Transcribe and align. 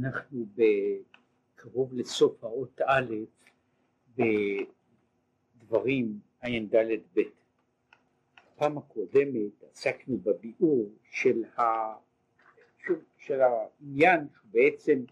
אנחנו 0.00 0.46
קרוב 1.54 1.94
לסוף 1.94 2.44
האות 2.44 2.80
א' 2.86 3.14
בדברים 4.16 6.20
ע"ד 6.40 6.76
ב'. 7.14 7.20
בפעם 8.56 8.78
הקודמת 8.78 9.64
עסקנו 9.72 10.18
בביאור 10.18 10.90
של, 11.10 11.44
ה... 11.44 11.62
של 13.18 13.40
העניין 13.40 14.26
שבעצם 14.42 15.04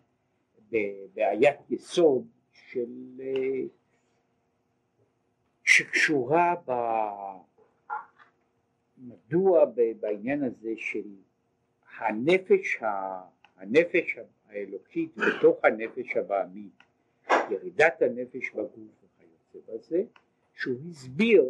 בבעיית 0.71 1.70
יסוד 1.70 2.26
של 2.52 3.20
שקשורה 5.64 6.54
ב... 6.66 6.72
מדוע 8.98 9.64
בעניין 10.00 10.44
הזה 10.44 10.72
של 10.76 11.08
הנפש, 11.98 12.78
הנפש 13.56 14.18
האלוקית 14.49 15.17
בתוך 15.17 15.65
הנפש 15.65 16.16
הבעמית, 16.16 16.73
ירידת 17.51 18.02
הנפש 18.02 18.51
בגוף 18.51 19.05
וכיוצא 19.05 19.73
בזה, 19.73 20.02
שהוא 20.55 20.77
הסביר 20.91 21.45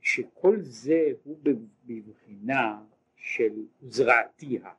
שכל 0.00 0.56
זה 0.60 1.08
הוא 1.24 1.38
בבחינה 1.84 2.82
של 3.16 3.52
זרעתיה, 3.82 4.70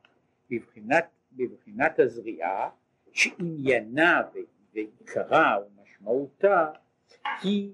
בבחינת, 0.50 1.04
בבחינת 1.32 1.98
הזריעה 1.98 2.70
שעניינה 3.12 4.22
ועיקרה 4.72 5.58
ומשמעותה 5.66 6.70
היא 7.42 7.72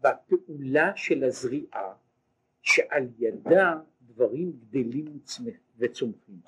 בפעולה 0.00 0.96
של 0.96 1.24
הזריעה 1.24 1.94
שעל 2.62 3.08
ידה 3.18 3.74
דברים 4.14 4.52
גדלים 4.52 5.18
וצומחים. 5.78 6.40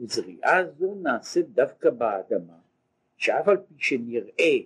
וזריעה 0.00 0.70
זו 0.78 0.94
נעשית 0.94 1.48
דווקא 1.48 1.90
באדמה, 1.90 2.58
שאף 3.16 3.48
על 3.48 3.56
פי 3.56 3.74
שנראה, 3.78 4.56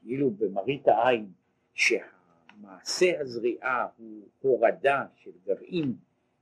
כאילו 0.00 0.30
במראית 0.30 0.88
העין, 0.88 1.26
שהמעשה 1.74 3.20
הזריעה 3.20 3.86
הוא 3.98 4.28
הורדה 4.40 5.06
של 5.14 5.30
גרעין, 5.46 5.94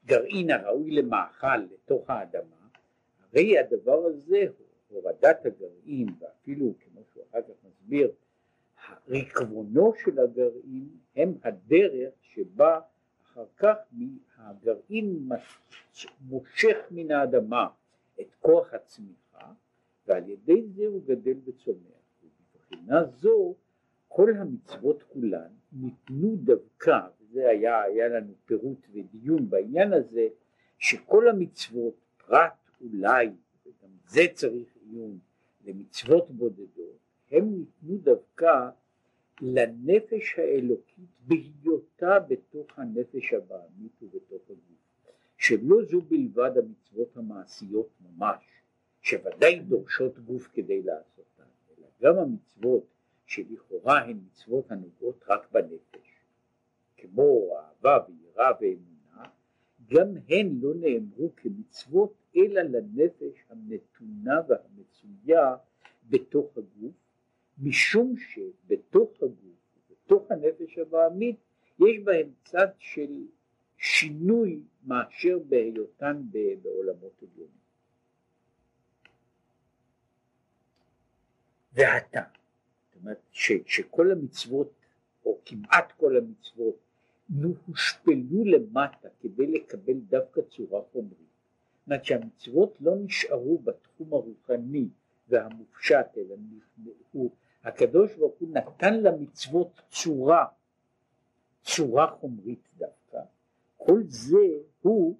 גרעין 0.05 0.51
הראוי 0.51 0.91
למאכל 0.91 1.57
לתוך 1.57 2.11
האדמה, 2.11 2.67
הרי 3.23 3.59
הדבר 3.59 4.05
הזה, 4.07 4.47
הורדת 4.89 5.47
הגרעין, 5.47 6.09
ואפילו 6.21 6.75
כמו 6.81 7.01
שהוא 7.13 7.25
אחר 7.31 7.43
כך 7.43 7.55
מסביר, 7.69 8.13
רקבונו 9.09 9.93
של 10.05 10.19
הגרעין 10.19 10.89
הם 11.17 11.35
הדרך 11.43 12.13
שבה 12.23 12.81
אחר 13.33 13.45
כך 13.57 13.77
הגרעין 14.37 15.29
מושך 16.21 16.77
מן 16.91 17.11
האדמה 17.11 17.69
את 18.21 18.35
כוח 18.41 18.75
הצמיחה 18.75 19.53
ועל 20.07 20.29
ידי 20.29 20.63
זה 20.75 20.87
הוא 20.87 21.03
גדל 21.07 21.37
וצומח. 21.45 22.03
ובבחינה 22.25 23.05
זו 23.05 23.55
כל 24.09 24.35
המצוות 24.37 25.03
כולן 25.03 25.49
ניתנו 25.73 26.37
דווקא, 26.37 26.99
וזה 27.21 27.49
היה, 27.49 27.83
היה 27.83 28.09
לנו 28.09 28.33
פירוט 28.45 28.87
ודיון 28.93 29.51
בעניין 29.51 29.93
הזה, 29.93 30.29
שכל 30.79 31.29
המצוות 31.29 31.95
פרט 32.27 32.71
אולי, 32.81 33.31
וגם 33.67 33.91
זה 34.07 34.23
צריך 34.35 34.69
עיון, 34.85 35.19
למצוות 35.65 36.31
בודדות, 36.31 36.99
הם 37.31 37.45
ניתנו 37.59 37.97
דווקא 37.97 38.69
לנפש 39.41 40.39
האלוקית 40.39 41.11
בהיותה 42.03 42.27
בתוך 42.29 42.79
הנפש 42.79 43.33
הבעמית 43.33 44.03
ובתוך 44.03 44.43
הגוף, 44.51 45.13
שלא 45.37 45.77
זו 45.91 46.01
בלבד 46.01 46.51
המצוות 46.59 47.17
המעשיות 47.17 47.89
ממש, 48.01 48.45
שוודאי 49.01 49.61
דורשות 49.61 50.19
גוף 50.19 50.49
כדי 50.53 50.83
לעשותן, 50.83 51.43
אלא 51.79 51.87
גם 52.01 52.19
המצוות 52.19 52.85
שלכאורה 53.27 53.99
הן 53.99 54.21
מצוות 54.27 54.71
הנוגעות 54.71 55.25
רק 55.29 55.53
בנפש, 55.53 56.25
כמו 56.97 57.57
אהבה 57.57 57.99
ויראה 58.09 58.51
ואמונה, 58.61 59.29
גם 59.91 60.09
הן 60.29 60.59
לא 60.61 60.75
נאמרו 60.75 61.31
כמצוות 61.37 62.15
אלא 62.37 62.63
לנפש 62.63 63.45
הנתונה 63.49 64.41
והמצויה 64.49 65.57
בתוך 66.09 66.59
הגוף, 66.59 66.95
משום 67.63 68.15
שבתוך 68.17 69.23
הגוף, 69.23 69.63
בתוך 69.91 70.31
הנפש 70.31 70.79
הבעמית, 70.79 71.37
יש 71.89 71.99
בהם 72.05 72.31
צד 72.45 72.69
של 72.79 73.27
שינוי 73.77 74.61
מאשר 74.85 75.39
בהיותן 75.49 76.23
בעולמות 76.63 77.23
עליונים. 77.23 77.63
והטעם, 81.73 82.25
זאת 82.85 82.97
אומרת 83.01 83.21
ש, 83.31 83.53
שכל 83.67 84.11
המצוות, 84.11 84.73
או 85.25 85.41
כמעט 85.45 85.93
כל 85.93 86.17
המצוות, 86.17 86.77
הושפלו 87.67 88.45
למטה 88.45 89.09
כדי 89.21 89.47
לקבל 89.47 89.99
דווקא 90.09 90.41
צורה 90.41 90.81
חומרית. 90.93 91.19
זאת 91.19 91.87
אומרת 91.87 92.05
שהמצוות 92.05 92.77
לא 92.81 92.97
נשארו 92.97 93.59
בתחום 93.59 94.13
הרוחני 94.13 94.89
והמופשט, 95.29 96.07
אלא 96.17 96.37
הוא 97.13 97.31
הקדוש 97.65 98.15
ברוך 98.15 98.35
הוא 98.39 98.49
נתן 98.53 98.95
למצוות 98.95 99.81
צורה, 99.91 100.47
צורה 101.63 102.07
חומרית 102.07 102.69
דווקא, 102.77 103.19
כל 103.77 104.03
זה 104.07 104.47
הוא 104.81 105.19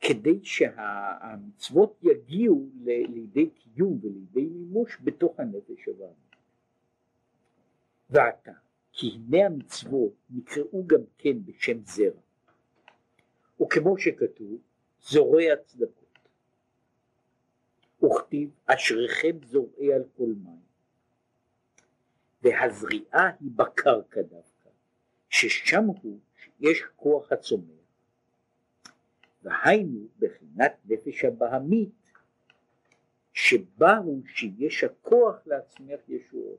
כדי 0.00 0.44
שהמצוות 0.44 2.02
יגיעו 2.02 2.68
לידי 2.84 3.50
קיום 3.50 3.98
ולידי 4.02 4.44
מימוש 4.44 4.98
בתוך 5.04 5.40
הנפש 5.40 5.88
הבאה. 5.88 6.08
ועתה, 8.10 8.52
כי 8.92 9.06
הנה 9.06 9.46
המצוות 9.46 10.12
נקראו 10.30 10.86
גם 10.86 11.00
כן 11.18 11.44
בשם 11.44 11.84
זרע, 11.84 12.20
וכמו 13.62 13.98
שכתוב, 13.98 14.58
זורע 15.00 15.56
צדקות. 15.64 16.04
וכתיב 18.04 18.50
אשריכם 18.66 19.36
זורעי 19.44 19.92
על 19.92 20.02
כל 20.16 20.32
מים. 20.44 20.73
והזריעה 22.44 23.30
היא 23.40 23.50
בקרקע 23.56 24.22
דווקא, 24.22 24.68
ששם 25.28 25.84
הוא 25.84 26.18
שיש 26.36 26.82
כוח 26.96 27.32
הצומח. 27.32 27.84
והיינו 29.42 30.08
בחינת 30.18 30.72
נפש 30.84 31.24
הבהמית, 31.24 32.12
שבה 33.32 33.96
הוא 33.96 34.22
שיש 34.26 34.84
הכוח 34.84 35.46
להצמיח 35.46 36.00
ישועות. 36.08 36.58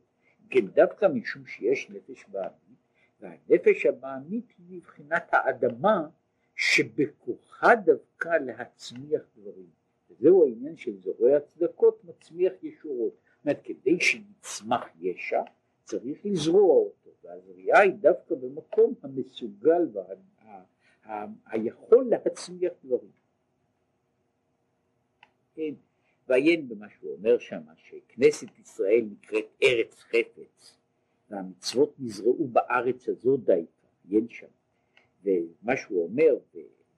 כן 0.50 0.68
דווקא 0.68 1.06
משום 1.06 1.46
שיש 1.46 1.90
נפש 1.90 2.26
בהמית, 2.28 2.80
והנפש 3.20 3.86
הבהמית 3.86 4.54
היא 4.58 4.78
מבחינת 4.78 5.30
האדמה 5.32 6.08
שבכוחה 6.56 7.76
דווקא 7.76 8.30
להצמיח 8.30 9.22
דברים. 9.38 9.70
וזהו 10.10 10.46
העניין 10.46 10.78
של 10.78 10.98
זורע 10.98 11.40
צדקות 11.40 12.04
מצמיח 12.04 12.54
ישורות. 12.64 13.14
זאת 13.14 13.46
אומרת, 13.46 13.62
כדי 13.64 14.00
שיצמח 14.00 14.86
ישע, 15.00 15.42
צריך 15.86 16.26
לזרוע 16.26 16.76
אותו, 16.76 17.10
והזריעה 17.24 17.82
היא 17.82 17.94
דווקא 17.94 18.36
במקום 18.36 18.94
המסוגל 19.04 19.88
והיכול 21.06 22.04
וה, 22.04 22.10
להצמיח 22.10 22.74
דברים. 22.84 23.12
כן, 25.56 25.74
ועיין 26.28 26.68
במה 26.68 26.90
שהוא 26.90 27.14
אומר 27.14 27.40
שם, 27.40 27.62
שכנסת 27.76 28.60
ישראל 28.60 29.06
נקראת 29.12 29.46
ארץ 29.64 30.00
חפץ, 30.00 30.78
והמצוות 31.30 31.96
נזרעו 32.00 32.48
בארץ 32.48 33.10
הזו 33.10 33.38
די, 33.38 33.66
עיין 34.10 34.30
שם. 34.30 34.48
ומה 35.24 35.78
שהוא 35.78 36.04
אומר, 36.04 36.38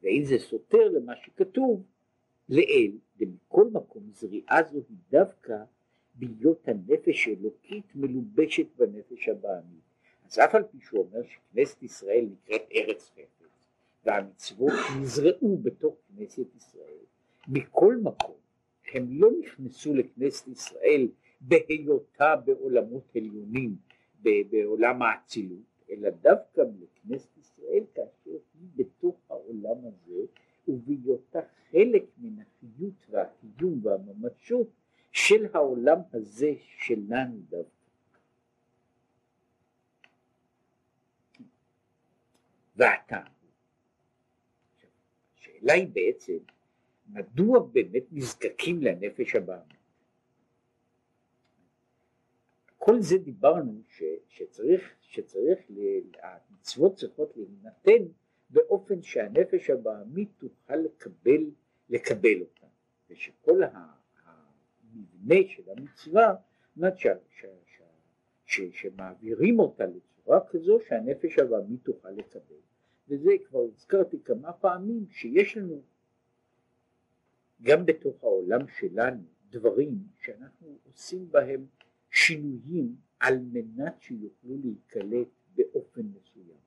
ואין 0.01 0.25
זה 0.25 0.39
סותר 0.39 0.89
למה 0.89 1.15
שכתוב, 1.15 1.83
לאל, 2.49 2.91
ומכל 3.19 3.67
מקום 3.71 4.03
זריעה 4.13 4.63
זו 4.63 4.81
היא 4.89 4.97
דווקא 5.09 5.63
בהיות 6.19 6.67
הנפש 6.67 7.27
האלוקית 7.27 7.85
מלובשת 7.95 8.67
בנפש 8.77 9.29
הבעמית. 9.29 9.87
אז 10.25 10.39
אף 10.39 10.55
על 10.55 10.63
פי 10.63 10.77
שהוא 10.81 10.99
אומר 10.99 11.23
שכנסת 11.23 11.83
ישראל 11.83 12.27
נקראת 12.31 12.61
ארץ 12.75 13.11
חפץ, 13.11 13.67
והמצוות 14.05 14.73
נזרעו 15.01 15.57
בתוך 15.57 15.95
כנסת 16.07 16.55
ישראל, 16.55 17.05
מכל 17.47 17.97
מקום 18.03 18.35
הם 18.93 19.07
לא 19.09 19.29
נכנסו 19.39 19.93
לכנסת 19.93 20.47
ישראל 20.47 21.07
בהיותה 21.41 22.35
בעולמות 22.45 23.15
עליונים, 23.15 23.75
בעולם 24.21 25.01
האצילות, 25.01 25.83
אלא 25.89 26.09
דווקא 26.09 26.61
לכנסת 26.61 27.37
ישראל 27.37 27.83
כאשר 27.95 28.37
היא 28.59 28.67
בתוך 28.75 29.15
העולם 29.29 29.77
הזה 29.77 30.21
ובהיותה 30.67 31.39
חלק 31.71 32.03
מן 32.17 32.35
החיות 32.41 33.05
והקיום 33.09 33.79
והממשות 33.83 34.67
של 35.17 35.45
העולם 35.53 35.99
הזה 36.13 36.53
שלנו 36.77 37.39
דווקא. 37.49 38.19
והטעם, 42.75 43.31
השאלה 45.37 45.73
היא 45.73 45.87
בעצם, 45.93 46.37
מדוע 47.07 47.59
באמת 47.59 48.03
נזקקים 48.11 48.81
לנפש 48.81 49.35
הבעמית? 49.35 49.77
כל 52.77 53.01
זה 53.01 53.17
דיברנו 53.17 53.81
ש, 53.89 54.03
שצריך, 54.27 54.95
שצריך, 55.01 55.59
המצוות 56.23 56.95
צריכות 56.95 57.37
להינתן 57.37 58.11
באופן 58.49 59.01
שהנפש 59.01 59.69
הבעמית 59.69 60.29
תוכל 60.37 60.75
לקבל, 60.75 61.51
לקבל 61.89 62.41
אותה, 62.41 62.67
ושכל 63.09 63.63
המבנה 64.93 65.35
של 65.47 65.63
המצווה, 65.69 66.35
זאת 66.75 66.93
ש, 68.45 68.61
שמעבירים 68.71 69.59
אותה 69.59 69.83
לצורה 69.85 70.39
כזו 70.47 70.79
שהנפש 70.87 71.39
הבעמית 71.39 71.83
תוכל 71.83 72.09
לקבל. 72.09 72.55
וזה 73.07 73.31
כבר 73.47 73.59
הזכרתי 73.59 74.17
כמה 74.23 74.53
פעמים 74.53 75.05
שיש 75.09 75.57
לנו 75.57 75.81
גם 77.61 77.85
בתוך 77.85 78.23
העולם 78.23 78.67
שלנו 78.67 79.23
דברים 79.49 79.97
שאנחנו 80.21 80.77
עושים 80.83 81.31
בהם 81.31 81.65
שינויים 82.11 82.95
על 83.19 83.39
מנת 83.39 84.01
שיוכלו 84.01 84.57
להיקלט 84.63 85.27
באופן 85.55 86.01
מסוים. 86.01 86.57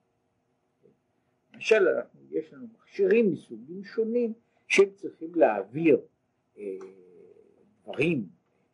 למשל 1.54 1.88
אנחנו, 1.88 2.20
יש 2.30 2.52
לנו 2.52 2.66
מכשירים 2.74 3.32
מסוגים 3.32 3.84
שונים 3.84 4.32
שהם 4.68 4.90
צריכים 4.94 5.34
להעביר 5.34 6.00
אה, 6.58 6.78
דברים, 7.92 8.26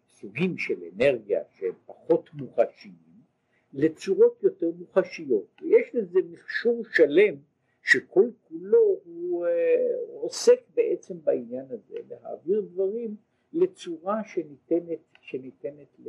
סוגים 0.08 0.58
של 0.58 0.82
אנרגיה 0.94 1.42
שהם 1.58 1.74
פחות 1.86 2.30
מוחשיים 2.34 3.06
לצורות 3.72 4.42
יותר 4.42 4.70
מוחשיות 4.78 5.62
ויש 5.62 5.94
לזה 5.94 6.18
מכשור 6.30 6.82
שלם 6.92 7.34
שכל 7.82 8.30
כולו 8.48 9.00
הוא, 9.04 9.46
אה, 9.46 9.50
עוסק 10.20 10.60
בעצם 10.74 11.14
בעניין 11.24 11.64
הזה 11.70 11.98
להעביר 12.08 12.60
דברים 12.60 13.16
לצורה 13.52 14.24
שניתנת, 14.24 14.98
שניתנת 15.20 16.00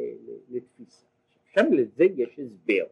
לתפיסה. 0.49 1.05
שם 1.53 1.73
לזה 1.73 2.03
יש 2.03 2.39
הסבר, 2.39 2.85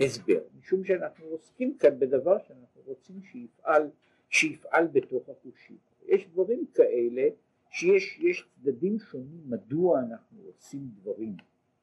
הסבר, 0.00 0.42
משום 0.58 0.84
שאנחנו 0.84 1.26
עוסקים 1.26 1.78
כאן 1.78 1.98
בדבר 1.98 2.38
שאנחנו 2.38 2.82
רוצים 2.86 3.22
שיפעל, 3.22 3.90
שיפעל 4.30 4.86
בתוך 4.86 5.28
החושים. 5.28 5.76
יש 6.06 6.26
דברים 6.26 6.66
כאלה 6.74 7.28
שיש 7.70 8.48
צדדים 8.54 8.98
שונים 8.98 9.50
מדוע 9.50 10.00
אנחנו 10.00 10.42
עושים 10.42 10.88
דברים, 10.94 11.36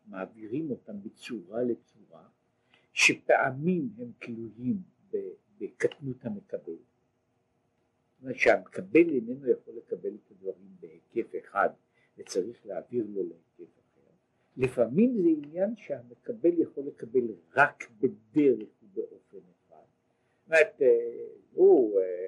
מעבירים 0.08 0.72
אותם 0.72 1.02
בצורה 1.04 1.64
לצורה, 1.64 2.24
שפעמים 2.94 3.90
הם 3.98 4.12
תלויים 4.20 4.82
בקטנות 5.60 6.26
המקבל. 6.26 6.74
זאת 6.74 8.22
אומרת 8.22 8.36
שהמקבל 8.36 9.10
איננו 9.10 9.50
יכול 9.50 9.74
לקבל 9.78 10.16
את 10.16 10.32
הדברים 10.32 10.76
בהיקף 10.80 11.32
אחד 11.40 11.70
וצריך 12.18 12.66
להעביר 12.66 13.06
לו 13.10 13.24
להיקף 13.24 13.74
אחר. 13.80 14.12
לפעמים 14.58 15.22
זה 15.22 15.30
עניין 15.30 15.76
שהמקבל 15.76 16.60
יכול 16.60 16.84
לקבל 16.88 17.22
רק 17.56 17.90
בדרך 18.00 18.70
ובאופן 18.84 19.38
אחד. 19.38 19.86
זאת 20.40 20.48
אומרת, 20.48 20.82
אה, 20.82 21.28
הוא, 21.54 22.00
אה, 22.00 22.28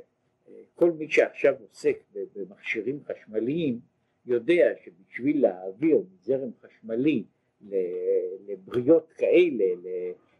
כל 0.75 0.91
מי 0.91 1.09
שעכשיו 1.09 1.55
עוסק 1.69 1.97
במכשירים 2.35 2.99
חשמליים 3.03 3.79
יודע 4.25 4.73
שבשביל 4.83 5.41
להעביר 5.41 5.97
מזרם 6.13 6.49
חשמלי 6.61 7.23
לבריות 8.47 9.11
כאלה, 9.11 9.65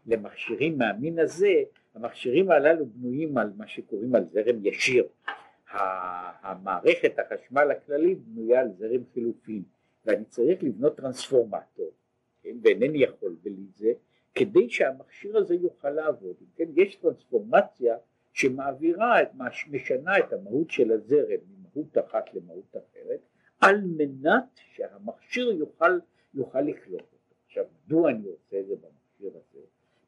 למכשירים 0.06 0.78
מהמין 0.78 1.18
הזה, 1.18 1.62
המכשירים 1.94 2.50
הללו 2.50 2.86
בנויים 2.86 3.38
על 3.38 3.52
מה 3.56 3.66
שקוראים 3.66 4.14
על 4.14 4.24
זרם 4.24 4.66
ישיר. 4.66 5.08
המערכת 6.42 7.18
החשמל 7.18 7.70
הכללית 7.70 8.18
בנויה 8.18 8.60
על 8.60 8.68
זרם 8.78 9.00
חילופין 9.14 9.62
ואני 10.04 10.24
צריך 10.24 10.62
לבנות 10.62 10.96
טרנספורמטור 10.96 11.90
כן, 12.42 12.56
ואינני 12.62 13.02
יכול 13.02 13.36
בלי 13.42 13.66
זה 13.76 13.92
כדי 14.34 14.70
שהמכשיר 14.70 15.36
הזה 15.36 15.54
יוכל 15.54 15.90
לעבוד 15.90 16.36
כן, 16.56 16.68
יש 16.76 16.96
טרנספורמציה 16.96 17.96
שמעבירה 18.38 19.22
את, 19.22 19.28
משנה 19.70 20.18
את 20.18 20.32
המהות 20.32 20.70
של 20.70 20.92
הזרם 20.92 21.40
ממהות 21.48 21.98
אחת 21.98 22.34
למהות 22.34 22.76
אחרת 22.76 23.20
על 23.60 23.80
מנת 23.80 24.60
שהמכשיר 24.72 25.52
יוכל, 25.52 25.98
יוכל 26.34 26.60
לקלוט 26.60 27.00
אותו. 27.00 27.34
עכשיו 27.46 27.64
מדוע 27.86 28.10
אני 28.10 28.28
עושה 28.28 28.60
את 28.60 28.66
זה 28.66 28.74
במכשיר 28.74 29.30
הזה? 29.30 29.60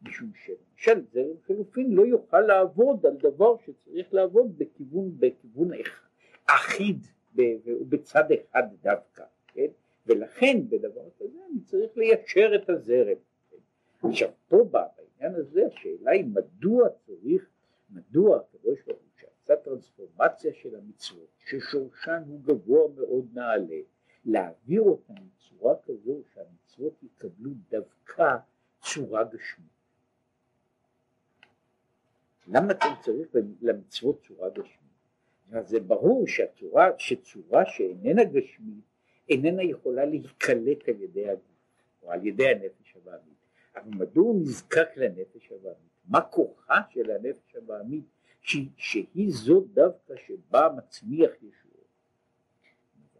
משום 0.02 0.30
שלמשל 0.44 1.04
זרם 1.12 1.36
חילופין 1.46 1.92
לא 1.92 2.06
יוכל 2.06 2.40
לעבוד 2.40 3.06
על 3.06 3.16
דבר 3.16 3.56
שצריך 3.66 4.14
לעבוד 4.14 4.58
בכיוון, 4.58 5.10
בכיוון 5.18 5.70
אחיד 6.46 6.98
ובצד 7.34 8.24
אחד 8.32 8.62
דווקא, 8.82 9.24
כן? 9.46 9.66
ולכן 10.06 10.56
בדבר 10.68 11.08
כזה 11.18 11.38
אני 11.50 11.60
צריך 11.64 11.96
ליישר 11.96 12.54
את 12.54 12.70
הזרם. 12.70 13.18
כן? 13.50 14.08
עכשיו 14.08 14.28
פה 14.48 14.64
בעניין 14.70 15.34
הזה 15.34 15.66
השאלה 15.66 16.10
היא 16.10 16.24
מדוע 16.24 16.88
הקדוש 18.36 18.78
ברוך 18.86 18.98
הוא 18.98 19.20
שעשה 19.20 19.56
טרנספורמציה 20.20 20.52
של 20.54 20.76
המצוות 20.76 21.28
ששורשן 21.38 22.22
הוא 22.26 22.40
גבוה 22.42 22.88
מאוד 22.96 23.28
נעלה 23.34 23.80
להעביר 24.24 24.82
אותן 24.82 25.14
בצורה 25.14 25.74
כזו 25.84 26.22
שהמצוות 26.34 27.02
יקבלו 27.02 27.50
דווקא 27.70 28.36
צורה 28.80 29.24
גשמית. 29.24 29.70
למה 32.46 32.72
אתם 32.72 32.88
צריך 33.02 33.28
למצוות 33.60 34.26
צורה 34.26 34.50
גשמית? 34.50 34.80
זה 35.68 35.80
ברור 35.80 36.26
שהצורה, 36.26 36.90
שצורה 36.98 37.66
שאיננה 37.66 38.24
גשמית 38.24 38.84
איננה 39.28 39.62
יכולה 39.62 40.04
להיקלט 40.04 40.88
על 40.88 41.02
ידי 41.02 41.28
הגוף 41.28 41.44
או 42.02 42.10
על 42.12 42.26
ידי 42.26 42.48
הנפש 42.48 42.96
הבעמית. 42.96 43.40
אבל 43.76 43.90
מדוע 43.90 44.24
הוא 44.24 44.40
נזקק 44.40 44.88
לנפש 44.96 45.52
הבעמית? 45.52 45.90
מה 46.08 46.20
כוחה 46.20 46.80
של 46.90 47.10
הנפש 47.10 47.56
הבעמית 47.56 48.04
שהיא 48.76 49.30
זו 49.32 49.60
דווקא 49.60 49.99
שבה 50.26 50.68
מצמיח 50.76 51.30
ישועות? 51.42 51.86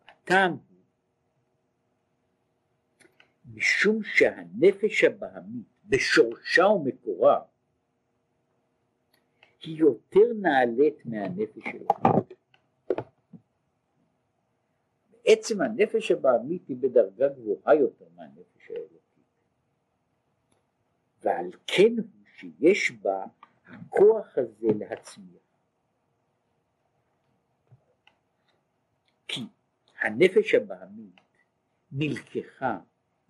הטעם 0.08 0.52
הוא 0.52 0.61
משום 3.55 4.02
שהנפש 4.02 5.05
הבעמית 5.05 5.67
בשורשה 5.85 6.64
ומקורה 6.64 7.41
היא 9.62 9.76
יותר 9.79 10.32
נעלית 10.41 11.06
מהנפש 11.06 11.62
שלך. 11.73 11.99
בעצם 15.11 15.61
הנפש 15.61 16.11
הבעמית 16.11 16.69
היא 16.69 16.76
בדרגה 16.80 17.28
גבוהה 17.28 17.75
יותר 17.75 18.04
מהנפש 18.16 18.71
האלוקית. 18.71 19.00
ועל 21.23 21.50
כן 21.66 21.92
הוא 21.97 22.26
שיש 22.37 22.90
בה 22.90 23.25
הכוח 23.64 24.38
הזה 24.38 24.69
להצמיח. 24.78 25.40
כי 29.28 29.40
הנפש 30.00 30.54
הבעמית 30.54 31.21
נלקחה 31.92 32.78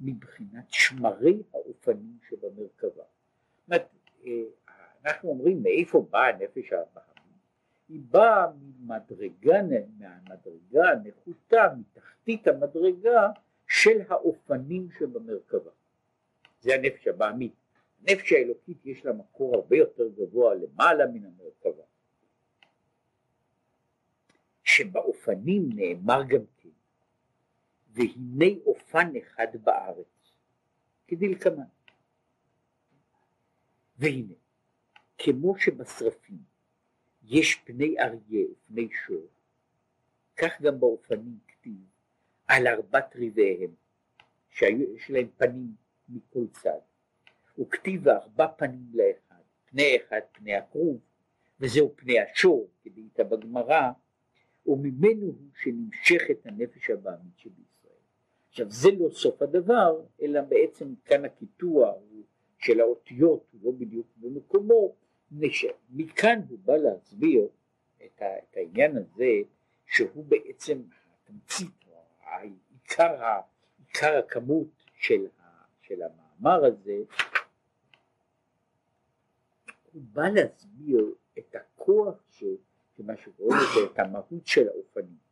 מבחינת 0.00 0.64
שמרי 0.68 1.42
האופנים 1.54 2.18
שבמרכבה. 2.28 3.02
זאת 3.02 3.68
אומרת, 3.68 3.88
אה, 4.26 4.32
אנחנו 5.04 5.28
אומרים 5.28 5.62
מאיפה 5.62 6.06
באה 6.10 6.28
הנפש 6.28 6.72
הבהמית? 6.72 7.10
היא 7.88 8.00
באה 8.10 8.46
ממדרגה, 8.60 9.58
מהמדרגה 9.98 10.90
הנחותה, 10.90 11.62
מתחתית 11.78 12.46
המדרגה 12.46 13.28
של 13.68 14.00
האופנים 14.08 14.88
שבמרכבה. 14.98 15.70
זה 16.60 16.74
הנפש 16.74 17.06
הבעמית. 17.06 17.52
הנפש 18.00 18.32
האלוקית 18.32 18.86
יש 18.86 19.04
לה 19.04 19.12
מקור 19.12 19.54
הרבה 19.54 19.76
יותר 19.76 20.08
גבוה 20.08 20.54
למעלה 20.54 21.06
מן 21.06 21.24
המרכבה. 21.24 21.82
שבאופנים 24.64 25.68
נאמר 25.74 26.22
גם 26.28 26.40
והנה 27.92 28.60
אופן 28.66 29.12
אחד 29.16 29.56
בארץ, 29.64 30.32
כדלקמן. 31.08 31.62
והנה, 33.96 34.34
כמו 35.18 35.58
שבשרפים 35.58 36.42
יש 37.22 37.54
פני 37.54 37.94
אריה 37.98 38.46
ופני 38.52 38.88
שור, 39.06 39.26
כך 40.36 40.60
גם 40.62 40.80
באופנים 40.80 41.38
כתיב 41.48 41.84
על 42.46 42.66
ארבעת 42.66 43.16
ריביהם, 43.16 43.70
שיש 44.50 45.10
להם 45.10 45.28
פנים 45.36 45.74
מכל 46.08 46.46
צד, 46.52 46.78
וכתיב 47.58 48.08
ארבע 48.08 48.46
פנים 48.48 48.92
לאחד, 48.94 49.42
פני 49.64 49.96
אחד 49.96 50.20
פני 50.32 50.54
הכרוב, 50.54 51.00
וזהו 51.60 51.92
פני 51.96 52.20
השור, 52.20 52.70
כדאית 52.82 53.20
בגמרא, 53.20 53.90
וממנו 54.66 55.26
הוא 55.26 55.50
שנמשכת 55.62 56.46
הנפש 56.46 56.90
הבעמית 56.90 57.38
שבישראל. 57.38 57.69
עכשיו 58.50 58.70
זה 58.70 58.88
לא 58.98 59.10
סוף 59.10 59.42
הדבר, 59.42 60.00
אלא 60.22 60.40
בעצם 60.40 60.94
כאן 61.04 61.24
הקיטוע 61.24 61.94
של 62.58 62.80
האותיות 62.80 63.46
הוא 63.52 63.60
לא 63.64 63.78
בדיוק 63.78 64.06
במקומו, 64.16 64.94
מכאן 65.90 66.40
הוא 66.48 66.58
בא 66.64 66.76
להסביר 66.76 67.48
את, 68.04 68.22
העניין 68.56 68.96
הזה 68.96 69.32
שהוא 69.86 70.24
בעצם 70.24 70.82
התמצית, 71.12 71.84
עיקר, 72.72 73.40
עיקר 73.78 74.18
הכמות 74.18 74.84
של, 74.94 75.26
ה, 75.40 75.42
של 75.80 76.02
המאמר 76.02 76.64
הזה, 76.64 76.98
הוא 79.92 80.02
בא 80.12 80.28
להסביר 80.28 81.14
את 81.38 81.54
הכוח 81.54 82.22
ש, 82.30 82.44
שמה 82.96 83.16
שקוראים 83.16 83.56
לזה, 83.56 83.92
את 83.92 83.98
המהות 83.98 84.46
של 84.46 84.68
האופנים. 84.68 85.29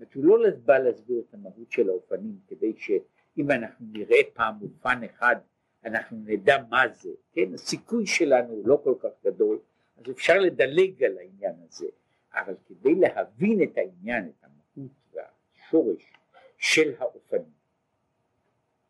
אומרת, 0.00 0.14
הוא 0.14 0.24
לא 0.24 0.50
בא 0.64 0.78
להסביר 0.78 1.20
את 1.28 1.34
המהות 1.34 1.72
של 1.72 1.88
האופנים 1.88 2.38
כדי 2.46 2.72
שאם 2.76 3.50
אנחנו 3.50 3.86
נראה 3.92 4.18
פעם 4.34 4.54
אופן 4.62 5.04
אחד 5.04 5.36
אנחנו 5.84 6.16
נדע 6.24 6.56
מה 6.70 6.88
זה, 6.88 7.10
כן, 7.32 7.54
הסיכוי 7.54 8.06
שלנו 8.06 8.52
הוא 8.52 8.68
לא 8.68 8.80
כל 8.84 8.94
כך 9.00 9.08
גדול, 9.24 9.58
אז 9.96 10.10
אפשר 10.10 10.38
לדלג 10.38 11.04
על 11.04 11.18
העניין 11.18 11.54
הזה, 11.68 11.86
אבל 12.32 12.54
כדי 12.66 12.94
להבין 12.94 13.62
את 13.62 13.78
העניין, 13.78 14.28
את 14.28 14.44
המהות 14.44 14.92
והשורש 15.12 16.12
של 16.58 16.94
האופנים, 16.98 17.60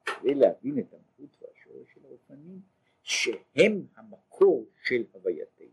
כדי 0.05 0.35
להבין 0.35 0.79
את 0.79 0.93
המהות 0.93 1.37
והשורש 1.43 1.95
של 1.95 2.00
האופנים, 2.05 2.61
שהם 3.02 3.87
המקור 3.97 4.67
של 4.83 5.05
הווייתנו, 5.12 5.67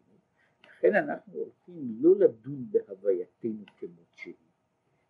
לכן 0.65 0.95
אנחנו 0.95 1.33
הולכים 1.33 1.97
לא 2.01 2.15
לדון 2.15 2.65
בהווייתנו 2.71 3.65
כמות 3.77 4.07
שהיא, 4.15 4.33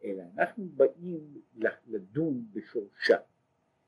אלא 0.04 0.24
אנחנו 0.38 0.70
באים 0.76 1.42
לדון 1.88 2.46
בשורשה. 2.54 3.18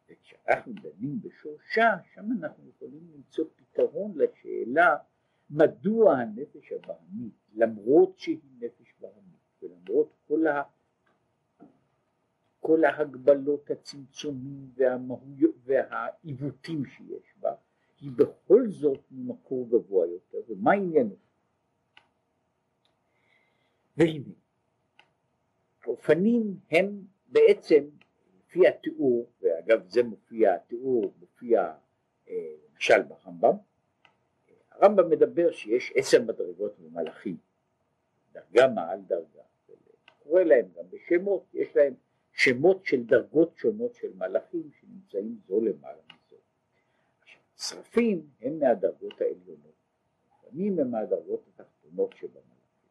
וכשאנחנו 0.09 0.73
דנים 0.73 1.21
בשורשה, 1.21 1.97
שם 2.13 2.25
אנחנו 2.39 2.69
יכולים 2.69 3.07
למצוא 3.13 3.45
פתרון 3.55 4.17
לשאלה 4.17 4.97
מדוע 5.49 6.17
הנפש 6.17 6.71
הבהמית, 6.71 7.33
למרות 7.53 8.17
שהיא 8.19 8.39
נפש 8.59 8.93
בהמית, 8.99 9.39
ולמרות 9.61 10.13
כל, 10.27 10.47
ה, 10.47 10.63
כל 12.59 12.85
ההגבלות, 12.85 13.71
הצמצומים 13.71 14.71
והמהויות 14.75 15.55
והעיוותים 15.63 16.85
שיש 16.85 17.33
בה, 17.39 17.53
היא 17.99 18.11
בכל 18.15 18.69
זאת 18.69 18.99
ממקור 19.11 19.69
גבוה 19.69 20.07
יותר, 20.07 20.37
ומה 20.47 20.71
עניינו? 20.71 21.15
והנה, 23.97 24.33
האופנים 25.83 26.59
הם 26.71 27.01
בעצם 27.27 27.83
לפי 28.39 28.67
התיאור, 28.67 29.29
ואגב 29.41 29.89
זה 29.89 30.03
מופיע, 30.03 30.53
התיאור 30.53 31.13
מופיע 31.19 31.73
אה, 32.29 32.55
למשל 32.71 33.01
ברמב"ם, 33.01 33.55
הרמב"ם 34.71 35.09
מדבר 35.09 35.51
שיש 35.51 35.93
עשר 35.95 36.21
מדרגות 36.21 36.79
במלאכים, 36.79 37.37
דרגה 38.33 38.67
מעל 38.67 38.99
דרגה, 39.07 39.41
קורא 40.23 40.43
להם 40.43 40.65
גם 40.77 40.83
בשמות, 40.89 41.45
יש 41.53 41.75
להם 41.75 41.93
שמות 42.33 42.85
של 42.85 43.03
דרגות 43.03 43.57
שונות 43.57 43.95
של 43.95 44.07
מלאכים 44.15 44.69
שנמצאים 44.79 45.39
זו 45.47 45.61
למעלה 45.61 46.01
מזו. 46.07 46.35
שרפים 47.57 48.29
הם 48.41 48.59
מהדרגות 48.59 49.21
העליונות, 49.21 49.73
לפעמים 50.31 50.79
הם 50.79 50.91
מהדרגות 50.91 51.43
התחתונות 51.47 52.13
שבמלאכים, 52.15 52.89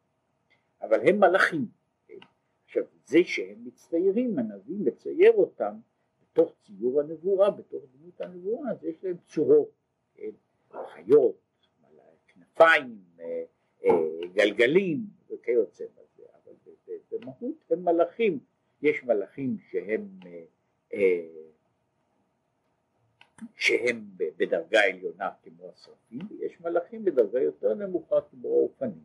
אבל 0.81 1.07
הם 1.09 1.19
מלאכים. 1.19 1.78
עכשיו 2.69 2.83
זה 3.05 3.17
שהם 3.23 3.65
מצטיירים, 3.65 4.39
הנביא 4.39 4.75
מצייר 4.79 5.31
אותם 5.31 5.75
בתוך 6.21 6.55
ציור 6.65 6.99
הנבואה, 6.99 7.51
בתוך 7.51 7.83
דמות 7.93 8.21
הנבואה, 8.21 8.71
אז 8.71 8.83
יש 8.83 9.03
להם 9.03 9.17
צורות, 9.27 9.71
כן, 10.13 10.29
חיות, 10.71 11.35
כנפיים, 12.27 12.99
אה, 13.19 13.43
אה, 13.85 13.91
גלגלים 14.33 14.99
וכיוצא 15.29 15.83
בזה, 15.83 16.23
אבל 16.43 16.53
במהות 17.11 17.71
הם 17.71 17.85
מלאכים, 17.85 18.39
יש 18.81 19.03
מלאכים 19.03 19.57
שהם 19.71 20.07
אה, 20.93 21.27
שהם 23.55 24.05
בדרגה 24.17 24.79
עליונה 24.83 25.29
כמו 25.43 25.71
השרפים, 25.73 26.19
ויש 26.29 26.61
מלאכים 26.61 27.05
בדרגה 27.05 27.41
יותר 27.41 27.73
נמוכה 27.73 28.21
כמו 28.21 28.49
האופנים, 28.49 29.03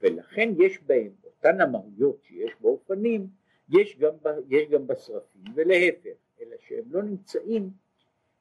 ולכן 0.00 0.48
יש 0.58 0.82
בהם 0.82 1.12
אותן 1.38 1.60
המהויות 1.60 2.22
שיש 2.22 2.52
באופנים, 2.60 3.28
יש 3.68 3.98
גם, 3.98 4.14
יש 4.48 4.68
גם 4.68 4.86
בשרפים, 4.86 5.42
ולהפך, 5.54 6.16
אלא 6.40 6.56
שהם 6.60 6.84
לא 6.90 7.02
נמצאים, 7.02 7.70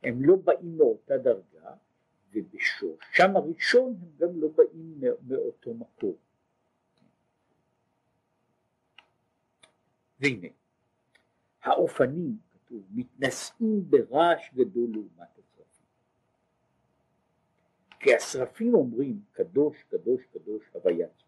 הם 0.04 0.26
לא 0.26 0.36
באים 0.36 0.78
מאותה 0.78 1.18
דרגה, 1.18 1.74
ובשורשם 2.34 3.36
הראשון 3.36 3.96
הם 4.02 4.10
גם 4.18 4.42
לא 4.42 4.48
באים 4.48 5.02
מאותו 5.28 5.74
מקור. 5.74 6.18
והנה, 10.20 10.48
האופנים, 11.64 12.38
כתוב, 12.54 12.84
מתנשאים 12.92 13.90
ברעש 13.90 14.54
גדול 14.54 14.90
לעומת 14.92 15.38
השרפים. 15.38 15.86
כי 18.00 18.16
השרפים 18.16 18.74
אומרים 18.74 19.22
קדוש, 19.32 19.84
קדוש, 19.84 20.26
קדוש, 20.26 20.64
פירוש. 20.72 21.27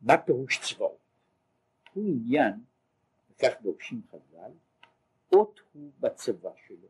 מה 0.00 0.18
פירוש 0.18 0.58
צבאות? 0.58 0.98
הוא 1.92 2.04
עניין, 2.04 2.54
וכך 3.30 3.52
דורשים 3.62 4.02
חז"ל, 4.10 4.50
אות 5.32 5.60
הוא 5.72 5.90
בצבא 6.00 6.50
שלו. 6.66 6.88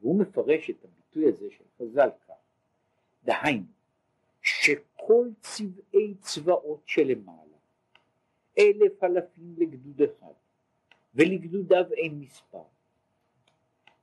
והוא 0.00 0.20
מפרש 0.20 0.70
את 0.70 0.84
הביטוי 0.84 1.28
הזה 1.28 1.46
של 1.50 1.64
חז"ל 1.78 2.08
כך, 2.28 2.34
דהיינו, 3.24 3.66
שכל 4.42 5.28
צבעי 5.40 6.14
צבאות 6.20 6.82
שלמעלה, 6.86 7.56
אלף 8.58 9.04
אלפים 9.04 9.54
לגדוד 9.58 10.02
אחד, 10.02 10.32
ולגדודיו 11.14 11.92
אין 11.92 12.20
מספר, 12.20 12.62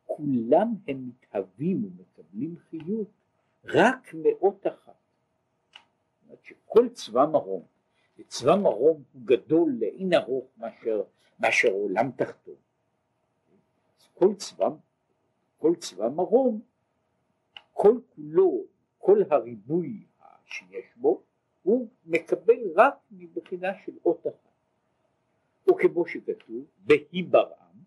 כולם 0.06 0.74
הם 0.88 1.10
מתהווים 1.10 1.86
ומקבלים 1.86 2.56
חיות 2.70 3.08
רק 3.66 4.14
מאות 4.14 4.68
אחת. 4.68 5.03
אומרת 6.34 6.46
שכל 6.46 6.90
צבא 6.90 7.26
מרום, 7.26 7.66
וצבא 8.18 8.56
מרום 8.56 9.04
הוא 9.14 9.22
גדול 9.26 9.72
לאין 9.80 10.14
ארוך 10.14 10.46
מאשר, 10.58 11.04
מאשר 11.40 11.70
עולם 11.72 12.12
תחתון. 12.12 12.56
כל 14.14 14.36
צבא, 14.36 14.70
כל 15.58 15.76
צבא 15.76 16.10
מרום, 16.10 16.62
כל 17.74 18.00
כולו, 18.16 18.64
כל 18.98 19.22
הריבוי 19.32 20.06
שיש 20.46 20.86
בו, 20.96 21.22
הוא 21.64 21.88
מקבל 22.06 22.60
רק 22.76 22.96
מבחינה 23.12 23.68
של 23.86 23.92
אות 24.06 24.28
אחת. 24.28 24.54
וכמו 25.70 26.08
שכתוב, 26.08 26.66
בהי 26.78 27.24
ברעם, 27.24 27.78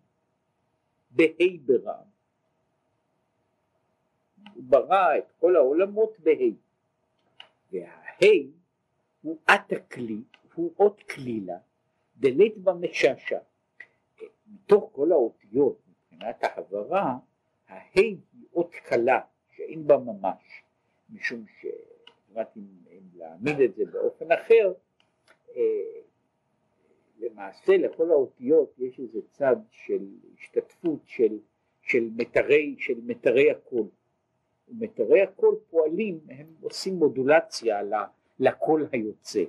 בהי 1.11 1.57
ברעם. 1.57 2.07
הוא 4.53 4.63
ברא 4.63 5.17
את 5.17 5.31
כל 5.39 5.55
העולמות 5.55 6.19
בהי. 6.19 6.53
וה... 7.71 8.06
הה' 8.21 8.27
הוא 9.21 9.37
עת 9.47 9.71
הכלי, 9.71 10.21
הוא 10.53 10.73
אות 10.79 11.01
כלילה, 11.01 11.57
דלית 12.17 12.57
במשעשע. 12.57 13.39
מתוך 14.47 14.89
כל 14.93 15.11
האותיות 15.11 15.79
מבחינת 15.87 16.43
ההברה, 16.43 17.17
הה' 17.67 17.83
היא 17.93 18.17
אות 18.53 18.75
קלה 18.75 19.21
שאין 19.51 19.87
בה 19.87 19.97
ממש, 19.97 20.63
משום 21.09 21.45
ש... 21.47 21.65
אם, 22.37 22.63
אם 22.91 23.19
להעמיד 23.19 23.59
את 23.59 23.75
זה 23.75 23.85
באופן 23.85 24.31
אחר, 24.31 24.73
אה, 25.55 25.61
למעשה 27.19 27.77
לכל 27.77 28.11
האותיות 28.11 28.73
יש 28.77 28.99
איזה 28.99 29.19
צד 29.31 29.55
של 29.71 30.05
השתתפות 30.37 30.99
של, 31.05 31.39
של 31.81 32.09
מיתרי, 32.15 32.75
של 32.79 32.99
מיתרי 33.03 33.51
הקול. 33.51 33.87
ומתרי 34.69 35.21
הקול 35.21 35.55
פועלים, 35.69 36.19
הם 36.29 36.45
עושים 36.61 36.95
מודולציה 36.95 37.81
לקול 38.39 38.87
היוצא. 38.91 39.43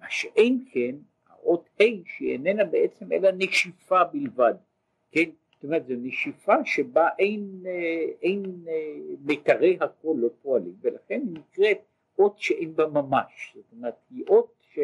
מה 0.00 0.06
שאין 0.08 0.64
כן, 0.72 0.94
האות 1.28 1.68
ה' 1.80 1.84
שהיא 2.04 2.32
איננה 2.32 2.64
בעצם 2.64 3.12
אלא 3.12 3.30
נשיפה 3.38 4.04
בלבד, 4.04 4.54
כן? 5.12 5.30
זאת 5.54 5.64
אומרת 5.64 5.86
זו 5.86 5.94
נשיפה 5.98 6.54
שבה 6.64 7.08
אין, 7.18 7.62
אה, 7.66 8.04
אין 8.22 8.44
אה, 8.68 8.96
מיתרי 9.24 9.78
הקול 9.80 10.16
לא 10.16 10.28
פועלים, 10.42 10.74
ולכן 10.80 11.20
היא 11.24 11.32
נקראת 11.32 11.78
אות 12.18 12.38
שאין 12.38 12.76
בה 12.76 12.86
ממש, 12.86 13.52
זאת 13.54 13.64
אומרת 13.72 13.94
היא 14.10 14.24
אות 14.28 14.52
ש, 14.60 14.78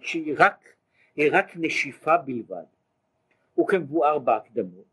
שהיא 0.00 0.34
רק, 0.38 0.74
רק 1.18 1.56
נשיפה 1.56 2.16
בלבד. 2.16 2.64
וכמבואר 3.60 4.18
בהקדמות, 4.18 4.84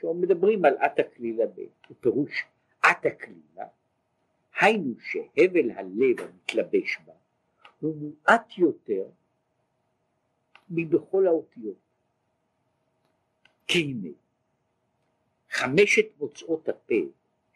שמדברים 0.00 0.64
על 0.64 0.76
עת 0.78 0.98
הכלילה 0.98 1.44
בפירוש 1.90 2.30
עת 2.40 2.57
הכלילה, 3.06 3.66
היינו 4.60 4.94
שהבל 5.00 5.70
הלב 5.70 6.20
המתלבש 6.20 6.98
בה 7.04 7.12
הוא 7.80 7.96
מועט 7.96 8.58
יותר 8.58 9.04
מבכל 10.70 11.26
האותיות. 11.26 11.76
כי 13.66 13.78
הנה, 13.78 14.08
חמשת 15.50 16.06
מוצאות 16.18 16.68
הפה 16.68 16.94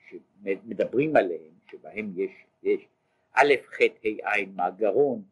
שמדברים 0.09 1.17
עליהם, 1.17 1.53
שבהם 1.71 2.13
יש, 2.17 2.31
יש 2.63 2.87
א', 3.33 3.55
ח', 3.67 3.81
ה', 3.81 4.35
עין 4.35 4.53
מהגרון, 4.57 5.23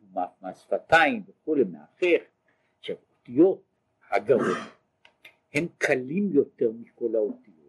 מהשפתיים 0.43 1.23
וכולי, 1.29 1.65
מהחך. 1.65 2.23
עכשיו, 2.79 2.97
אותיות 3.11 3.63
הגרון 4.11 4.59
הם 5.55 5.67
קלים 5.79 6.31
יותר 6.33 6.71
מכל 6.81 7.15
האותיות, 7.15 7.60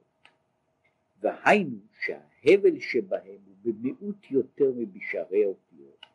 והיינו 1.22 1.78
שההבל 2.01 2.80
שבהם 2.80 3.40
הוא 3.46 3.56
במיעוט 3.62 4.32
יותר 4.32 4.72
מבשארי 4.75 5.44
האותיות, 5.44 6.06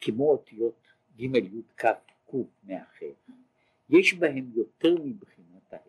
כמו 0.00 0.30
אותיות 0.30 0.86
ג' 1.16 1.22
י' 1.36 1.62
כ' 1.76 1.86
ק' 2.30 2.34
מהחך, 2.64 3.30
יש 3.90 4.14
בהם 4.14 4.50
יותר 4.54 4.94
מבחינת 5.04 5.72
ההבל. 5.72 5.88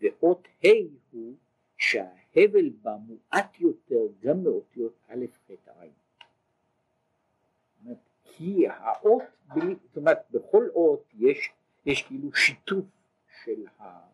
ואות 0.00 0.48
ה' 0.64 0.68
הוא 1.10 1.34
שההבל 1.76 2.70
בה 2.82 2.96
מועט 2.96 3.60
יותר 3.60 4.06
גם 4.20 4.42
מאותיות 4.42 4.94
א', 5.08 5.24
ח', 5.46 5.68
עין. 5.80 5.92
כי 8.24 8.68
האות, 8.68 9.22
זאת 9.54 9.96
אומרת 9.96 10.18
בכל 10.30 10.68
אות 10.74 11.04
יש, 11.18 11.50
יש 11.86 12.02
כאילו 12.02 12.34
שיתוף 12.34 12.84
של, 13.44 13.66
ה, 13.78 14.07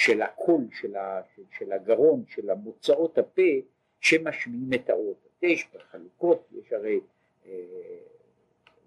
של 0.00 0.22
הקול, 0.22 0.64
של, 0.72 0.96
ה, 0.96 1.20
של, 1.36 1.42
של 1.58 1.72
הגרון, 1.72 2.24
של 2.26 2.50
המוצאות 2.50 3.18
הפה 3.18 3.52
שמשמיעים 4.00 4.70
את 4.74 4.90
האות. 4.90 5.28
יש 5.42 5.68
בחלוקות, 5.74 6.48
יש 6.52 6.72
הרי 6.72 7.00
אה, 7.46 7.52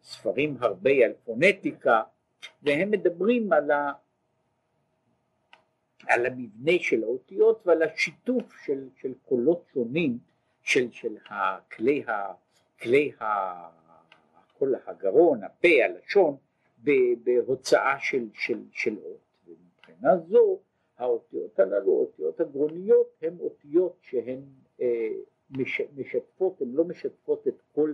ספרים 0.03 0.57
הרבה 0.59 0.91
על 1.05 1.13
פונטיקה 1.23 2.03
והם 2.63 2.91
מדברים 2.91 3.53
על, 3.53 3.71
ה, 3.71 3.91
על 6.07 6.25
המבנה 6.25 6.71
של 6.79 7.03
האותיות 7.03 7.67
ועל 7.67 7.83
השיתוף 7.83 8.53
של, 8.65 8.89
של 9.01 9.13
קולות 9.25 9.63
שונים 9.73 10.17
של, 10.63 10.91
של 10.91 11.17
הכלי, 11.29 12.03
ה, 12.07 12.33
כלי 12.81 13.11
ה, 13.21 13.53
כל 14.59 14.73
הגרון, 14.85 15.43
הפה, 15.43 15.67
הלשון, 15.85 16.37
בהוצאה 17.23 17.95
של, 17.99 18.27
של, 18.33 18.59
של 18.71 18.97
אות. 19.03 19.19
ומבחינה 19.47 20.17
זו 20.17 20.59
האותיות 20.97 21.59
הללו, 21.59 21.91
האותיות 21.91 22.39
הגרוניות, 22.39 23.07
הן 23.21 23.37
אותיות 23.39 23.97
שהן 24.01 24.41
אה, 24.81 25.09
מש, 25.49 25.81
משתפות, 25.95 26.61
הן 26.61 26.71
לא 26.71 26.83
משתפות 26.83 27.47
את 27.47 27.61
כל, 27.71 27.93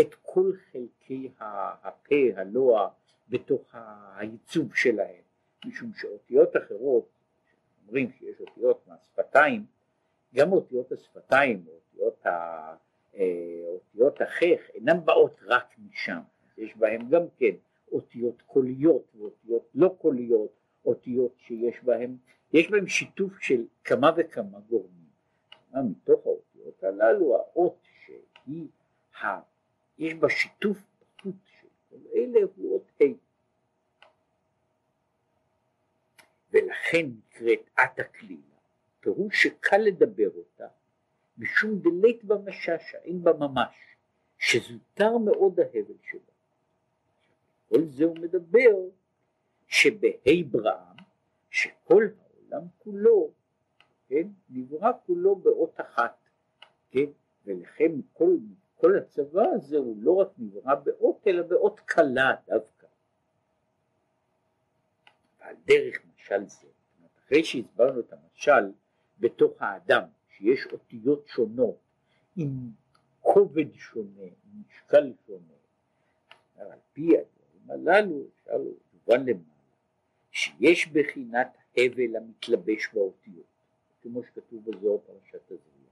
את 0.00 0.14
כל 0.22 0.52
חלקי 0.72 1.30
הפה, 1.38 2.14
הלוע, 2.36 2.88
בתוך 3.28 3.62
העיצוב 3.72 4.74
שלהם, 4.74 5.22
משום 5.66 5.92
שאותיות 5.94 6.56
אחרות, 6.56 7.08
אומרים 7.86 8.10
שיש 8.18 8.40
אותיות 8.40 8.80
מהשפתיים, 8.86 9.64
גם 10.34 10.52
אותיות 10.52 10.92
השפתיים, 10.92 11.64
אותיות, 11.68 12.26
ה, 12.26 12.30
אה, 13.16 13.62
אותיות 13.66 14.20
החך, 14.20 14.70
אינן 14.74 15.04
באות 15.04 15.40
רק 15.46 15.74
משם, 15.90 16.20
יש 16.58 16.76
בהם 16.76 17.08
גם 17.10 17.22
כן 17.38 17.54
אותיות 17.92 18.42
קוליות 18.42 19.12
ואותיות 19.18 19.68
לא 19.74 19.96
קוליות, 19.98 20.50
אותיות 20.86 21.32
שיש 21.38 21.74
בהם, 21.82 22.16
יש 22.52 22.70
בהם 22.70 22.86
שיתוף 22.86 23.40
של 23.40 23.64
כמה 23.84 24.10
וכמה 24.16 24.58
גורמים. 24.60 25.06
מתוך 25.74 26.26
האותיות 26.26 26.84
הללו 26.84 27.36
האות 27.36 27.78
שהיא, 28.04 28.68
ה, 29.20 29.40
יש 29.98 30.14
בה 30.14 30.28
שיתוף 30.30 30.78
בחוט 31.00 31.34
של 31.60 31.66
כל 31.90 31.96
אלה 32.14 32.40
הוא 32.56 32.72
אות 32.72 32.90
ה'. 33.00 33.04
ולכן 36.50 37.06
נקראת 37.06 37.70
עת 37.76 37.98
הכלילה, 37.98 38.40
פירוש 39.00 39.42
שקל 39.42 39.78
לדבר 39.78 40.28
אותה, 40.36 40.66
משום 41.38 41.78
דלית 41.78 42.24
במששה, 42.24 42.76
אין 43.04 43.22
בה 43.22 43.32
ממש, 43.32 43.76
שזוטר 44.38 45.18
מאוד 45.18 45.60
ההבל 45.60 45.94
שלה. 46.10 46.20
כל 47.68 47.84
זה 47.84 48.04
הוא 48.04 48.16
מדבר 48.18 48.70
שבה' 49.66 50.42
ברעם, 50.50 50.96
שכל 51.50 52.04
העולם 52.18 52.66
כולו, 52.78 53.30
כן, 54.08 54.28
נברא 54.50 54.92
כולו 55.06 55.36
באות 55.36 55.80
אחת, 55.80 56.16
כן, 56.90 57.06
ולכן 57.44 57.92
כל, 58.12 58.36
כל 58.76 58.98
הצבא 58.98 59.42
הזה 59.54 59.76
הוא 59.76 59.96
לא 60.00 60.16
רק 60.16 60.28
נברא 60.38 60.74
באות, 60.74 61.26
אלא 61.26 61.42
באות 61.42 61.80
קלה 61.80 62.34
דווקא. 62.46 62.86
ועל 65.40 65.56
דרך 65.64 65.96
משל 66.14 66.46
זה, 66.46 66.68
אחרי 67.18 67.44
שהסברנו 67.44 68.00
את 68.00 68.12
המשל 68.12 68.72
בתוך 69.20 69.62
האדם, 69.62 70.02
שיש 70.28 70.66
אותיות 70.72 71.28
שונות, 71.28 71.76
עם 72.36 72.50
כובד 73.20 73.72
שונה, 73.74 74.22
עם 74.22 74.62
משקל 74.66 75.12
שונה, 75.26 75.52
על 76.56 76.78
פי 76.92 77.10
הללו 77.68 78.26
אפשר 78.34 78.56
למעלה 79.08 79.32
שיש 80.36 80.88
בחינת 80.88 81.56
הבל 81.76 82.16
המתלבש 82.16 82.88
באותיות 82.92 83.46
כמו 84.02 84.22
שכתוב 84.22 84.70
בזוהר 84.70 84.98
פרשת 84.98 85.50
הזריעה 85.50 85.90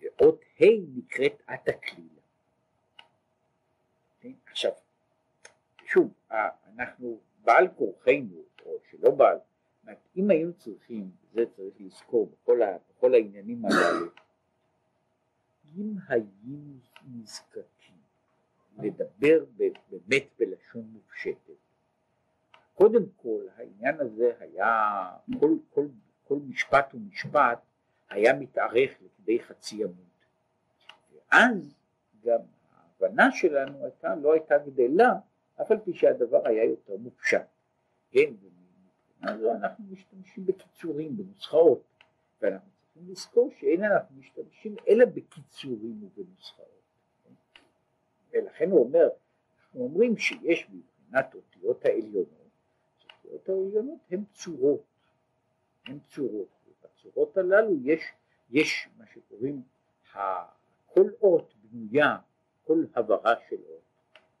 ואות 0.00 0.40
ה' 0.60 0.64
נקראת 0.94 1.42
עת 1.46 1.68
הכלילה 1.68 2.22
כן? 4.20 4.32
עכשיו 4.46 4.72
שוב 5.84 6.12
אנחנו 6.66 7.20
בעל 7.40 7.68
כורחנו 7.68 8.42
או 8.64 8.78
שלא 8.90 9.10
בעל 9.10 9.38
אם 10.16 10.30
היינו 10.30 10.52
צריכים 10.52 11.10
זה 11.32 11.44
צריך 11.56 11.74
לזכור 11.80 12.26
בכל, 12.32 12.62
ה, 12.62 12.76
בכל 12.90 13.14
העניינים 13.14 13.64
הללו 13.64 14.06
אם 15.76 15.94
היינו 16.08 16.78
נזקקים 17.14 17.96
לדבר 18.78 19.44
באמת 19.90 20.24
בלשון 20.38 20.82
מופשטת. 20.92 21.71
קודם 22.74 23.02
כל 23.16 23.46
העניין 23.56 24.00
הזה 24.00 24.32
היה, 24.40 25.10
כל, 25.40 25.50
כל, 25.70 25.86
כל 26.28 26.38
משפט 26.48 26.94
ומשפט 26.94 27.58
היה 28.10 28.34
מתארך 28.34 28.90
לכדי 29.00 29.40
חצי 29.40 29.84
עמוד. 29.84 29.96
ואז 31.12 31.74
גם 32.24 32.40
ההבנה 32.72 33.32
שלנו 33.32 33.84
הייתה, 33.84 34.14
לא 34.14 34.32
הייתה 34.32 34.58
גדלה, 34.58 35.12
אף 35.60 35.70
על 35.70 35.78
פי 35.78 35.94
שהדבר 35.94 36.48
היה 36.48 36.64
יותר 36.64 36.96
מופשט. 36.96 37.46
כן, 38.10 38.34
ומבחינה 38.42 39.38
זו 39.38 39.52
אנחנו 39.52 39.84
משתמשים 39.90 40.46
בקיצורים, 40.46 41.16
בנוסחאות, 41.16 41.82
ואנחנו 42.42 42.70
צריכים 42.82 43.10
לזכור 43.10 43.50
שאין 43.58 43.84
אנחנו 43.84 44.16
משתמשים 44.18 44.76
אלא 44.88 45.04
בקיצורים 45.04 46.04
ובנוסחאות. 46.04 46.82
ולכן 48.32 48.70
הוא 48.70 48.84
אומר, 48.84 49.08
אנחנו 49.60 49.80
אומרים 49.80 50.16
שיש 50.16 50.70
מבחינת 50.70 51.34
אותיות 51.34 51.84
העליונות, 51.84 52.41
אותיות 53.32 53.48
העליונות 53.48 53.98
הן 54.10 54.24
צורות, 54.32 54.82
הן 55.86 55.98
צורות, 56.08 56.48
ובצורות 56.68 57.36
הללו 57.36 57.74
יש, 57.82 58.00
יש 58.50 58.88
מה 58.98 59.04
שקוראים, 59.06 59.62
כל 60.86 61.10
אות 61.22 61.54
בנויה, 61.64 62.16
כל 62.64 62.84
הברה 62.94 63.34
של 63.48 63.56
אות, 63.70 63.82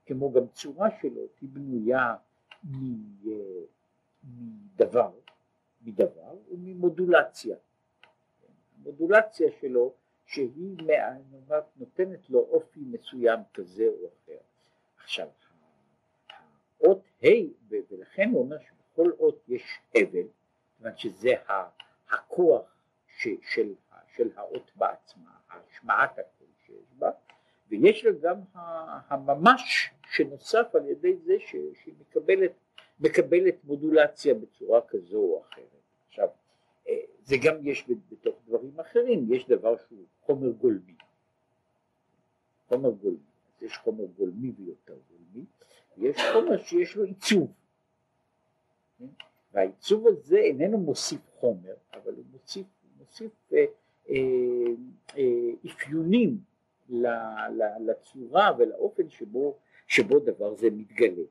כמו 0.06 0.32
גם 0.32 0.48
צורה 0.48 0.88
של 1.00 1.18
אות, 1.18 1.38
היא 1.40 1.48
בנויה 1.52 2.14
מדבר, 4.24 5.10
מדבר 5.82 6.34
וממודולציה. 6.50 7.56
המודולציה 8.76 9.48
שלו 9.60 9.94
שהיא 10.24 10.76
נותנת 11.76 12.30
לו 12.30 12.38
אופי 12.38 12.80
מסוים 12.80 13.40
כזה 13.54 13.86
או 13.88 14.08
אחר. 14.08 14.38
עכשיו, 14.96 15.28
האות 16.80 17.02
ה' 17.22 17.26
ולכן 17.68 18.30
הוא 18.32 18.40
אומר 18.40 18.56
שבכל 18.92 19.10
אות 19.18 19.44
יש 19.48 19.62
אבל, 19.96 20.26
אומרת 20.80 20.98
שזה 20.98 21.30
הכוח 22.10 22.74
ש, 23.18 23.28
של, 23.42 23.74
של 24.16 24.28
האות 24.36 24.70
בעצמה, 24.76 25.30
השמעת 25.50 26.18
הקול 26.18 26.46
שיש 26.66 26.94
בה, 26.98 27.10
ויש 27.68 28.04
לה 28.04 28.12
גם 28.20 28.38
הממש 29.08 29.90
שנוסף 30.10 30.74
על 30.74 30.88
ידי 30.88 31.16
זה 31.16 31.34
שהיא 31.40 31.94
מקבלת, 32.00 32.52
מקבלת 33.00 33.64
מודולציה 33.64 34.34
בצורה 34.34 34.80
כזו 34.88 35.18
או 35.18 35.42
אחרת. 35.48 35.66
עכשיו, 36.08 36.28
אה, 36.88 36.94
זה 37.22 37.36
גם 37.44 37.66
יש 37.66 37.84
בתוך 38.10 38.36
דברים 38.46 38.80
אחרים, 38.80 39.32
יש 39.32 39.48
דבר 39.48 39.76
שהוא 39.76 40.04
חומר 40.20 40.50
גולמי. 40.50 40.94
חומר 42.68 42.90
גולמי. 42.90 43.18
יש 43.62 43.76
חומר 43.76 44.04
גולמי 44.04 44.52
ויותר 44.58 44.96
גולמי, 45.10 45.44
ויש 45.98 46.16
חומר 46.32 46.62
שיש 46.62 46.96
לו 46.96 47.04
עיצוב. 47.04 47.52
והעיצוב 49.52 50.06
הזה 50.06 50.36
איננו 50.36 50.78
מוסיף 50.78 51.20
חומר, 51.40 51.74
אבל 51.94 52.14
הוא 52.14 52.24
מוסיף, 52.32 52.66
מוסיף 52.98 53.32
אה, 53.52 53.64
אה, 54.08 54.14
אה, 55.16 55.70
אפיונים 55.72 56.38
לצורה 57.80 58.50
ולאופן 58.58 59.08
שבו, 59.08 59.58
שבו 59.86 60.18
דבר 60.18 60.54
זה 60.54 60.70
מתגלה. 60.70 61.24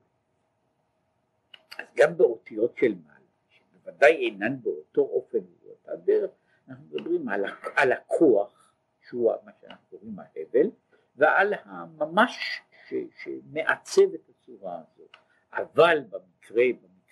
אז 1.78 1.86
גם 1.96 2.16
באותיות 2.16 2.76
של 2.76 2.94
מעלה, 3.06 3.18
שבוודאי 3.48 4.16
אינן 4.16 4.62
באותו 4.62 5.00
אופן 5.00 5.38
ובאותה 5.38 5.96
דרך, 5.96 6.30
אנחנו 6.68 6.84
מדברים 6.84 7.28
על, 7.28 7.44
על 7.76 7.92
הכוח 7.92 8.72
שהוא 9.08 9.32
מה 9.44 9.50
שאנחנו 9.60 9.86
קוראים 9.90 10.16
ההבל, 10.18 10.70
ועל 11.16 11.54
הממש 11.64 12.62
ש, 12.88 12.94
שמעצב 13.22 14.14
את 14.14 14.20
הצורה 14.30 14.74
הזאת, 14.74 15.16
אבל 15.52 15.98
במקרה, 16.10 16.64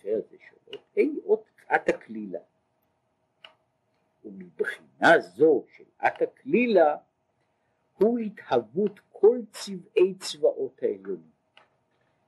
במקרה 0.04 0.18
הזה 0.18 0.36
שלו, 0.48 0.78
ה' 0.96 1.26
אות 1.26 1.44
עת 1.68 1.88
הכלילה. 1.88 2.38
ומבחינה 4.24 5.20
זו 5.20 5.64
של 5.76 5.84
עת 5.98 6.22
הכלילה 6.22 6.96
הוא 7.98 8.18
התהוות 8.18 9.00
כל 9.12 9.38
צבעי 9.52 10.14
צבאות 10.14 10.82
העליונים, 10.82 11.30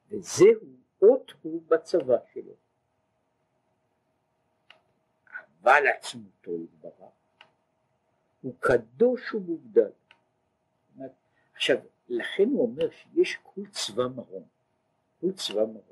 וזהו 0.08 0.68
אות 1.02 1.32
הוא 1.42 1.62
בצבא 1.68 2.16
שלו. 2.32 2.52
אבל 5.62 5.82
עצמותו 5.86 6.50
יתברך 6.62 7.12
הוא 8.42 8.54
קדוש 8.60 9.34
ומובדל. 9.34 9.90
עכשיו, 11.54 11.76
לכן 12.08 12.48
הוא 12.48 12.62
אומר 12.62 12.90
שיש 12.90 13.38
כל 13.42 13.60
צבא 13.70 14.08
מרום, 14.16 14.44
כל 15.20 15.32
צבא 15.32 15.64
מרום, 15.64 15.91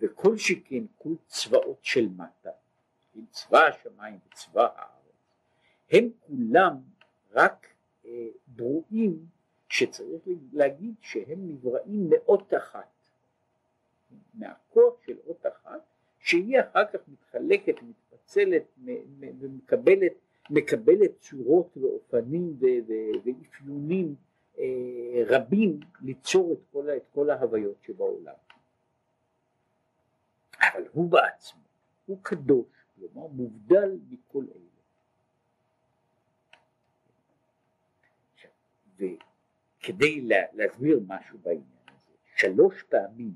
וכל 0.00 0.36
שכן 0.36 0.84
כל 0.98 1.14
צבאות 1.26 1.78
של 1.82 2.08
מטה, 2.08 2.50
עם 3.14 3.24
צבא 3.30 3.66
השמיים 3.66 4.18
וצבא 4.28 4.68
הארץ, 4.76 4.94
הם 5.90 6.10
כולם 6.20 6.76
רק 7.32 7.66
אה, 8.06 8.26
ברואים 8.46 9.26
שצריך 9.68 10.22
להגיד 10.52 10.94
שהם 11.00 11.48
נבראים 11.48 12.10
מאות 12.10 12.54
אחת, 12.54 12.88
מהכוח 14.34 14.94
של 15.06 15.16
אות 15.26 15.46
אחת, 15.46 15.80
שהיא 16.18 16.60
אחר 16.60 16.84
כך 16.92 17.00
מתחלקת, 17.08 17.74
מתפצלת 17.82 18.62
ומקבלת 19.40 20.12
מקבלת 20.50 21.10
צורות 21.20 21.76
ואופנים 21.76 22.56
ואפיונים 23.24 24.14
אה, 24.58 25.22
רבים 25.26 25.80
ליצור 26.02 26.52
את 26.52 26.58
כל, 26.72 26.90
את 26.96 27.02
כל 27.14 27.30
ההוויות 27.30 27.76
שבעולם. 27.82 28.34
אבל 30.72 30.88
הוא 30.92 31.10
בעצמו, 31.10 31.60
הוא 32.06 32.18
קדוש, 32.22 32.66
כלומר 32.94 33.26
מובדל 33.26 33.98
מכל 34.08 34.44
אלה. 34.54 34.74
וכדי 38.96 40.20
לה, 40.20 40.36
להסביר 40.52 41.00
משהו 41.06 41.38
בעניין 41.38 41.64
הזה, 41.88 42.12
שלוש 42.36 42.82
פעמים 42.82 43.34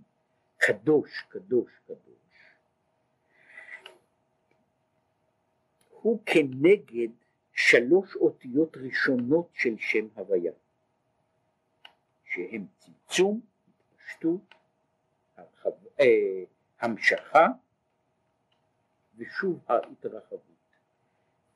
קדוש, 0.57 1.11
קדוש, 1.29 1.71
קדוש, 1.87 2.55
הוא 5.91 6.23
כנגד 6.27 7.09
שלוש 7.53 8.17
אותיות 8.17 8.77
ראשונות 8.77 9.49
של 9.53 9.75
שם 9.79 10.09
הוויה, 10.15 10.53
שהם 12.25 12.67
צמצום, 12.79 13.41
התפשטות, 13.69 14.55
הרחב, 15.37 15.71
אה, 16.01 16.45
המשכה 16.81 17.47
ושוב 19.17 19.59
ההתרחבות. 19.69 20.41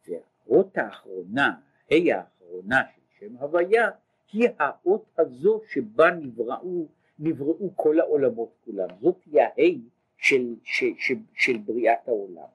והאות 0.08 0.78
האחרונה, 0.78 1.60
ה' 1.90 2.14
האחרונה 2.14 2.82
של 2.94 3.00
שם 3.18 3.36
הוויה, 3.36 3.90
היא 4.32 4.48
האות 4.58 5.04
הזו 5.18 5.60
שבה 5.72 6.10
נבראו, 6.10 6.86
נבראו 7.18 7.70
כל 7.76 8.00
העולמות 8.00 8.52
כולם. 8.64 8.88
זאת 9.00 9.16
היא 9.26 9.40
הה' 9.40 9.78
של, 10.16 10.54
של, 10.64 10.92
של, 10.96 11.14
של 11.34 11.56
בריאת 11.56 12.08
העולם. 12.08 12.48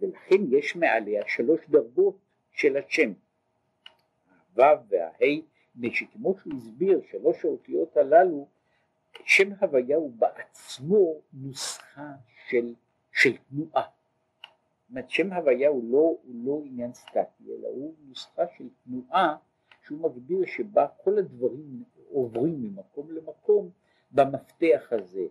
ולכן 0.00 0.36
יש 0.50 0.76
מעליה 0.76 1.22
שלוש 1.26 1.60
דרגות 1.68 2.16
של 2.52 2.76
השם. 2.76 3.12
הוו 4.56 4.78
והה', 4.88 5.90
שכמו 5.92 6.34
שהוא 6.42 6.54
הסביר, 6.56 7.00
שלוש 7.10 7.44
האותיות 7.44 7.96
הללו, 7.96 8.48
שם 9.24 9.52
הוויה 9.60 9.96
הוא 9.96 10.12
בעצמו 10.18 11.14
נוסחה 11.32 12.12
של, 12.48 12.74
של 13.12 13.36
תנועה. 13.36 13.84
זאת 14.94 15.10
שם 15.10 15.32
הוויה 15.32 15.68
הוא 15.68 15.84
לא, 15.90 15.98
הוא 15.98 16.44
לא 16.44 16.62
עניין 16.64 16.92
סטטי, 16.92 17.44
אלא 17.48 17.68
הוא 17.68 17.94
נוסחה 18.08 18.42
של 18.58 18.68
תנועה 18.84 19.36
שהוא 19.86 19.98
מגדיר 19.98 20.46
שבה 20.46 20.86
כל 21.04 21.18
הדברים 21.18 21.84
עוברים 22.08 22.62
ממקום 22.62 23.10
למקום 23.10 23.70
במפתח 24.10 24.88
הזה. 24.90 25.26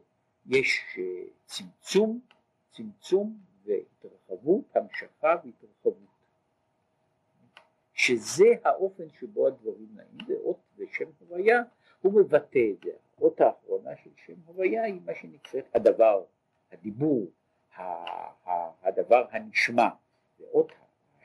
יש 0.46 0.84
אה, 0.98 1.04
צמצום, 1.46 2.20
צמצום 2.72 3.38
והתרחבות, 3.66 4.76
המשכה 4.76 5.36
והתרחבות. 5.46 6.14
שזה 7.94 8.46
האופן 8.64 9.04
שבו 9.20 9.48
הדברים 9.48 9.88
נעים, 9.96 10.18
זה 10.28 10.34
אות 10.44 10.60
ושם 10.78 11.06
הוויה, 11.20 11.62
הוא 12.02 12.14
מבטא 12.14 12.60
את 12.72 12.84
זה. 12.84 12.92
האות 13.24 13.42
האחרונה 13.42 13.92
של 14.04 14.10
שם 14.26 14.34
הוויה 14.46 14.84
היא 14.84 15.02
מה 15.06 15.12
שנקראת 15.22 15.76
הדבר, 15.76 16.24
הדיבור, 16.72 17.26
הדבר 18.84 19.26
הנשמע. 19.32 19.88
ואות 20.40 20.72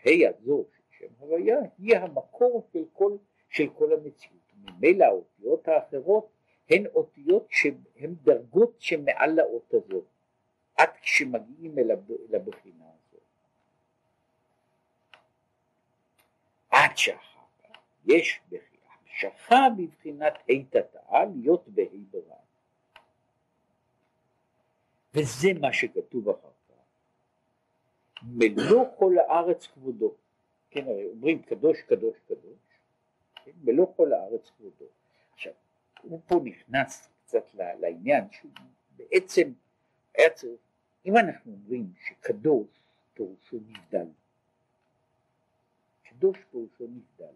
הה' 0.04 0.28
הזו 0.28 0.64
של 0.76 0.82
שם 0.98 1.12
הוויה 1.18 1.56
היא 1.78 1.96
המקור 1.96 2.68
של 2.72 2.84
כל, 2.92 3.16
של 3.48 3.68
כל 3.68 3.92
המציאות. 3.92 4.52
ממילא 4.54 5.04
האותיות 5.04 5.68
האחרות 5.68 6.28
הן 6.70 6.86
אותיות 6.86 7.46
שהן 7.50 8.14
דרגות 8.22 8.74
שמעל 8.78 9.30
לאות 9.30 9.74
הזאת. 9.74 10.04
עד 10.76 10.90
כשמגיעים 11.02 11.78
אל 11.78 11.90
הבחינה 12.34 12.84
הזאת. 12.84 13.22
עד 16.70 16.96
שאחר 16.96 17.40
כך 17.62 17.80
יש 18.06 18.40
המשכה 19.24 19.66
בבחינת 19.78 20.34
היתתה 20.48 21.24
להיות 21.36 21.68
בה' 21.68 21.98
ברע. 22.10 22.36
וזה 25.14 25.48
מה 25.60 25.72
שכתוב 25.72 26.28
אחר 26.28 26.48
כך. 26.68 26.74
מלוא 28.22 28.84
כל 28.98 29.14
הארץ 29.18 29.66
כבודו. 29.66 30.14
כן, 30.70 30.88
הרי 30.88 31.06
אומרים 31.06 31.42
קדוש 31.42 31.82
קדוש 31.82 32.16
קדוש, 32.26 32.58
כן, 33.44 33.50
מלוא 33.64 33.86
כל 33.96 34.12
הארץ 34.12 34.50
כבודו. 34.50 34.84
עכשיו, 35.32 35.52
הוא 36.02 36.20
פה 36.26 36.40
נכנס 36.44 37.08
קצת 37.24 37.54
לעניין 37.54 38.24
שהוא 38.30 38.50
בעצם 38.96 39.52
היה 40.14 40.30
צריך 40.30 40.60
אם 41.06 41.16
אנחנו 41.16 41.52
אומרים 41.52 41.92
שקדוש 42.06 42.66
פירושו 43.14 43.56
נבדל, 43.66 44.06
קדוש 46.02 46.38
פירושו 46.50 46.84
נבדל, 46.84 47.34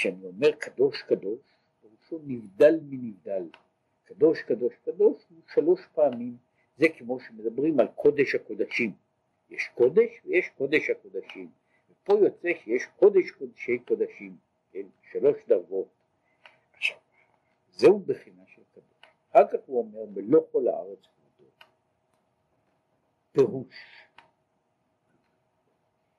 כשאני 0.00 0.26
אומר 0.26 0.52
קדוש 0.52 1.02
קדוש, 1.02 1.40
פירושו 1.80 2.18
נבדל 2.26 2.80
מנבדל, 2.82 3.48
קדוש 4.04 4.42
קדוש 4.42 4.74
קדוש 4.84 5.22
הוא 5.28 5.38
שלוש 5.54 5.80
פעמים, 5.94 6.36
זה 6.76 6.86
כמו 6.98 7.20
שמדברים 7.20 7.80
על 7.80 7.86
קודש 7.94 8.34
הקודשים, 8.34 8.92
יש 9.50 9.70
קודש 9.74 10.10
ויש 10.24 10.48
קודש 10.58 10.90
הקודשים, 10.90 11.50
ופה 11.90 12.12
יוצא 12.12 12.48
שיש 12.64 12.86
קודש 12.96 13.30
קודשי 13.30 13.78
קודשים, 13.78 14.36
כן, 14.72 14.86
שלוש 15.12 15.36
דרגות. 15.48 15.88
עכשיו, 16.72 16.96
זהו 17.70 17.98
בחינה 17.98 18.42
של 18.46 18.62
קדוש. 18.72 19.12
אחר 19.30 19.48
כך 19.52 19.58
הוא 19.66 19.78
אומר, 19.78 20.04
מלוא 20.14 20.42
כל 20.52 20.68
הארץ 20.68 21.06
פירוש 23.32 23.74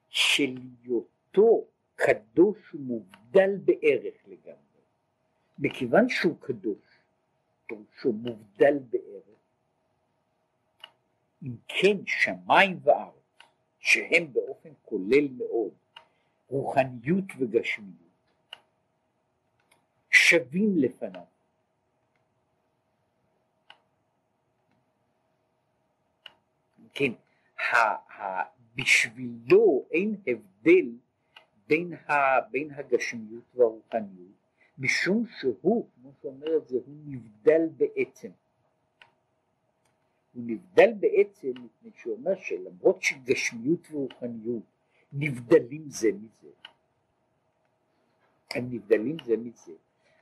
של 0.09 0.55
היותו 0.83 1.70
קדוש 2.05 2.73
ומובדל 2.73 3.57
בערך 3.65 4.15
לגמרי. 4.27 4.81
מכיוון 5.59 6.09
שהוא 6.09 6.37
קדוש, 6.39 6.99
פירושו 7.67 8.11
מובדל 8.11 8.79
בערך, 8.79 9.39
אם 11.43 11.55
כן 11.67 11.97
שמיים 12.05 12.79
וארץ, 12.83 13.13
שהם 13.79 14.33
באופן 14.33 14.69
כולל 14.81 15.27
מאוד 15.37 15.71
רוחניות 16.47 17.25
וגשמיות, 17.39 17.95
שווים 20.09 20.77
לפניו. 20.77 21.25
כן, 26.93 27.11
בשבילו 28.75 29.85
אין 29.91 30.15
הבדל 30.27 30.85
בין, 31.71 31.93
ה, 31.93 32.41
בין 32.51 32.71
הגשמיות 32.71 33.43
והרוחניות, 33.55 34.35
משום 34.77 35.25
שהוא, 35.39 35.87
כמו 35.95 36.11
שאומר 36.21 36.57
את 36.57 36.67
זה, 36.67 36.77
הוא 36.85 36.95
נבדל 37.05 37.69
בעצם. 37.77 38.29
הוא 40.33 40.43
נבדל 40.45 40.93
בעצם 40.99 41.47
מפני 41.47 41.91
שהוא 41.95 42.17
אומר 42.17 42.35
שלמרות 42.35 43.01
שגשמיות 43.01 43.91
ורוחניות 43.91 44.63
נבדלים 45.13 45.89
זה 45.89 46.11
מזה, 46.11 46.51
הם 48.55 48.67
נבדלים 48.71 49.17
זה 49.25 49.37
מזה, 49.37 49.73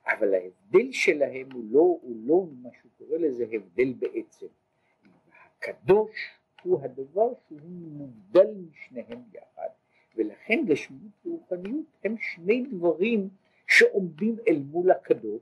אבל 0.05 0.33
ההבדל 0.33 0.91
שלהם 0.91 1.51
הוא 1.51 1.63
לא, 1.71 1.79
הוא 1.79 2.15
לא 2.25 2.45
מה 2.61 2.69
שהוא 2.79 2.91
קורא 2.97 3.17
לזה 3.17 3.45
הבדל 3.51 3.93
בעצם. 3.93 4.47
הקדוש 5.57 6.11
הוא 6.63 6.83
הדבר 6.83 7.33
שהוא 7.47 7.61
מובדל 7.71 8.47
משניהם 8.71 9.21
יחד, 9.33 9.69
ולכן 10.15 10.65
גשמיות 10.67 11.08
שני 12.19 12.65
דברים 12.71 13.29
שעומדים 13.67 14.35
אל 14.47 14.59
מול 14.71 14.91
הקדוש, 14.91 15.41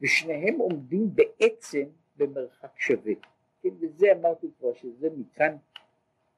ושניהם 0.00 0.58
עומדים 0.58 1.10
בעצם 1.14 1.84
במרחק 2.16 2.80
שווה. 2.80 3.12
כן, 3.62 3.68
וזה 3.80 4.12
אמרתי 4.12 4.46
כבר 4.58 4.74
שזה 4.74 5.08
מכאן, 5.16 5.56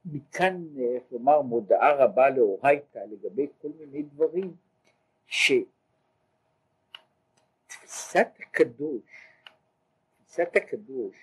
מכאן, 0.05 0.65
איך 0.95 1.03
לומר, 1.13 1.43
מודעה 1.43 1.93
רבה 2.05 2.31
לאורייתא 2.31 2.99
לגבי 2.99 3.47
כל 3.63 3.69
מיני 3.79 4.03
דברים, 4.03 4.55
שתפיסת 5.27 5.67
הקדוש, 8.39 9.03
תפיסת 10.17 10.57
הקדוש, 10.57 11.17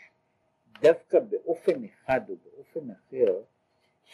דווקא 0.81 1.19
באופן 1.19 1.83
אחד 1.83 2.21
או 2.29 2.35
באופן 2.35 2.91
אחר, 2.91 3.41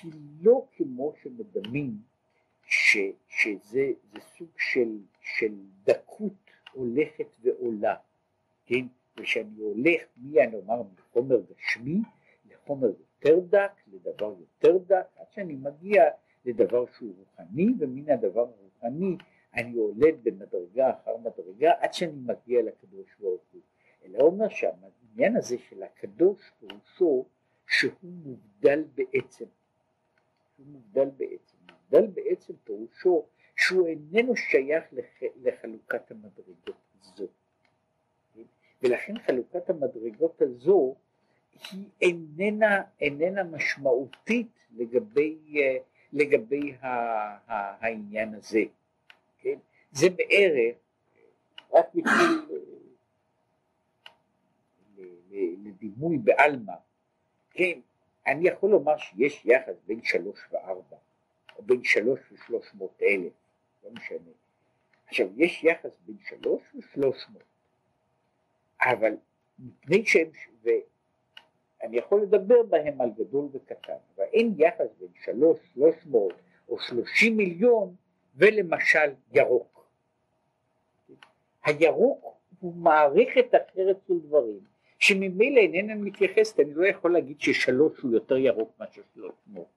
היא 0.01 0.13
לא 0.41 0.65
כמו 0.77 1.13
שמדמים 1.23 1.97
ש, 2.75 2.97
שזה 3.27 3.91
סוג 4.38 4.49
של, 4.57 4.97
של 5.21 5.53
דקות 5.83 6.33
הולכת 6.73 7.27
ועולה, 7.41 7.95
כן? 8.65 8.86
ושאני 9.17 9.57
הולך 9.57 10.01
מי 10.17 10.41
אני 10.43 10.55
אומר 10.55 10.81
מחומר 10.81 11.41
גשמי 11.51 11.97
לחומר 12.51 12.88
יותר 12.88 13.39
דק, 13.39 13.71
לדבר 13.88 14.33
יותר 14.39 14.77
דק, 14.77 15.05
עד 15.17 15.31
שאני 15.31 15.53
מגיע 15.53 16.03
לדבר 16.45 16.86
שהוא 16.86 17.13
רוחני, 17.17 17.67
ומן 17.79 18.09
הדבר 18.09 18.41
הרוחני 18.41 19.17
אני 19.53 19.77
עולה 19.77 20.07
במדרגה 20.23 20.89
אחר 20.89 21.17
מדרגה 21.17 21.71
עד 21.79 21.93
שאני 21.93 22.19
מגיע 22.25 22.62
לקדוש 22.62 23.15
ברוך 23.19 23.41
הוא. 23.53 23.62
אלא 24.05 24.19
אומר 24.19 24.49
שהעניין 24.49 25.38
הזה 25.38 25.57
של 25.57 25.83
הקדוש 25.83 26.51
פירושו 26.59 27.25
שהוא 27.67 27.91
מובדל 28.03 28.83
בעצם. 28.95 29.45
הוא 30.57 30.65
מובדל 30.65 31.09
בעצם. 31.17 31.52
מובדל 31.93 32.08
בעצם 32.08 32.53
פירושו 32.63 33.25
שהוא 33.56 33.88
איננו 33.88 34.36
שייך 34.36 34.84
לח, 34.91 35.06
לחלוקת 35.41 36.12
המדרגות 36.12 36.75
הזו. 37.01 37.27
ולכן 38.82 39.19
חלוקת 39.19 39.69
המדרגות 39.69 40.41
הזו 40.41 40.95
היא 41.71 41.86
איננה, 42.01 42.82
איננה 43.01 43.43
משמעותית 43.43 44.47
לגבי, 44.71 45.38
לגבי 46.13 46.73
ה, 46.82 46.88
ה, 46.88 47.86
העניין 47.86 48.36
הזה. 48.36 48.63
כן? 49.39 49.58
זה 49.91 50.08
בערך, 50.10 50.75
רק 51.73 51.86
בשביל 51.95 52.60
לדימוי 55.63 56.17
בעלמא, 56.17 56.73
כן, 57.51 57.79
אני 58.27 58.47
יכול 58.47 58.69
לומר 58.69 58.97
שיש 58.97 59.45
יחס 59.45 59.75
בין 59.86 60.03
שלוש 60.03 60.39
וארבע, 60.51 60.97
בין 61.65 61.84
שלוש 61.84 62.19
ושלוש 62.32 62.73
מאות 62.73 63.02
אלף, 63.02 63.34
לא 63.84 63.91
משנה. 63.91 64.32
עכשיו, 65.08 65.28
יש 65.38 65.63
יחס 65.63 65.91
בין 66.06 66.17
שלוש 66.30 66.62
ושלוש 66.76 67.26
מאות, 67.34 67.43
אבל 68.82 69.13
מפני 69.60 70.06
שהם, 70.06 70.28
ואני 70.63 71.97
יכול 71.97 72.21
לדבר 72.21 72.63
בהם 72.63 73.02
על 73.02 73.10
גדול 73.17 73.49
וקטן, 73.54 73.93
אבל 74.15 74.26
אין 74.34 74.54
יחס 74.58 74.88
בין 74.99 75.10
שלוש, 75.23 75.60
שלוש 75.73 75.95
מאות 76.06 76.34
או 76.69 76.80
שלושים 76.80 77.38
מיליון 77.38 77.95
ולמשל 78.36 79.13
ירוק. 79.32 79.88
הירוק 81.65 82.38
הוא 82.60 82.76
מערכת 82.76 83.47
אחרת 83.56 83.97
של 84.08 84.19
דברים, 84.19 84.60
שממילא 84.99 85.60
איננה 85.60 85.95
מתייחסת, 85.95 86.60
אני 86.60 86.73
לא 86.73 86.88
יכול 86.88 87.13
להגיד 87.13 87.41
ששלוש 87.41 87.99
הוא 87.99 88.12
יותר 88.12 88.38
ירוק 88.38 88.71
מאשר 88.80 89.02
שלוש 89.13 89.36
מאות, 89.47 89.67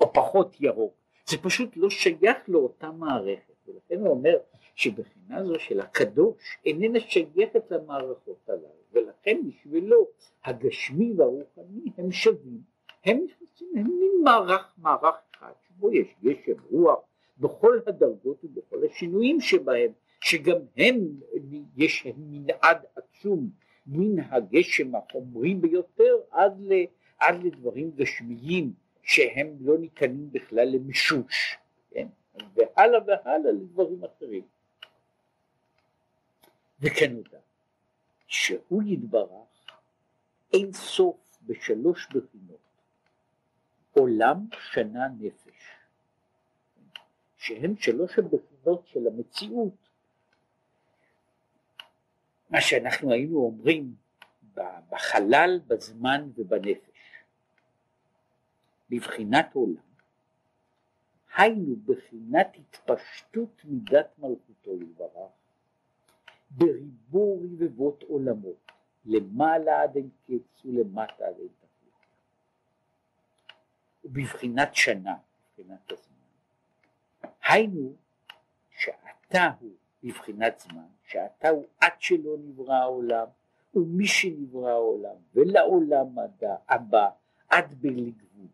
או 0.00 0.12
פחות 0.12 0.60
ירוק, 0.60 0.94
זה 1.26 1.38
פשוט 1.42 1.76
לא 1.76 1.90
שייך 1.90 2.36
לאותה 2.48 2.90
מערכת, 2.90 3.54
ולכן 3.66 4.00
הוא 4.00 4.08
אומר 4.08 4.38
שבחינה 4.74 5.44
זו 5.44 5.58
של 5.58 5.80
הקדוש 5.80 6.58
איננה 6.66 7.00
שייכת 7.00 7.70
למערכות 7.70 8.48
הללו, 8.48 8.82
ולכן 8.92 9.40
בשבילו 9.46 10.08
הגשמי 10.44 11.12
והרוחני 11.16 11.90
הם 11.98 12.12
שווים, 12.12 12.60
הם 13.04 13.24
נכנסים, 13.24 13.68
הם 13.76 13.86
מין 14.00 14.12
מערך, 14.24 14.74
מערך 14.78 15.14
אחד, 15.34 15.52
שבו 15.68 15.92
יש 15.92 16.08
גשם 16.24 16.62
רוח 16.70 16.98
בכל 17.38 17.78
הדרגות 17.86 18.44
ובכל 18.44 18.84
השינויים 18.90 19.40
שבהם, 19.40 19.92
שגם 20.20 20.58
הם, 20.76 21.08
יש 21.76 22.06
מנעד 22.16 22.78
עצום 22.96 23.50
מן 23.86 24.24
הגשם 24.30 24.94
החומרי 24.94 25.54
ביותר 25.54 26.16
עד, 26.30 26.52
ל, 26.60 26.72
עד 27.18 27.44
לדברים 27.44 27.90
גשמיים 27.90 28.72
שהם 29.02 29.56
לא 29.60 29.78
ניתנים 29.78 30.32
בכלל 30.32 30.68
למישוש, 30.68 31.58
כן? 31.90 32.08
והלאה 32.54 33.00
והלאה 33.06 33.52
לדברים 33.52 34.04
אחרים. 34.04 34.42
וכן 36.80 37.16
וכנודע 37.16 37.38
שהוא 38.26 38.82
יתברך 38.86 39.48
אין 40.52 40.72
סוף 40.72 41.38
בשלוש 41.42 42.06
בחינות 42.06 42.58
עולם 43.92 44.46
שנה 44.72 45.08
נפש 45.18 45.52
שהם 47.36 47.76
שלוש 47.76 48.18
הבחינות 48.18 48.86
של 48.86 49.06
המציאות 49.06 49.74
מה 52.50 52.60
שאנחנו 52.60 53.12
היינו 53.12 53.38
אומרים 53.38 53.94
בחלל, 54.90 55.60
בזמן 55.66 56.30
ובנפש. 56.36 56.91
בבחינת 58.92 59.54
עולם, 59.54 59.92
היינו 61.36 61.76
בחינת 61.84 62.56
התפשטות 62.58 63.64
מידת 63.64 64.18
מלכותו 64.18 64.70
יתברך, 64.82 65.30
בריבו 66.50 67.40
רבבות 67.42 68.02
עולמות, 68.02 68.72
למעלה 69.04 69.82
עד 69.82 69.96
אין 69.96 70.08
קץ 70.24 70.64
ולמטה 70.64 71.26
עד 71.26 71.34
אין 71.38 71.48
תכלית. 71.48 71.94
ובבחינת 74.04 74.74
שנה, 74.74 75.16
בבחינת 75.58 75.92
הזמן, 75.92 77.30
היינו 77.48 77.94
שעתה 78.70 79.50
הוא 79.60 79.72
בבחינת 80.04 80.60
זמן, 80.60 80.86
שעתה 81.04 81.48
הוא 81.48 81.64
עד 81.80 81.92
שלא 81.98 82.36
נברא 82.38 82.74
העולם, 82.74 83.26
ומי 83.74 84.06
שנברא 84.06 84.70
העולם, 84.70 85.16
ולעולם 85.34 86.06
הבא, 86.68 87.08
עד 87.48 87.74
בלי 87.80 88.10
גבול. 88.10 88.46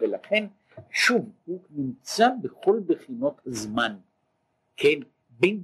ולכן, 0.00 0.44
שוב, 0.90 1.30
הוא 1.46 1.60
נמצא 1.70 2.28
בכל 2.42 2.80
בחינות 2.86 3.40
הזמן, 3.46 3.96
כן, 4.76 4.98
בין 5.30 5.62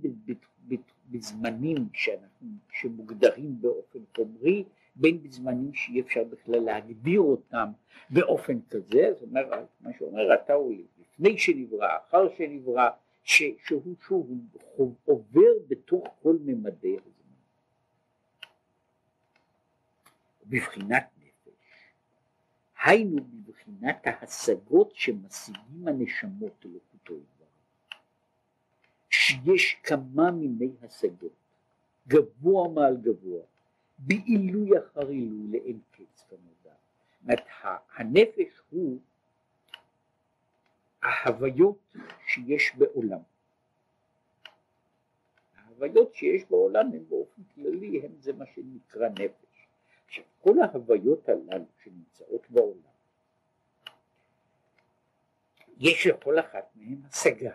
בזמנים 1.11 1.89
שאנחנו, 1.93 2.49
שמוגדרים 2.73 3.61
באופן 3.61 3.99
חומרי, 4.17 4.65
בין 4.97 5.23
בזמנים 5.23 5.75
שאי 5.75 6.01
אפשר 6.01 6.25
בכלל 6.25 6.61
להגדיר 6.61 7.21
אותם 7.21 7.69
באופן 8.11 8.59
כזה, 8.71 9.13
זאת 9.13 9.23
אומרת, 9.23 9.67
מה 9.81 9.91
שאומר 9.99 10.35
אתה 10.35 10.53
הוא 10.53 10.75
לפני 11.01 11.39
שנברא, 11.39 11.89
אחר 12.09 12.29
שנברא, 12.37 12.91
ש, 13.25 13.43
שהוא 13.67 13.95
שוב 14.07 14.31
עובר 15.05 15.53
בתוך 15.69 16.05
כל 16.23 16.37
ממדי 16.45 16.97
הזמן. 16.97 17.15
בבחינת 20.47 21.14
היינו 22.85 23.25
בבחינת 23.25 24.07
ההשגות 24.07 24.95
שמשיגים 24.95 25.89
הנשמות 25.89 26.67
אלוקותו 26.67 27.15
יתברך, 27.15 28.01
שיש 29.11 29.77
כמה 29.83 30.31
מיני 30.31 30.71
השגות, 30.83 31.33
גבוה 32.09 32.69
מעל 32.69 32.97
גבוה, 32.97 33.43
בעילוי 33.99 34.79
אחר 34.79 35.09
עילוי 35.09 35.47
לאין 35.51 35.81
קץ 35.91 36.25
כמובן. 36.29 37.41
הנפש 37.97 38.61
הוא 38.71 38.99
ההוויות 41.03 41.97
שיש 42.27 42.73
בעולם. 42.79 43.21
ההוויות 45.57 46.15
שיש 46.15 46.45
בעולם 46.51 46.87
הן 46.93 47.05
באופן 47.09 47.43
כללי, 47.55 48.01
הן 48.05 48.13
זה 48.19 48.33
מה 48.33 48.45
שנקרא 48.55 49.09
נפש. 49.09 49.44
עכשיו 50.15 50.25
כל 50.41 50.61
ההוויות 50.63 51.29
הללו 51.29 51.65
שנמצאות 51.83 52.51
בעולם, 52.51 52.95
יש 55.79 56.07
לכל 56.07 56.39
אחת 56.39 56.71
מהן 56.75 56.99
השגה. 57.11 57.55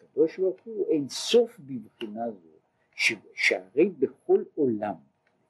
הקדוש 0.00 0.38
ברוך 0.38 0.60
הוא 0.64 0.90
אין 0.90 1.08
סוף 1.08 1.58
בבחינה 1.58 2.30
זו, 2.30 3.16
שהרי 3.34 3.88
בכל 3.88 4.44
עולם, 4.54 4.94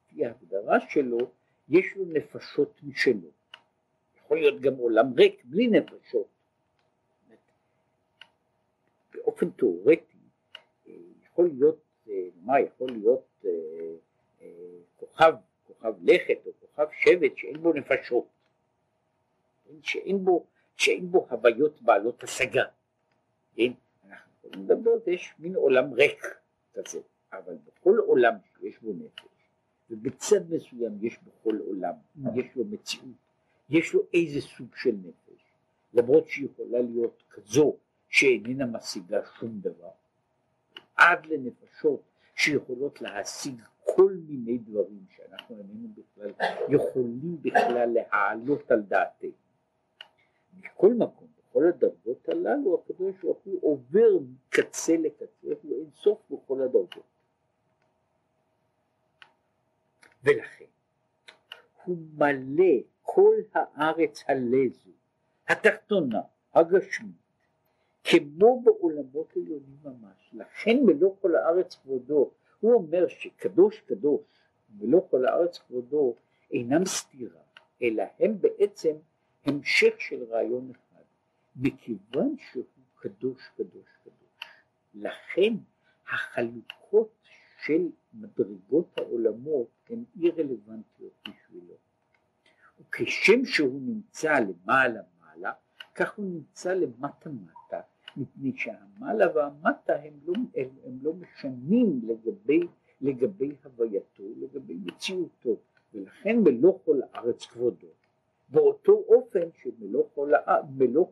לפי 0.06 0.24
ההגדרה 0.26 0.78
שלו, 0.88 1.18
יש 1.68 1.96
לו 1.96 2.04
נפשות 2.04 2.80
משלו. 2.82 3.28
יכול 4.24 4.38
להיות 4.38 4.60
גם 4.60 4.74
עולם 4.74 5.12
ריק 5.14 5.44
בלי 5.44 5.66
נפשות, 5.66 6.26
באופן 9.14 9.50
תיאורטי 9.50 10.18
אה, 10.88 10.92
יכול 11.26 11.48
להיות, 11.48 12.08
מה 12.42 12.54
אה, 12.54 12.60
יכול 12.60 12.90
להיות 12.90 13.44
אה, 13.44 13.50
כוכב, 14.96 15.34
כוכב 15.84 15.98
לכת 16.02 16.46
או 16.46 16.50
כוכב 16.60 16.86
שבט 17.00 17.36
שאין 17.36 17.62
בו 17.62 17.72
נפשות? 17.72 18.26
שאין 19.82 20.24
בו, 20.24 20.46
שאין 20.76 21.10
בו 21.10 21.26
הוויות 21.30 21.82
בעלות 21.82 22.24
השגה, 22.24 22.64
כן? 23.56 23.72
אנחנו 24.08 24.32
יכולים 24.48 24.64
לדבר, 24.64 24.90
יש 25.06 25.34
מין 25.38 25.54
עולם 25.54 25.92
ריק 25.92 26.26
כזה, 26.74 27.00
אבל 27.32 27.56
בכל 27.66 27.98
עולם 28.06 28.34
שיש 28.42 28.78
בו 28.78 28.92
נפש, 28.92 29.48
ובצד 29.90 30.50
מסוים 30.50 30.98
יש 31.00 31.18
בכל 31.24 31.58
עולם, 31.66 31.94
יש 32.34 32.46
לו 32.56 32.64
מציאות, 32.64 33.16
יש 33.70 33.94
לו 33.94 34.00
איזה 34.14 34.40
סוג 34.40 34.68
של 34.76 34.94
נפש, 35.04 35.42
למרות 35.94 36.28
שהיא 36.28 36.46
יכולה 36.46 36.82
להיות 36.82 37.22
כזו 37.30 37.76
שאיננה 38.08 38.66
משיגה 38.66 39.20
שום 39.38 39.60
דבר, 39.60 39.90
עד 40.96 41.26
לנפשות 41.26 42.02
שיכולות 42.34 43.00
להשיג 43.00 43.60
כל 43.84 44.16
מיני 44.28 44.58
דברים 44.58 45.04
שאנחנו 45.16 45.56
איננו 45.58 45.88
בכלל 45.96 46.30
יכולים 46.68 47.42
בכלל 47.42 47.88
להעלות 47.92 48.70
על 48.70 48.82
דעתנו. 48.82 49.30
מכל 50.60 50.94
מקום, 50.94 51.28
בכל 51.38 51.64
הדרגות 51.68 52.28
הללו 52.28 52.74
הקדוש 52.74 53.14
ברוך 53.22 53.38
הוא 53.44 53.58
עובר 53.62 54.08
מקצה 54.20 54.96
לקצה, 54.96 55.48
הוא 55.62 55.78
אין 55.80 55.90
סוף 55.94 56.18
בכל 56.30 56.62
הדרגות. 56.62 57.14
ולכן 60.24 60.64
הוא 61.84 61.96
מלא 62.16 62.74
כל 63.02 63.34
הארץ 63.54 64.24
הלזו, 64.28 64.90
התחתונה, 65.48 66.20
הגשמית, 66.54 67.24
כמו 68.04 68.62
בעולמות 68.64 69.32
עליונים 69.36 69.78
ממש, 69.84 70.30
לכן 70.32 70.76
מלוא 70.84 71.14
כל 71.20 71.36
הארץ 71.36 71.74
כבודו, 71.74 72.30
הוא 72.64 72.74
אומר 72.74 73.08
שקדוש 73.08 73.80
קדוש 73.80 74.20
מלוא 74.78 75.00
כל 75.10 75.26
הארץ 75.26 75.58
כבודו 75.58 76.14
אינם 76.50 76.86
סתירה, 76.86 77.40
אלא 77.82 78.04
הם 78.18 78.40
בעצם 78.40 78.96
המשך 79.44 79.94
של 79.98 80.24
רעיון 80.24 80.70
אחד, 80.70 81.02
מכיוון 81.56 82.36
שהוא 82.38 82.64
קדוש 82.96 83.48
קדוש 83.56 83.88
קדוש, 84.04 84.40
לכן 84.94 85.54
החלוקות 86.08 87.10
של 87.64 87.88
מדרגות 88.14 88.98
העולמות 88.98 89.68
הן 89.90 90.04
אי 90.16 90.30
רלוונטיות 90.30 91.28
בשבילו. 91.28 91.74
וכשם 92.80 93.44
שהוא 93.44 93.80
נמצא 93.82 94.38
למעלה 94.38 95.00
מעלה, 95.20 95.52
כך 95.94 96.14
הוא 96.16 96.26
נמצא 96.26 96.74
למטה 96.74 97.30
מטה, 97.30 97.63
מפני 98.16 98.52
שהמעלה 98.56 99.26
והמטה 99.34 99.96
הם 99.96 100.12
לא, 100.26 100.34
הם, 100.56 100.68
הם 100.84 100.98
לא 101.02 101.12
משנים 101.14 102.00
לגבי, 102.06 102.60
לגבי 103.00 103.54
הווייתו, 103.64 104.22
לגבי 104.36 104.74
מציאותו, 104.84 105.56
ולכן 105.94 106.38
מלוא 106.38 106.78
כל 106.84 107.00
הארץ 107.12 107.46
כבודו. 107.46 107.86
באותו 108.48 108.92
אופן 108.92 109.48
שמלוא 109.62 110.04
כל, 110.14 110.32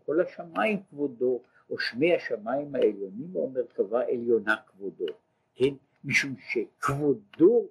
כל 0.06 0.20
השמיים 0.20 0.82
כבודו, 0.90 1.40
או 1.70 1.78
שמי 1.78 2.14
השמיים 2.14 2.74
העליונים 2.74 3.36
או 3.36 3.50
מרכבה 3.50 4.02
עליונה 4.04 4.56
כבודו, 4.66 5.06
כן? 5.54 5.74
משום 6.04 6.34
שכבודו 6.38 7.66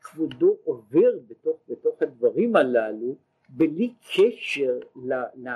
כבודו 0.00 0.56
עובר 0.64 1.18
בתוך, 1.28 1.56
בתוך 1.68 2.02
הדברים 2.02 2.56
הללו 2.56 3.14
בלי 3.56 3.94
קשר 4.16 4.78
ל, 4.96 5.12
ל, 5.34 5.48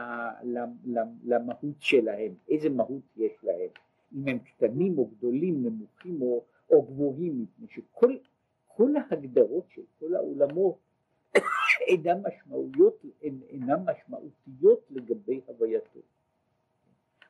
ל, 0.43 0.59
ל, 0.85 0.99
למהות 1.25 1.81
שלהם, 1.81 2.35
איזה 2.49 2.69
מהות 2.71 3.03
יש 3.17 3.33
להם, 3.43 3.71
אם 4.13 4.29
הם 4.29 4.39
קטנים 4.39 4.99
או 4.99 5.07
גדולים, 5.07 5.63
נמוכים 5.63 6.23
או, 6.23 6.45
או 6.71 6.83
גבוהים, 6.83 7.43
מפני 7.43 7.67
שכל 7.69 8.17
כל 8.67 8.93
ההגדרות 8.97 9.65
של 9.71 9.83
כל 9.99 10.15
העולמות 10.15 10.79
אינן 11.89 12.23
משמעויות, 12.23 13.05
אינן 13.23 13.85
משמעותיות 13.85 14.87
לגבי 14.91 15.41
הווייתו. 15.47 16.01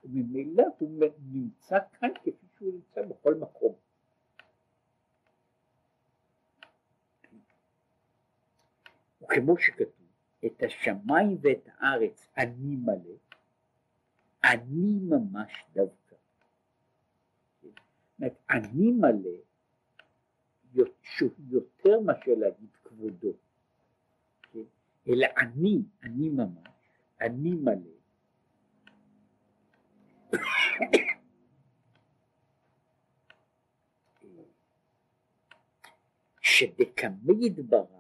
וממילא 0.05 0.65
הוא 0.79 1.05
נמצא 1.33 1.79
כאן 2.01 2.09
כפי 2.15 2.47
שהוא 2.57 2.73
נמצא 2.73 3.03
בכל 3.03 3.35
מקום. 3.35 3.75
וכמו 9.23 9.59
שכתוב, 9.59 9.98
את 10.47 10.63
השמיים 10.63 11.39
ואת 11.41 11.69
הארץ 11.79 12.29
אני 12.37 12.77
מלא, 12.77 13.17
אני 14.45 14.99
ממש 15.03 15.65
דווקא. 15.75 16.17
זאת 17.63 18.33
אני 18.51 18.93
מלא, 18.93 19.39
יותר 21.51 22.01
מאשר 22.01 22.33
להגיד 22.37 22.69
כבודו? 22.85 23.33
אלא 25.09 25.27
אני, 25.39 25.83
אני 26.03 26.29
ממש, 26.29 26.69
אני 27.21 27.51
מלא. 27.51 27.99
שדקמי 36.41 37.47
יתברך 37.47 37.98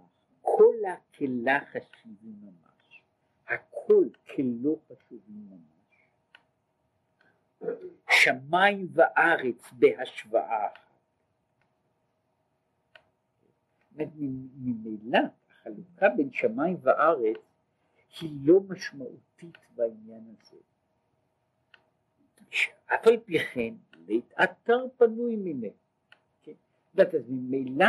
כל 0.88 0.92
הכלה 0.92 1.58
חשובים 1.72 2.34
ממש, 2.42 3.02
הכל 3.46 4.04
כלא 4.26 4.76
חשובים 4.86 5.50
ממש. 5.50 5.68
שמיים 8.10 8.88
וארץ 8.92 9.72
בהשוואה. 9.72 10.68
ממילא 13.92 15.18
החלוקה 15.50 16.08
בין 16.16 16.32
שמיים 16.32 16.76
וארץ 16.82 17.36
היא 18.20 18.30
לא 18.42 18.60
משמעותית 18.68 19.58
בעניין 19.74 20.34
הזה. 20.40 20.56
אף 22.86 23.06
על 23.06 23.16
פי 23.24 23.38
כן, 23.38 23.74
להתאתר 24.06 24.86
פנוי 24.96 25.36
ממנו. 25.36 25.72
כן? 26.42 26.52
אז 26.98 27.28
ממילא 27.28 27.86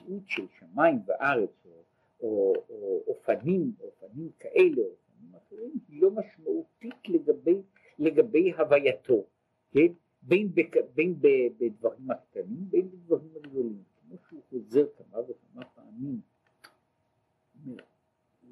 המציאות 0.00 0.22
של 0.26 0.46
שמיים 0.58 0.98
וארץ 1.06 1.50
או, 1.64 1.82
או, 2.20 2.54
או 2.68 3.02
אופנים, 3.06 3.72
אופנים 3.80 4.30
כאלה 4.38 4.82
או 4.82 4.90
אופנים 4.90 5.34
אחרים 5.36 5.72
היא 5.88 6.02
לא 6.02 6.10
משמעותית 6.10 7.08
לגבי, 7.08 7.62
לגבי 7.98 8.52
הווייתו, 8.52 9.24
כן? 9.70 9.92
בין, 10.22 10.54
בק, 10.54 10.76
בין 10.94 11.14
ב, 11.20 11.28
בדברים 11.58 12.10
הקטנים 12.10 12.70
בין 12.70 12.90
בדברים 12.90 13.30
הגדולים, 13.36 13.82
כמו 14.00 14.16
שהוא 14.28 14.42
חוזר 14.50 14.86
כמה 14.96 15.20
וכמה 15.20 15.64
פעמים, 15.64 16.20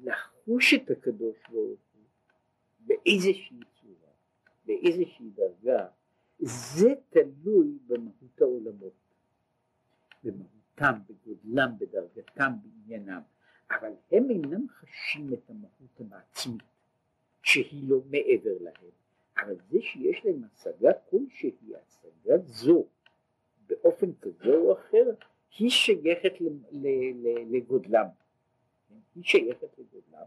לחוש 0.03 0.73
את 0.73 0.91
הקדוש 0.91 1.35
ברוך 1.49 1.79
הוא 1.91 2.03
באיזושהי 2.79 3.59
צורה, 3.81 4.11
באיזושהי 4.65 5.29
דרגה, 5.29 5.87
זה 6.39 6.93
תלוי 7.09 7.77
במהות 7.87 8.41
העולמות, 8.41 8.93
במהותם, 10.77 10.99
בגודלם, 11.09 11.71
בדרגתם, 11.79 12.51
בעניינם, 12.63 13.21
אבל 13.71 13.91
הם 14.11 14.29
אינם 14.29 14.65
חשים 14.69 15.33
את 15.33 15.49
המהות 15.49 16.13
העצמית, 16.13 16.63
שהיא 17.43 17.89
לא 17.89 17.97
מעבר 18.09 18.57
להם, 18.59 18.91
אבל 19.37 19.55
זה 19.69 19.81
שיש 19.81 20.25
להם 20.25 20.43
השגה 20.43 20.93
כלשהי, 21.09 21.51
השגה 21.75 22.37
זו, 22.45 22.85
באופן 23.67 24.13
כזה 24.21 24.55
או 24.55 24.73
אחר, 24.73 25.03
היא 25.59 25.69
שייכת 25.69 26.33
לגודלם, 27.51 28.07
היא 29.15 29.23
שייכת 29.23 29.77
לגודלם, 29.77 30.25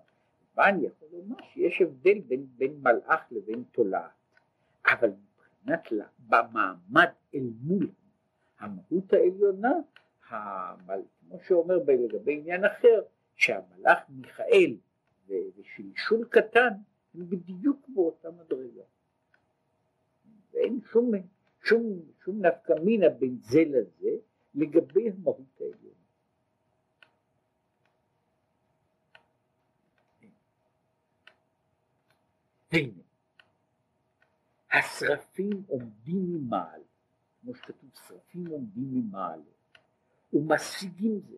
ואני 0.56 0.86
יכול 0.86 1.08
לומר 1.12 1.36
שיש 1.52 1.82
הבדל 1.82 2.18
בין, 2.18 2.46
בין 2.56 2.80
מלאך 2.82 3.20
לבין 3.30 3.64
תולעת, 3.72 4.10
אבל 4.86 5.10
מבחינת 5.10 5.92
לה, 5.92 6.06
במעמד 6.18 7.08
אל 7.34 7.50
מול 7.60 7.90
המהות 8.58 9.12
העליונה, 9.12 9.72
כמו 10.28 11.38
שאומר 11.48 11.76
לגבי 11.76 12.36
עניין 12.36 12.64
אחר, 12.64 13.02
שהמלאך 13.36 13.98
מיכאל 14.08 14.76
ושלשול 15.28 16.24
קטן 16.30 16.68
הם 17.14 17.30
בדיוק 17.30 17.88
באותה 17.88 18.30
מדרגה. 18.30 18.82
ואין 20.52 20.80
שום, 20.92 21.10
שום, 21.64 22.00
שום 22.24 22.46
נפקא 22.46 22.72
מינה 22.72 23.08
בין 23.08 23.38
זה 23.40 23.60
לזה 23.64 24.10
לגבי 24.54 25.10
המהות 25.10 25.60
העליונה. 25.60 25.94
הנה, 32.72 33.02
השרפים 34.72 35.62
עומדים 35.66 36.34
ממעל, 36.34 36.82
כמו 37.40 37.54
שכתוב, 37.54 37.90
שרפים 38.08 38.46
עומדים 38.46 38.88
ממעל, 38.90 39.40
ומשיגים 40.32 41.20
זה. 41.20 41.36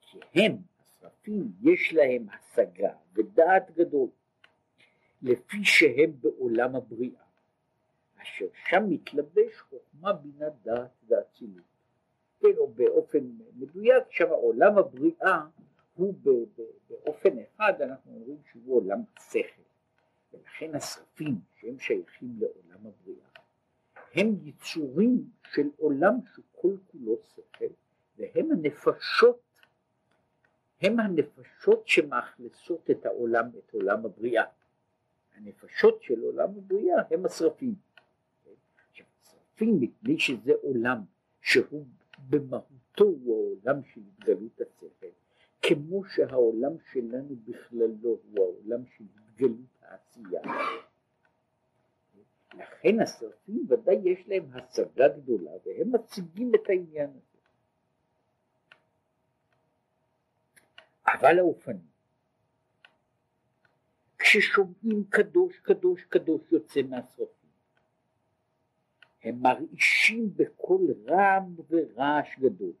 כי 0.00 0.18
הם, 0.34 0.56
השרפים, 0.80 1.52
יש 1.62 1.92
להם 1.92 2.26
השגה 2.28 2.92
ודעת 3.14 3.70
גדול, 3.70 4.08
לפי 5.22 5.64
שהם 5.64 6.12
בעולם 6.20 6.76
הבריאה, 6.76 7.22
אשר 8.22 8.46
שם 8.68 8.82
מתלבש 8.88 9.60
חוכמה, 9.60 10.12
בינה, 10.12 10.50
דעת 10.62 10.90
ואצילות. 11.08 11.64
כן, 12.40 12.56
או 12.58 12.68
באופן 12.68 13.18
מדויק, 13.54 14.04
שם 14.10 14.28
עולם 14.28 14.78
הבריאה 14.78 15.40
הוא 15.94 16.14
באופן 16.88 17.38
אחד, 17.38 17.72
אנחנו 17.82 18.14
אומרים 18.14 18.38
שהוא 18.50 18.76
עולם 18.76 19.02
השכל. 19.16 19.62
ולכן 20.32 20.74
השרפים 20.74 21.34
שהם 21.60 21.78
שייכים 21.78 22.36
לעולם 22.38 22.86
הבריאה 22.86 23.31
הם 24.14 24.34
יצורים 24.44 25.24
של 25.52 25.68
עולם 25.76 26.14
שכל 26.34 26.76
כולו 26.86 27.18
שכל 27.34 27.66
והם 28.18 28.50
הנפשות 28.52 29.40
הם 30.80 31.00
הנפשות 31.00 31.88
שמאכלסות 31.88 32.90
את 32.90 33.06
העולם, 33.06 33.50
את 33.58 33.74
עולם 33.74 34.06
הבריאה. 34.06 34.44
הנפשות 35.34 36.02
של 36.02 36.20
עולם 36.20 36.48
הבריאה 36.58 36.96
הם 37.10 37.26
השרפים. 37.26 37.74
השרפים 39.22 39.76
מפני 39.80 40.18
שזה 40.18 40.52
עולם 40.62 40.98
שהוא 41.40 41.86
במהותו 42.28 43.04
הוא 43.04 43.36
העולם 43.36 43.82
של 43.84 44.00
התגלות 44.00 44.60
השכל, 44.60 45.06
כמו 45.62 46.04
שהעולם 46.04 46.72
שלנו 46.92 47.36
בכללו 47.44 48.18
הוא 48.32 48.44
העולם 48.44 48.86
של 48.86 49.04
התגלות 49.16 49.82
העשייה. 49.82 50.42
לכן 52.54 53.00
השרפים 53.00 53.66
ודאי 53.68 53.96
יש 54.04 54.28
להם 54.28 54.50
השגה 54.54 55.08
גדולה 55.08 55.50
והם 55.64 55.92
מציגים 55.92 56.54
את 56.54 56.68
העניין 56.68 57.10
הזה. 57.10 57.32
אבל 61.06 61.38
האופנים, 61.38 61.92
כששומעים 64.18 65.04
קדוש 65.10 65.58
קדוש 65.58 66.04
קדוש 66.04 66.52
יוצא 66.52 66.82
מהשרפים, 66.82 67.50
הם 69.22 69.42
מרעישים 69.42 70.30
בקול 70.36 70.94
רם 71.08 71.54
ורעש 71.68 72.38
גדול, 72.38 72.72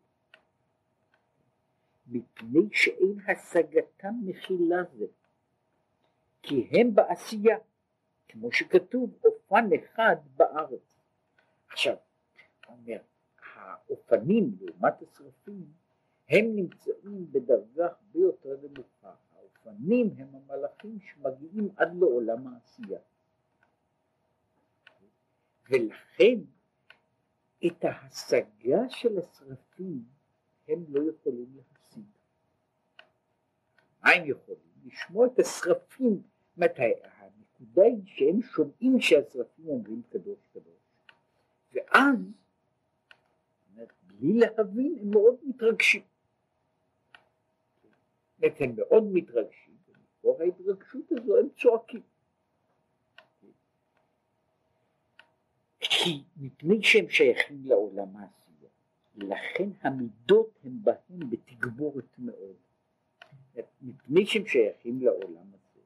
מפני 2.06 2.68
שאין 2.72 3.18
השגתם 3.28 4.14
מכילה 4.24 4.82
זה, 4.98 5.06
כי 6.42 6.68
הם 6.72 6.94
בעשייה, 6.94 7.56
כמו 8.32 8.52
שכתוב, 8.52 9.18
אופן 9.24 9.68
אחד 9.74 10.16
בארץ. 10.36 10.98
עכשיו, 11.68 11.96
אומר, 12.68 12.98
האופנים 13.54 14.56
לעומת 14.60 15.02
השרפים 15.02 15.64
הם 16.28 16.56
נמצאים 16.56 17.32
בדרגה 17.32 17.86
הרבה 17.86 18.18
יותר 18.18 18.56
נמוכה. 18.62 19.14
האופנים 19.36 20.14
הם 20.18 20.28
המלאכים 20.34 20.98
שמגיעים 21.00 21.68
עד 21.76 21.94
לעולם 21.94 22.46
העשייה. 22.46 23.00
ולכן 25.70 26.38
את 27.66 27.84
ההשגה 27.84 28.88
של 28.88 29.18
השרפים 29.18 30.04
הם 30.68 30.84
לא 30.88 31.10
יכולים 31.10 31.56
להשיג. 31.56 32.04
מה 34.02 34.10
הם 34.10 34.22
יכולים? 34.26 34.72
לשמוע 34.84 35.26
את 35.26 35.38
השרפים. 35.38 36.22
מתי? 36.56 36.92
היא 37.76 38.02
שהם 38.06 38.42
שומעים 38.42 39.00
שהשרפים 39.00 39.68
אומרים 39.68 40.02
קדוש 40.10 40.38
קדוש. 40.52 40.82
ואז, 41.72 42.16
בלי 44.02 44.32
להבין, 44.32 44.96
הם 45.00 45.10
מאוד 45.10 45.36
מתרגשים. 45.42 46.02
הם 48.42 48.74
מאוד 48.76 49.04
מתרגשים, 49.12 49.74
ומתוך 49.88 50.40
ההתרגשות 50.40 51.12
הזו 51.12 51.38
הם 51.38 51.48
צועקים. 51.56 52.02
כי 55.80 56.22
מפני 56.36 56.82
שהם 56.82 57.08
שייכים 57.08 57.62
לעולם 57.64 58.16
העשייה, 58.16 58.70
לכן 59.16 59.68
המידות 59.82 60.58
הם 60.64 60.82
בהם 60.82 61.30
בתגבורת 61.30 62.18
מאוד. 62.18 62.56
מפני 63.82 64.26
שהם 64.26 64.46
שייכים 64.46 65.02
לעולם 65.02 65.46
הזה, 65.54 65.80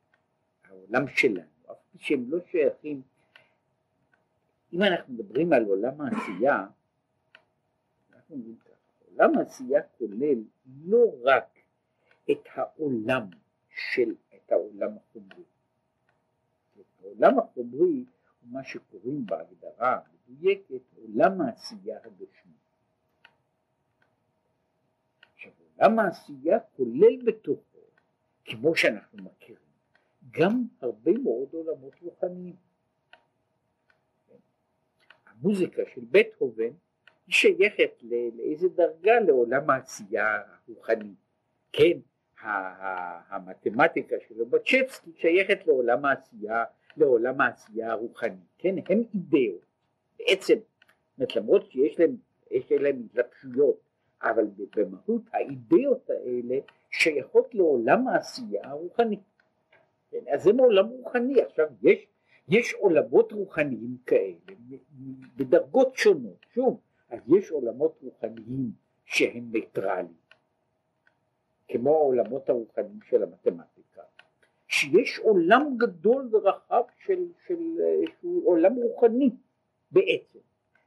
העולם 0.65 1.09
שלנו, 1.09 1.56
שהם 1.99 2.25
לא 2.29 2.39
שייכים, 2.51 3.03
אם 4.73 4.83
אנחנו 4.83 5.15
מדברים 5.15 5.53
על 5.53 5.65
עולם 5.65 6.01
העשייה, 6.01 6.67
אנחנו 8.15 8.37
אומרים 8.37 8.57
ככה, 8.57 8.71
עולם 9.11 9.39
העשייה 9.39 9.83
כולל 9.99 10.39
לא 10.85 11.05
רק 11.23 11.59
את 12.31 12.49
העולם 12.55 13.27
של, 13.71 14.15
את 14.35 14.53
העולם 14.53 14.91
החומרי. 14.97 15.43
העולם 17.07 17.39
החומרי 17.39 17.79
הוא 17.81 18.05
מה 18.43 18.65
שקוראים 18.65 19.27
בהגדרה 19.27 20.01
מדויקת 20.29 20.83
עולם 20.97 21.41
העשייה 21.41 21.99
הגשמי. 22.05 22.53
עכשיו 25.35 25.53
עולם 25.79 25.99
העשייה 25.99 26.61
כולל 26.77 27.25
בתוכו, 27.25 27.79
כמו 28.45 28.77
שאנחנו 28.77 29.23
מכירים, 29.23 29.66
גם 30.31 30.65
הרבה 30.81 31.13
מאוד 31.13 31.49
עולמות 31.53 31.95
רוחניים. 32.03 32.55
המוזיקה 35.27 35.83
של 35.95 36.01
בטהובן 36.11 36.71
היא 37.27 37.35
שייכת 37.35 38.03
לאיזה 38.37 38.69
דרגה 38.69 39.21
לעולם 39.21 39.71
העשייה 39.71 40.43
הרוחני. 40.67 41.15
כן, 41.73 41.99
המתמטיקה 43.29 44.17
של 44.29 44.35
לובצ'בסקי 44.39 45.11
שייכת 45.17 45.67
לעולם 45.67 46.05
העשייה, 46.05 46.65
לעולם 46.97 47.41
העשייה 47.41 47.93
הרוחני, 47.93 48.37
כן, 48.59 48.75
הם 48.89 49.03
אידאות, 49.15 49.65
בעצם, 50.19 50.59
למרות 51.37 51.71
שיש 51.71 52.01
להם, 52.01 52.17
יש 52.51 52.73
להם 52.73 53.03
התלבשויות, 53.05 53.81
אבל 54.23 54.47
במהות 54.77 55.23
האידאות 55.33 56.11
האלה 56.11 56.59
שייכות 56.91 57.55
לעולם 57.55 58.09
העשייה 58.09 58.69
הרוחני, 58.71 59.19
כן, 60.17 60.33
אז 60.33 60.47
הם 60.47 60.59
עולם 60.59 60.89
רוחני, 60.89 61.41
עכשיו 61.43 61.67
יש, 61.83 62.07
יש 62.49 62.75
עולמות 62.75 63.33
רוחניים 63.33 63.97
כאלה 64.07 64.37
בדרגות 65.37 65.97
שונות, 65.97 66.47
שוב, 66.55 66.81
אז 67.11 67.21
יש 67.29 67.51
עולמות 67.51 67.99
רוחניים 68.03 68.71
שהם 69.05 69.49
ניטרליים 69.53 70.27
כמו 71.69 71.97
העולמות 71.97 72.49
הרוחניים 72.49 72.99
של 73.09 73.23
המתמטיקה, 73.23 74.03
שיש 74.69 75.19
עולם 75.19 75.75
גדול 75.79 76.29
ורחב 76.33 76.83
של, 77.07 77.27
של, 77.47 77.79
שהוא 78.21 78.49
עולם 78.49 78.75
רוחני 78.75 79.31
בעצם, 79.91 80.39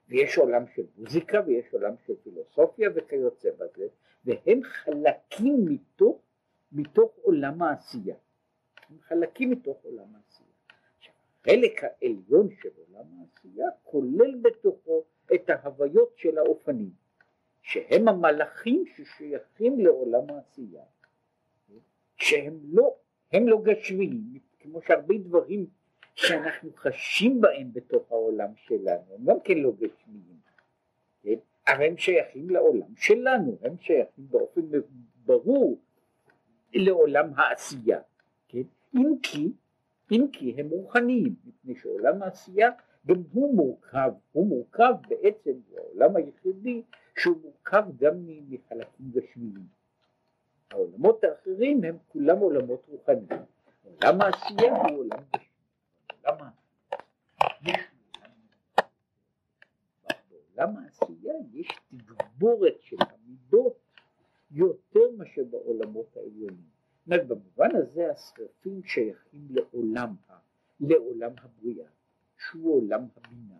ויש 0.09 0.37
עולם 0.37 0.63
של 0.75 0.83
מוזיקה 0.97 1.41
ויש 1.45 1.65
עולם 1.73 1.93
של 2.05 2.13
פילוסופיה 2.23 2.89
וכיוצא 2.95 3.49
בזה, 3.51 3.87
והם 4.25 4.59
חלקים 4.63 5.65
מתוך, 5.65 6.17
מתוך 6.71 7.11
עולם 7.21 7.61
העשייה, 7.61 8.15
חלקים 9.01 9.49
מתוך 9.49 9.77
עולם 9.83 10.07
העשייה. 10.15 10.49
החלק 11.41 11.83
העליון 11.83 12.49
של 12.61 12.69
עולם 12.77 13.05
העשייה 13.19 13.67
כולל 13.83 14.35
בתוכו 14.41 15.03
את 15.33 15.49
ההוויות 15.49 16.13
של 16.17 16.37
האופנים. 16.37 16.91
שהם 17.61 18.07
המלאכים 18.07 18.83
ששייכים 18.95 19.79
לעולם 19.79 20.29
העשייה, 20.29 20.83
שהם 22.17 22.59
לא, 22.63 22.95
הם 23.33 23.47
לא 23.47 23.61
גשמיים, 23.63 24.39
כמו 24.59 24.81
שהרבה 24.81 25.17
דברים 25.17 25.65
שאנחנו 26.15 26.69
חשים 26.75 27.41
בהם 27.41 27.73
בתוך 27.73 28.11
העולם 28.11 28.55
שלנו, 28.55 29.15
הם 29.15 29.25
גם 29.25 29.39
כן 29.43 29.57
לא 29.57 29.71
גשמיים, 29.71 30.39
כן? 31.23 31.35
אבל 31.67 31.83
הם 31.83 31.97
שייכים 31.97 32.49
לעולם 32.49 32.95
שלנו, 32.95 33.57
הם 33.61 33.77
שייכים 33.81 34.27
באופן 34.29 34.61
ברור 35.25 35.79
לעולם 36.73 37.33
העשייה? 37.35 37.99
אם 38.93 39.15
כי, 39.23 39.51
אם 40.11 40.25
כי 40.33 40.55
הם 40.57 40.69
רוחניים, 40.69 41.35
מפני 41.45 41.75
שעולם 41.75 42.23
העשייה 42.23 42.69
גם 43.07 43.15
הוא 43.31 43.55
מורכב, 43.55 44.11
הוא 44.31 44.47
מורכב 44.47 44.93
בעצם, 45.07 45.51
הוא 45.51 45.79
העולם 45.79 46.15
היחידי 46.15 46.81
שהוא 47.17 47.37
מורכב 47.41 47.83
גם 47.97 48.13
מחלקים 48.49 49.11
גשמיים. 49.11 49.79
העולמות 50.71 51.23
האחרים 51.23 51.83
הם 51.83 51.97
כולם 52.07 52.37
עולמות 52.37 52.85
רוחניים. 52.87 53.43
עולם 53.83 54.21
העשייה 54.21 54.75
הוא 54.75 54.97
עולם 54.97 55.19
גשמי. 55.35 55.49
עולם 56.25 56.49
בעולם 60.29 60.77
העשייה 60.77 61.33
יש 61.53 61.67
תגבורת 61.89 62.75
של 62.81 62.97
המידות 62.99 63.77
יותר 64.51 65.11
מאשר 65.17 65.43
בעולמות 65.49 66.17
העליונים. 66.17 66.78
זאת 67.09 67.27
במובן 67.27 67.69
הזה 67.75 68.11
השרפים 68.11 68.83
שייכים 68.83 69.47
לעולם, 69.49 70.15
לעולם 70.79 71.31
הבריאה, 71.41 71.87
שהוא 72.37 72.75
עולם 72.75 73.07
הבינה. 73.15 73.57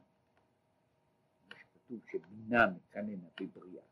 כתוב 1.50 2.00
שבינה 2.12 2.68
מקננה 2.68 3.28
בבריאה. 3.42 3.84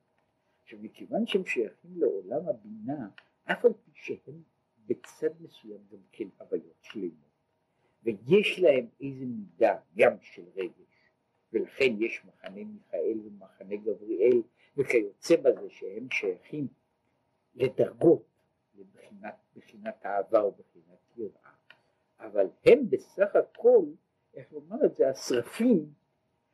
עכשיו 0.64 0.80
מכיוון 0.82 1.28
שהם 1.28 1.46
שייכים 1.46 1.92
לעולם 1.96 2.50
הבינה, 2.50 3.10
אף 3.44 3.66
על 3.66 3.74
פי 3.74 3.92
שהם 3.94 4.42
בצד 4.88 5.42
מסוים 5.42 5.80
גם 5.92 6.00
כן 6.12 6.28
הוויות 6.40 6.78
שלמות, 6.82 7.12
ויש 8.04 8.60
להם 8.60 8.88
איזה 9.02 9.26
מידה 9.26 9.80
גם 9.98 10.12
של 10.22 10.44
רגש, 10.56 11.12
ולכן 11.54 11.96
יש 12.00 12.26
מחנה 12.26 12.64
מיכאל 12.64 13.20
ומחנה 13.26 13.76
גבריאל 13.76 14.42
וכיוצא 14.78 15.36
בזה 15.36 15.70
שהם 15.70 16.08
שייכים 16.12 16.68
לדרגות, 17.56 18.37
לבחינת 19.56 20.06
אהבה 20.06 20.46
ובחינת 20.46 21.18
יראה, 21.18 21.52
אבל 22.20 22.48
הם 22.66 22.90
בסך 22.90 23.36
הכל, 23.36 23.86
איך 24.34 24.54
לומר 24.54 24.86
את 24.86 24.96
זה, 24.96 25.10
השרפים 25.10 25.94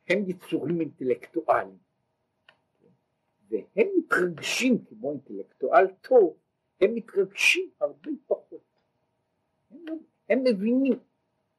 הם 0.08 0.24
יצורים 0.28 0.80
אינטלקטואליים. 0.80 1.78
והם 3.48 3.88
מתרגשים 3.98 4.84
כמו 4.84 5.10
אינטלקטואל 5.12 5.86
טוב, 6.00 6.36
הם 6.80 6.94
מתרגשים 6.94 7.70
הרבה 7.80 8.10
פחות. 8.26 8.64
הם, 9.70 9.78
לא, 9.88 9.94
הם 10.28 10.44
מבינים, 10.44 10.98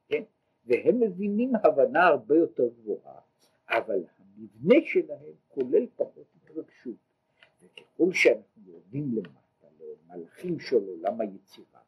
כן? 0.08 0.22
והם 0.64 1.00
מבינים 1.00 1.52
הבנה 1.64 2.06
הרבה 2.06 2.36
יותר 2.36 2.68
גבוהה, 2.68 3.20
אבל 3.68 4.04
המבנה 4.18 4.74
שלהם 4.84 5.34
כולל 5.48 5.86
פחות 5.96 6.26
התרגשות. 6.36 6.96
וככל 7.62 8.12
שאנחנו 8.12 8.62
יורדים 8.66 9.14
למטה, 9.14 9.35
למלאכים 10.44 10.60
של 10.60 10.76
עולם 10.88 11.20
היצירה, 11.20 11.80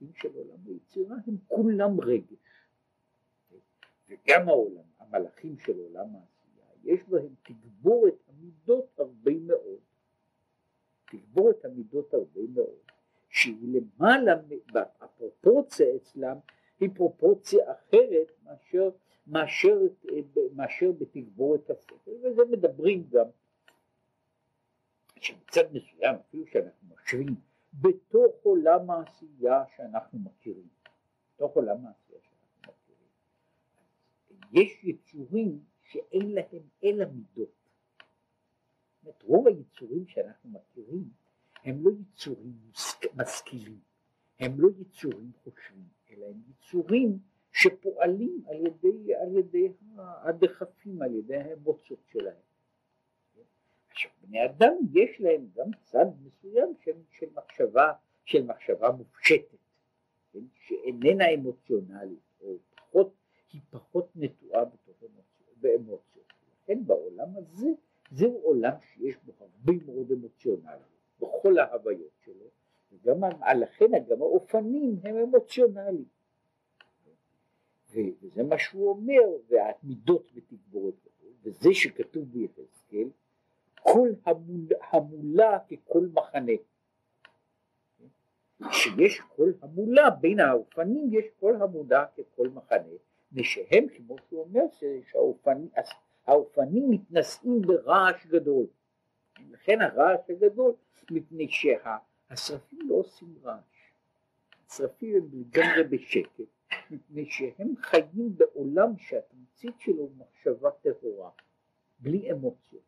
המלאכים 0.00 0.12
של 0.14 0.34
עולם 0.34 0.58
היצירה 0.66 1.16
הם 1.26 1.36
כולם 1.48 2.00
רגש. 2.00 2.68
וגם 4.08 4.48
העולם, 4.48 4.84
המלאכים 4.98 5.58
של 5.58 5.78
עולם 5.78 6.06
העשייה, 6.14 6.64
יש 6.84 7.00
בהם 7.08 7.34
תגבורת 7.42 8.14
המידות 8.28 8.98
הרבה 8.98 9.32
מאוד. 9.40 9.80
תגבורת 11.10 11.64
המידות 11.64 12.14
הרבה 12.14 12.40
מאוד, 12.54 12.78
שהיא 13.28 13.80
למעלה, 13.80 14.32
הפרופורציה 15.00 15.96
אצלם 15.96 16.36
היא 16.80 16.90
פרופורציה 16.94 17.72
אחרת 17.72 18.32
מאשר, 18.44 18.90
מאשר, 19.26 19.78
מאשר 20.52 20.92
בתגבורת 20.92 21.70
השכל, 21.70 22.10
וזה 22.10 22.42
מדברים 22.50 23.08
גם. 23.10 23.26
שמצד 25.20 25.64
מסוים, 25.72 26.14
אפילו 26.14 26.46
שאנחנו 26.46 26.88
משווים 26.94 27.47
בתוך 27.80 28.34
עולם 28.42 28.90
העשייה 28.90 29.64
שאנחנו 29.76 30.18
מכירים, 30.18 30.68
בתוך 31.34 31.54
עולם 31.54 31.86
העשייה 31.86 32.18
שאנחנו 32.22 32.72
מכירים, 32.72 33.08
יש 34.52 34.84
יצורים 34.84 35.64
שאין 35.82 36.32
להם 36.32 36.62
אלא 36.84 37.04
מידות. 37.04 37.58
זאת 39.02 39.22
רוב 39.22 39.46
היצורים 39.46 40.06
שאנחנו 40.06 40.50
מכירים 40.50 41.10
הם 41.64 41.84
לא 41.84 41.90
יצורים 42.00 42.56
משכילים, 43.14 43.80
הם 44.40 44.60
לא 44.60 44.68
יצורים 44.78 45.32
חושבים, 45.44 45.88
אלא 46.10 46.26
הם 46.26 46.40
יצורים 46.50 47.18
שפועלים 47.52 48.42
על 48.46 48.66
ידי, 48.66 49.14
על 49.14 49.36
ידי 49.36 49.72
הדחפים, 49.98 51.02
על 51.02 51.14
ידי 51.14 51.36
האמוציות 51.36 52.00
שלהם. 52.06 52.47
עכשיו 53.98 54.10
בני 54.22 54.44
אדם 54.44 54.72
יש 54.94 55.20
להם 55.20 55.46
גם 55.54 55.70
צד 55.82 56.06
מסוים 56.24 56.74
של, 56.84 56.92
של 57.10 57.26
מחשבה, 57.34 57.92
של 58.24 58.42
מחשבה 58.42 58.90
מופשטת, 58.90 59.58
כן? 60.32 60.38
שאיננה 60.54 61.28
אמוציונלית, 61.34 62.18
או 62.40 62.56
פחות, 62.76 63.12
היא 63.52 63.60
פחות 63.70 64.08
נטועה 64.16 64.64
באמוציות. 65.60 66.32
לכן 66.62 66.84
בעולם 66.86 67.28
הזה, 67.36 67.68
זהו 68.10 68.40
עולם 68.42 68.72
שיש 68.80 69.16
בו 69.24 69.32
הרבה 69.40 69.72
מאוד 69.86 70.10
אמוציונליות, 70.12 70.82
בכל 71.20 71.58
ההוויות 71.58 72.12
שלו, 72.24 72.44
וגם 72.92 73.20
לכן 73.60 73.90
גם 74.08 74.22
האופנים 74.22 74.96
הם 75.02 75.16
אמוציונליים. 75.16 76.08
וזה 77.94 78.42
מה 78.42 78.58
שהוא 78.58 78.88
אומר, 78.88 79.22
והמידות 79.48 80.32
בתגבורת, 80.34 80.94
וזה 81.42 81.74
שכתוב 81.74 82.24
ביחזקאל, 82.24 83.08
כל 83.92 84.08
המול, 84.24 84.68
המולה 84.92 85.58
ככל 85.58 86.06
מחנה. 86.14 86.52
שיש 88.70 89.20
כל 89.36 89.52
המולה, 89.62 90.10
בין 90.10 90.40
האופנים 90.40 91.08
יש 91.12 91.24
כל 91.40 91.54
המולה 91.62 92.06
ככל 92.06 92.48
מחנה, 92.48 92.94
ושהם, 93.32 93.86
כמו 93.96 94.16
שהוא 94.28 94.40
אומר, 94.40 94.62
שהאופנים 96.24 96.90
מתנשאים 96.90 97.62
ברעש 97.62 98.26
גדול. 98.26 98.66
לכן 99.50 99.82
הרעש 99.82 100.30
הגדול, 100.30 100.74
מפני 101.10 101.48
שהשרפים 101.48 102.78
לא 102.88 102.94
עושים 102.94 103.34
רעש. 103.44 103.92
השרפים 104.66 105.16
הם 105.16 105.28
לגמרי 105.32 105.84
בשקט, 105.84 106.40
מפני 106.90 107.26
שהם 107.30 107.74
חיים 107.76 108.36
בעולם 108.36 108.98
שהתמצית 108.98 109.80
שלו 109.80 110.08
מחשבה 110.18 110.70
טהורה, 110.70 111.30
בלי 111.98 112.32
אמוציות. 112.32 112.87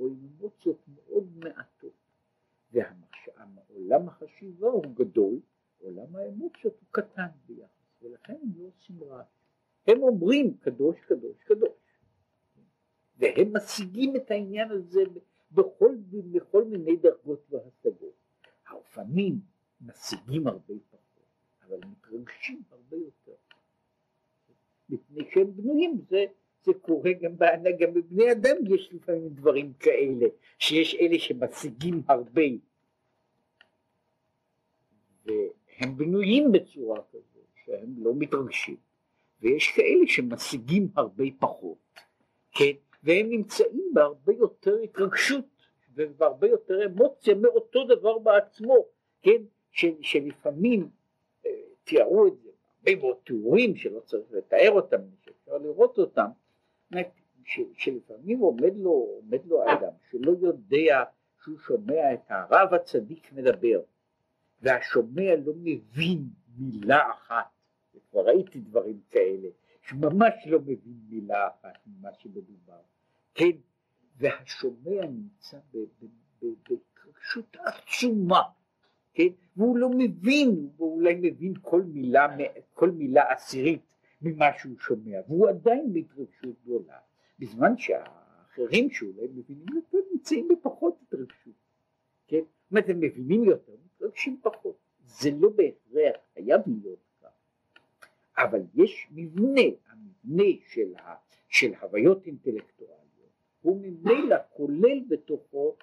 או 0.00 0.06
עם 0.06 0.28
אמוציות 0.40 0.78
מאוד 0.88 1.24
מעטות. 1.36 1.92
ועולם 2.72 4.08
החשיבה 4.08 4.68
הוא 4.68 4.94
גדול, 4.94 5.40
עולם 5.78 6.16
האמוציות 6.16 6.74
הוא 6.80 6.88
קטן 6.90 7.26
ביחס, 7.46 8.02
ולכן 8.02 8.36
הם 8.42 8.50
לא 8.56 8.64
עושים 8.66 9.02
רעש. 9.04 9.26
הם 9.86 10.02
אומרים 10.02 10.56
קדוש 10.56 10.96
קדוש 11.08 11.42
קדוש. 11.42 11.80
והם 13.16 13.56
משיגים 13.56 14.16
את 14.16 14.30
העניין 14.30 14.70
הזה 14.70 15.00
בכל, 15.52 15.96
בכל 16.32 16.64
מיני 16.64 16.96
דרגות 16.96 17.46
והשגות. 17.50 18.14
האופנים 18.66 19.40
משיגים 19.80 20.46
הרבה 20.46 20.74
פחות, 20.90 21.26
אבל 21.62 21.80
מתרגשים 21.86 22.62
הרבה 22.70 22.96
יותר. 22.96 23.34
מפני 24.88 25.24
שהם 25.34 25.56
בנויים, 25.56 26.00
זה 26.08 26.24
זה 26.62 26.72
קורה 26.74 27.12
גם, 27.12 27.32
גם 27.78 27.94
בבני 27.94 28.32
אדם 28.32 28.56
יש 28.74 28.92
לפעמים 28.92 29.28
דברים 29.28 29.72
כאלה, 29.72 30.26
שיש 30.58 30.94
אלה 30.94 31.18
שמשיגים 31.18 32.02
הרבה. 32.08 32.42
והם 35.26 35.96
בנויים 35.96 36.52
בצורה 36.52 37.00
כזו 37.12 37.40
שהם 37.64 37.94
לא 37.98 38.12
מתרגשים. 38.14 38.76
ויש 39.42 39.72
כאלה 39.76 40.06
שמשיגים 40.06 40.88
הרבה 40.96 41.24
פחות, 41.38 41.78
כן, 42.52 42.72
והם 43.02 43.30
נמצאים 43.30 43.90
בהרבה 43.92 44.32
יותר 44.32 44.76
התרגשות 44.76 45.44
ובהרבה 45.94 46.48
יותר 46.48 46.86
אמוציה 46.86 47.34
מאותו 47.34 47.84
דבר 47.84 48.18
בעצמו, 48.18 48.86
כן, 49.22 49.42
של, 49.72 49.92
שלפעמים 50.00 50.88
אה, 51.46 51.50
תיארו 51.84 52.26
את 52.26 52.38
זה, 52.42 52.50
הרבה 52.78 53.00
מאוד 53.00 53.16
תיאורים 53.24 53.76
שלא 53.76 54.00
צריך 54.00 54.32
לתאר 54.32 54.70
אותם, 54.70 55.00
שאפשר 55.24 55.58
לראות 55.58 55.98
אותם, 55.98 56.26
שלפעמים 57.74 58.38
עומד 58.38 58.76
לו, 58.76 58.90
עומד 58.90 59.46
לו 59.46 59.62
אדם 59.72 59.92
שלא 60.10 60.32
יודע 60.40 61.04
שהוא 61.42 61.58
שומע 61.58 62.14
את 62.14 62.20
הרב 62.28 62.74
הצדיק 62.74 63.32
מדבר 63.32 63.80
והשומע 64.62 65.36
לא 65.44 65.52
מבין 65.56 66.28
מילה 66.58 67.10
אחת, 67.10 67.46
וכבר 67.94 68.20
ראיתי 68.20 68.60
דברים 68.60 69.00
כאלה, 69.10 69.48
שממש 69.82 70.34
לא 70.46 70.58
מבין 70.60 71.00
מילה 71.08 71.48
אחת 71.48 71.78
ממה 71.86 72.08
שמדובר, 72.18 72.80
כן, 73.34 73.50
והשומע 74.16 75.06
נמצא 75.06 75.58
בהתרגשות 76.42 77.56
עצומה, 77.64 78.42
כן, 79.14 79.28
והוא 79.56 79.76
לא 79.76 79.90
מבין, 79.90 80.68
הוא 80.76 80.94
אולי 80.94 81.14
מבין 81.14 81.54
כל 81.62 81.82
מילה, 81.82 82.26
כל 82.74 82.90
מילה 82.90 83.32
עשירית 83.32 83.94
ממה 84.22 84.46
שהוא 84.58 84.78
שומע, 84.78 85.20
והוא 85.28 85.48
עדיין 85.48 85.92
בהתרגשות 85.92 86.56
גדולה, 86.62 86.98
בזמן 87.38 87.78
שהאחרים 87.78 88.90
שאולי 88.90 89.26
מבינים 89.34 89.66
יותר 89.74 89.98
נמצאים 90.12 90.48
בפחות 90.48 90.98
התרגשות, 91.02 91.54
כן? 92.26 92.36
זאת 92.36 92.70
אומרת 92.70 92.88
הם 92.88 93.00
מבינים 93.00 93.44
יותר, 93.44 93.72
מתרגשים 93.84 94.40
פחות, 94.42 94.76
זה 95.04 95.30
לא 95.30 95.48
בהכרח 95.48 96.16
חייב 96.34 96.60
להיות 96.66 96.98
כך, 97.22 97.28
אבל 98.36 98.60
יש 98.74 99.08
מבנה, 99.10 99.60
המבנה 99.88 100.52
של, 100.68 100.94
ה, 100.96 101.14
של 101.48 101.74
הוויות 101.80 102.26
אינטלקטואליות, 102.26 103.00
הוא 103.60 103.80
ממילא 103.82 104.36
כולל 104.50 105.00
בתוכו 105.08 105.76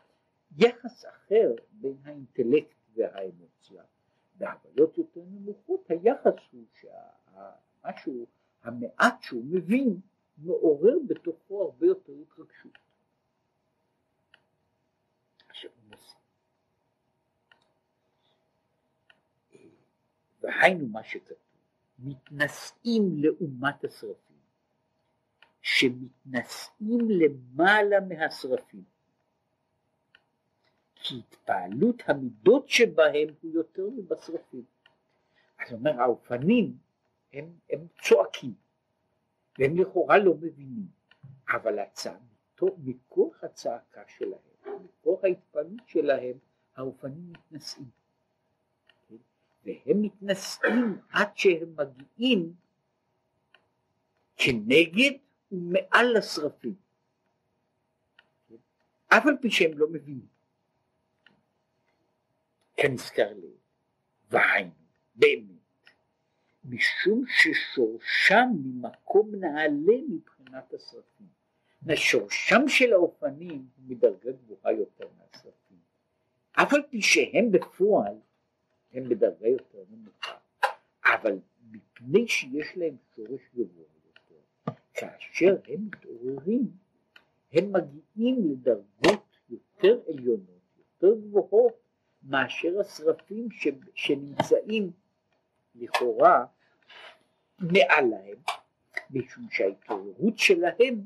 יחס 0.57 1.05
אחר 1.05 1.55
בין 1.71 1.95
האינטלקט 2.03 2.75
והאמוציה. 2.95 3.83
בהוויות 4.37 4.97
יותר 4.97 5.21
נמוכות 5.31 5.85
היחס 5.89 6.33
הוא 6.51 6.63
שה... 6.73 7.16
משהו, 7.85 8.27
המעט 8.63 9.23
שהוא 9.23 9.45
מבין, 9.45 9.99
מעורר 10.37 10.95
בתוכו 11.07 11.63
הרבה 11.63 11.87
יותר 11.87 12.13
התרגשות. 12.21 12.77
והיינו 20.41 20.87
מה 20.87 21.03
שכתוב, 21.03 21.37
מתנשאים 21.99 23.03
לעומת 23.17 23.83
השרפים, 23.83 24.37
שמתנשאים 25.61 26.99
למעלה 27.09 27.99
מהשרפים, 27.99 28.83
כי 30.95 31.19
התפעלות 31.19 32.03
המידות 32.07 32.69
שבהם 32.69 33.27
הוא 33.41 33.51
יותר 33.53 33.89
מבשרפים. 33.97 34.63
אז 35.59 35.73
אומר 35.73 36.01
האופנים 36.01 36.77
הם, 37.37 37.59
הם 37.69 37.87
צועקים, 38.01 38.53
והם 39.59 39.77
לכאורה 39.77 40.17
לא 40.17 40.33
מבינים, 40.33 40.87
אבל 41.49 41.79
הצעה, 41.79 42.17
מכוח 42.77 43.43
הצעקה 43.43 44.01
שלהם, 44.07 44.39
מכוח 44.83 45.23
ההתפעלות 45.23 45.87
שלהם, 45.87 46.37
האופנים 46.75 47.33
מתנשאים. 47.33 47.89
והם 49.63 50.01
מתנשאים 50.01 51.01
עד 51.09 51.37
שהם 51.37 51.75
מגיעים 51.75 52.53
כנגד 54.37 55.11
ומעל 55.51 56.17
לשרפים. 56.17 56.75
אף 59.07 59.25
על 59.25 59.37
פי 59.41 59.51
שהם 59.51 59.77
לא 59.77 59.87
מבינים. 59.91 60.27
כנזכר 62.77 63.33
לי, 63.33 63.51
והיינו, 64.29 64.71
באמת, 65.15 65.56
משום 66.67 67.23
ששורשם 67.27 68.49
ממקום 68.63 69.35
נעלה 69.35 69.97
מבחינת 70.09 70.73
השרפים. 70.73 71.27
שורשם 71.95 72.67
של 72.67 72.93
האופנים 72.93 73.49
הוא 73.77 73.85
מדרגה 73.87 74.31
גבוהה 74.31 74.73
יותר 74.73 75.07
מהשרפים. 75.17 75.77
אף 76.51 76.73
על 76.73 76.81
פי 76.89 77.01
שהם 77.01 77.51
בפועל 77.51 78.15
הם 78.93 79.09
בדרגה 79.09 79.47
יותר 79.47 79.83
נמוכה, 79.89 80.37
אבל 81.05 81.39
מפני 81.71 82.27
שיש 82.27 82.67
להם 82.75 82.95
שורש 83.15 83.41
גבוה 83.55 83.85
יותר, 84.05 84.71
כאשר 84.93 85.57
הם 85.67 85.85
מתעוררים, 85.85 86.67
הם 87.53 87.73
מגיעים 87.73 88.51
לדרגות 88.51 89.37
יותר 89.49 89.99
עליונות, 90.07 90.61
יותר 90.77 91.19
גבוהות, 91.19 91.73
מאשר 92.23 92.79
השרפים 92.79 93.51
ש, 93.51 93.67
שנמצאים 93.93 94.91
לכאורה 95.75 96.45
מעליהם, 97.59 98.37
משום 99.09 99.47
שההתעוררות 99.51 100.37
שלהם 100.37 101.01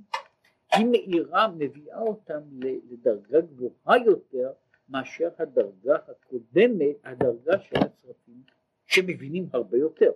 היא 0.74 0.86
מאירה, 0.86 1.48
מביאה 1.48 2.00
אותם 2.00 2.42
לדרגה 2.62 3.42
גבוהה 3.42 3.98
יותר 4.06 4.54
מאשר 4.90 5.30
הדרגה 5.40 5.96
הקודמת, 5.96 6.96
הדרגה 7.04 7.60
של 7.60 7.76
השרפים 7.76 8.44
שמבינים 8.86 9.50
הרבה 9.54 9.78
יותר. 9.78 10.12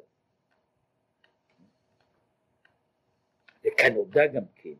וכאן 3.65 3.95
הודה 3.95 4.27
גם 4.27 4.43
כן 4.55 4.73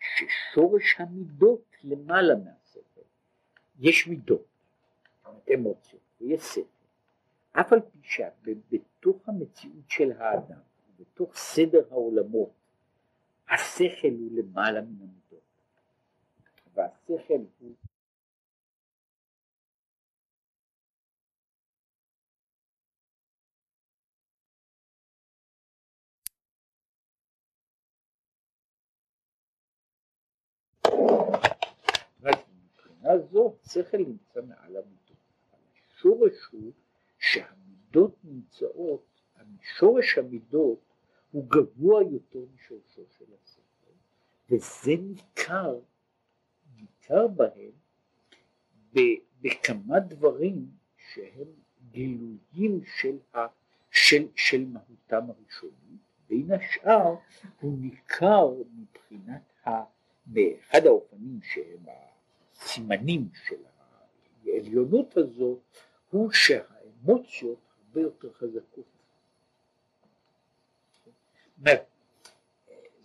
ששורש 0.00 0.96
המידות 0.98 1.64
למעלה 1.84 2.34
מהשכל, 2.34 3.00
יש 3.80 4.06
מידות, 4.06 4.46
אמוציות, 5.54 6.02
ויש 6.20 6.40
שכל, 6.40 6.77
אף 7.60 7.72
על 7.72 7.80
פי 7.80 7.98
שבתוך 8.02 9.28
המציאות 9.28 9.90
של 9.90 10.12
האדם, 10.12 10.60
בתוך 10.98 11.36
סדר 11.36 11.86
העולמות, 11.90 12.50
השכל 13.48 14.08
הוא 14.08 14.30
למעלה 14.32 14.80
מן 14.80 14.96
המידות, 15.00 15.42
והשכל 16.74 17.34
הוא 17.58 17.74
מבחינה 33.08 33.18
זו 33.18 33.56
השכל 33.64 33.98
נמצא 33.98 34.40
מעל 34.42 34.76
המידות. 34.76 35.16
השורש 35.90 36.44
הוא 36.52 36.72
שהמידות 37.32 38.16
נמצאות, 38.24 39.08
שורש 39.78 40.18
המידות 40.18 40.78
הוא 41.30 41.46
גבוה 41.48 42.02
יותר 42.02 42.44
משורשו 42.54 43.02
של 43.18 43.24
השכל, 43.42 43.92
וזה 44.50 44.92
ניכר, 45.02 45.78
ניכר 46.76 47.26
בהם 47.26 47.72
בכמה 49.40 50.00
דברים 50.00 50.66
שהם 50.96 51.48
גילויים 51.90 52.80
של, 53.00 53.18
ה, 53.34 53.38
של, 53.90 54.26
של 54.36 54.64
מהותם 54.64 55.30
הראשונית, 55.30 56.00
בין 56.28 56.52
השאר 56.52 57.14
הוא 57.60 57.78
ניכר 57.78 58.48
מבחינת 58.74 59.52
ה... 59.66 59.70
באחד 60.26 60.86
האופנים 60.86 61.40
שהם 61.42 61.84
הסימנים 62.54 63.28
של 63.32 63.56
העליונות 64.44 65.16
הזו, 65.16 65.58
הוא 66.10 66.32
שהאמוציות 66.98 67.58
הרבה 67.78 68.00
יותר 68.00 68.32
חזקות. 68.32 68.84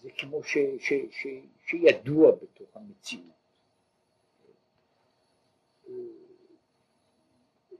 זה 0.01 0.09
כמו 0.17 0.43
ש, 0.43 0.57
ש, 0.79 0.93
ש, 1.11 1.27
שידוע 1.65 2.31
בתוך 2.31 2.77
המציאות. 2.77 3.33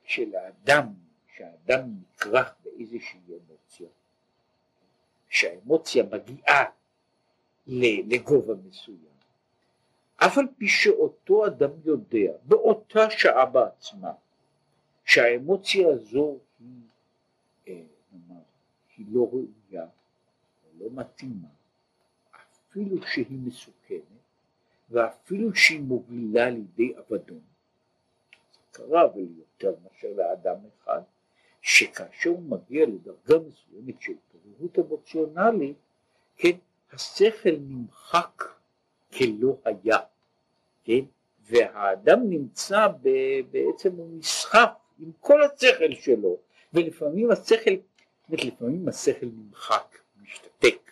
של 0.03 0.35
האדם, 0.35 0.93
שהאדם 1.35 1.89
נקרח 2.01 2.55
באיזושהי 2.63 3.19
אמוציה, 3.27 3.87
שהאמוציה 5.29 6.03
מגיעה 6.03 6.65
לגובה 7.67 8.53
מסוים, 8.53 9.13
אף 10.15 10.37
על 10.37 10.47
פי 10.57 10.67
שאותו 10.67 11.45
אדם 11.45 11.71
יודע 11.85 12.33
באותה 12.43 13.09
שעה 13.09 13.45
בעצמה 13.45 14.11
שהאמוציה 15.13 15.87
הזו 15.89 16.37
היא, 16.59 16.67
אה, 17.67 17.81
נאמר, 18.11 18.41
היא 18.97 19.05
לא 19.09 19.29
ראויה, 19.31 19.85
לא 20.79 20.87
מתאימה, 20.91 21.47
אפילו 22.69 23.07
שהיא 23.07 23.39
מסוכנת 23.45 24.01
ואפילו 24.89 25.55
שהיא 25.55 25.81
מובילה 25.81 26.49
לידי 26.49 26.93
אבדון. 26.97 27.41
זה 28.53 28.59
קרה 28.71 29.07
וליותר 29.15 29.75
מאשר 29.83 30.07
לאדם 30.15 30.55
אחד, 30.77 31.01
שכאשר 31.61 32.29
הוא 32.29 32.43
מגיע 32.43 32.85
לדרגה 32.85 33.39
מסוימת 33.47 34.01
של 34.01 34.13
התעוררות 34.13 34.79
אמוציונלית, 34.79 35.77
כן, 36.37 36.57
השכל 36.91 37.55
נמחק 37.59 38.43
כלא 39.17 39.57
היה. 39.65 39.97
כן? 40.83 41.05
והאדם 41.39 42.29
נמצא 42.29 42.87
בעצם 43.51 43.95
הוא 43.95 44.17
נסחף 44.17 44.82
עם 44.99 45.11
כל 45.19 45.43
השכל 45.43 45.93
שלו, 45.93 46.37
ולפעמים 46.73 47.31
השכל, 47.31 47.71
לפעמים 48.29 48.87
השכל 48.87 49.25
נמחק, 49.25 49.97
משתתק, 50.21 50.91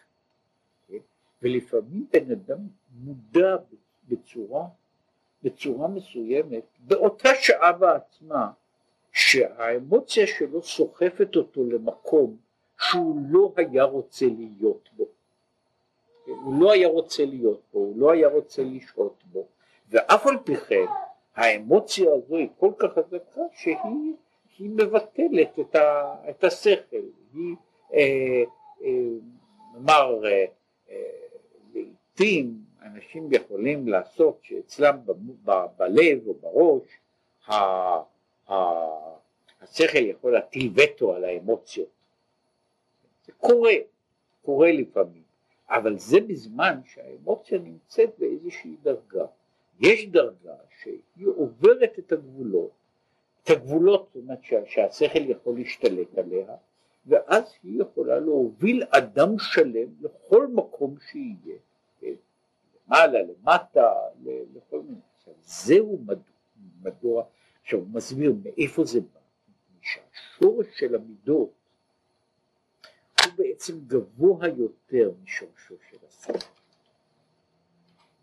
כן? 0.87 0.97
ולפעמים 1.41 2.05
בן 2.13 2.31
אדם 2.31 2.57
מודע 2.91 3.55
בצורה, 4.07 4.65
בצורה 5.43 5.87
מסוימת, 5.87 6.63
באותה 6.79 7.29
שעה 7.41 7.71
בעצמה, 7.71 8.51
שהאמוציה 9.11 10.27
שלו 10.27 10.63
סוחפת 10.63 11.35
אותו 11.35 11.63
למקום 11.63 12.37
שהוא 12.79 13.21
לא 13.29 13.53
היה 13.57 13.83
רוצה 13.83 14.25
להיות 14.25 14.89
בו. 14.93 15.05
הוא 16.25 16.61
לא 16.61 16.71
היה 16.71 16.87
רוצה 16.87 17.25
להיות 17.25 17.61
בו, 17.73 17.79
הוא 17.79 17.99
לא 17.99 18.11
היה 18.11 18.27
רוצה 18.27 18.63
לשהות 18.63 19.23
בו, 19.25 19.47
ואף 19.89 20.27
על 20.27 20.37
פי 20.43 20.55
כן 20.55 20.85
האמוציה 21.35 22.13
הזו 22.13 22.35
היא 22.35 22.47
כל 22.59 22.71
כך 22.77 22.89
חזקה 22.93 23.41
שהיא 23.53 24.69
מבטלת 24.69 25.59
את, 25.59 25.75
ה, 25.75 26.15
את 26.29 26.43
השכל, 26.43 27.05
היא 27.33 27.55
אה, 27.93 28.43
אה, 28.83 28.89
נאמר 29.73 30.25
אה, 30.25 30.45
אה, 30.89 30.95
לעיתים 31.73 32.53
אנשים 32.81 33.29
יכולים 33.31 33.87
לעשות 33.87 34.39
שאצלם 34.41 34.97
ב, 35.05 35.11
ב, 35.45 35.65
בלב 35.77 36.27
או 36.27 36.33
בראש 36.33 36.83
ה, 37.47 37.53
ה, 38.51 38.55
השכל 39.61 40.05
יכול 40.05 40.33
להטיל 40.33 40.73
וטו 40.75 41.13
על 41.13 41.23
האמוציות, 41.23 41.89
זה 43.25 43.31
קורה, 43.37 43.73
קורה 44.41 44.71
לפעמים, 44.71 45.23
אבל 45.69 45.97
זה 45.97 46.19
בזמן 46.21 46.79
שהאמוציה 46.85 47.59
נמצאת 47.59 48.09
באיזושהי 48.17 48.75
דרגה 48.83 49.25
יש 49.81 50.07
דרגה 50.07 50.55
שהיא 50.81 51.27
עוברת 51.35 51.99
את 51.99 52.11
הגבולות, 52.11 52.71
את 53.43 53.49
הגבולות, 53.49 54.09
זאת 54.13 54.23
אומרת 54.23 54.39
שהשכל 54.65 55.29
יכול 55.29 55.55
להשתלט 55.55 56.17
עליה, 56.17 56.55
ואז 57.05 57.53
היא 57.63 57.81
יכולה 57.81 58.19
להוביל 58.19 58.83
אדם 58.89 59.39
שלם 59.39 59.89
לכל 60.01 60.47
מקום 60.47 60.95
שיהיה, 61.11 61.57
כן? 61.99 62.13
למעלה, 62.87 63.19
למטה, 63.21 63.93
לכל 64.55 64.81
מיני. 64.81 65.01
עכשיו 65.17 65.33
זהו 65.41 65.99
מדוע, 66.05 66.23
מדוע, 66.81 67.23
עכשיו 67.61 67.79
הוא 67.79 67.87
מסביר 67.87 68.33
מאיפה 68.43 68.85
זה 68.85 68.99
בא, 69.01 69.19
שהשורש 69.81 70.67
של 70.79 70.95
המידות 70.95 71.51
הוא 73.21 73.33
בעצם 73.37 73.79
גבוה 73.87 74.47
יותר 74.47 75.11
משורשו 75.23 75.75
של 75.89 75.97
השכל, 76.07 76.47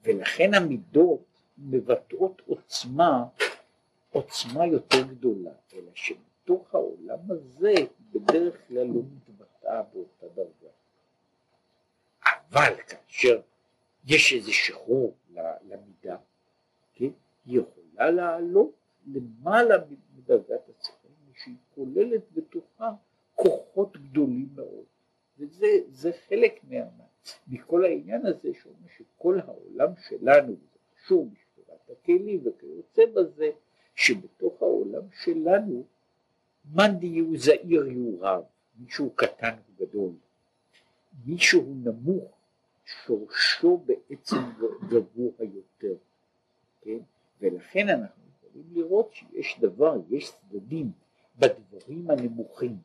ולכן 0.04 0.54
המידות 0.54 1.27
מבטאות 1.58 2.42
עוצמה, 2.46 3.24
עוצמה 4.10 4.66
יותר 4.66 5.02
גדולה, 5.02 5.52
אלא 5.74 5.90
שמתוך 5.94 6.74
העולם 6.74 7.18
הזה 7.28 7.74
בדרך 8.12 8.68
כלל 8.68 8.86
לא 8.86 9.00
מתבטאה 9.16 9.82
באותה 9.82 10.26
דרגה. 10.34 10.72
אבל 12.50 12.74
כאשר 12.86 13.40
יש 14.06 14.32
איזה 14.32 14.52
שחרור 14.52 15.16
למידה, 15.62 16.16
כן, 16.94 17.10
היא 17.44 17.60
יכולה 17.60 18.10
לעלות 18.10 18.72
למעלה 19.06 19.76
מדרגת 20.16 20.68
השכל, 20.78 21.08
שהיא 21.42 21.56
כוללת 21.74 22.22
בתוכה 22.32 22.90
כוחות 23.34 23.96
גדולים 23.96 24.48
מאוד, 24.54 24.84
וזה 25.38 26.10
חלק 26.28 26.60
מה, 26.64 27.04
מכל 27.48 27.84
העניין 27.84 28.26
הזה 28.26 28.50
שאומר 28.62 28.88
שכל 28.96 29.40
העולם 29.46 29.92
שלנו, 30.08 30.56
זה 31.08 31.14
בשבירת 31.14 31.47
הכלים 31.90 32.40
וכיוצא 32.44 33.02
בזה, 33.14 33.50
שבתוך 33.94 34.62
העולם 34.62 35.02
שלנו 35.22 35.84
מאן 36.74 36.98
דיהו 36.98 37.36
זעיר 37.36 37.84
הוא 37.94 38.24
רב, 38.24 38.42
מישהו 38.78 39.10
קטן 39.10 39.54
הוא 39.66 39.86
גדול, 39.86 40.12
מישהו 41.26 41.74
נמוך 41.84 42.38
שורשו 42.84 43.76
בעצם 43.86 44.36
גבוה 44.88 45.44
יותר, 45.54 45.94
כן? 46.80 46.98
ולכן 47.40 47.88
אנחנו 47.88 48.22
יכולים 48.38 48.66
לראות 48.74 49.12
שיש 49.12 49.60
דבר, 49.60 49.96
יש 50.10 50.32
צדדים 50.32 50.90
בדברים 51.38 52.10
הנמוכים, 52.10 52.76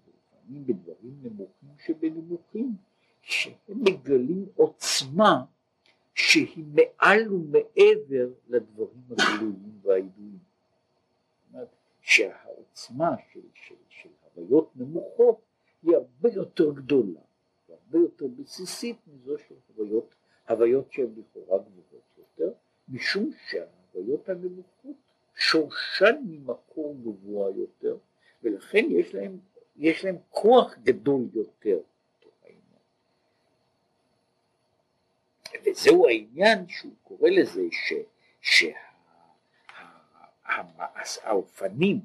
בדברים 0.49 1.16
נמוכים 1.24 1.70
שבנמוכים, 1.86 2.72
שהם 3.22 3.54
מגלים 3.68 4.45
עוצמה 4.56 5.43
שהיא 6.16 6.64
מעל 6.74 7.34
ומעבר 7.34 8.30
לדברים 8.49 9.03
הגלויים 9.09 9.80
והידועים. 9.82 10.53
שהעוצמה 12.03 13.16
של, 13.34 13.39
של, 13.53 13.76
של 13.89 14.09
הוויות 14.36 14.70
נמוכות 14.76 15.41
היא 15.84 15.95
הרבה 15.95 16.30
יותר 16.34 16.72
גדולה, 16.72 17.20
הרבה 17.70 17.99
יותר 17.99 18.28
בסיסית 18.28 18.97
מזו 19.07 19.38
של 19.47 19.55
הוויות, 19.68 20.16
הוויות 20.49 20.91
שהן 20.91 21.07
לכאורה 21.18 21.57
גבוהות 21.59 22.03
יותר, 22.18 22.53
משום 22.89 23.32
שההוויות 23.49 24.30
הנמוכות 24.30 24.95
שורשן 25.36 26.16
ממקור 26.26 26.95
גבוה 27.03 27.49
יותר, 27.55 27.97
ולכן 28.43 28.86
יש 28.89 29.16
להם, 29.16 29.38
יש 29.76 30.05
להם 30.05 30.18
כוח 30.30 30.76
גדול 30.84 31.22
יותר. 31.34 31.80
וזהו 35.66 36.07
העניין 36.07 36.68
שהוא 36.68 36.93
קורא 37.03 37.30
לזה 37.30 37.61
שהאופנים, 40.91 41.99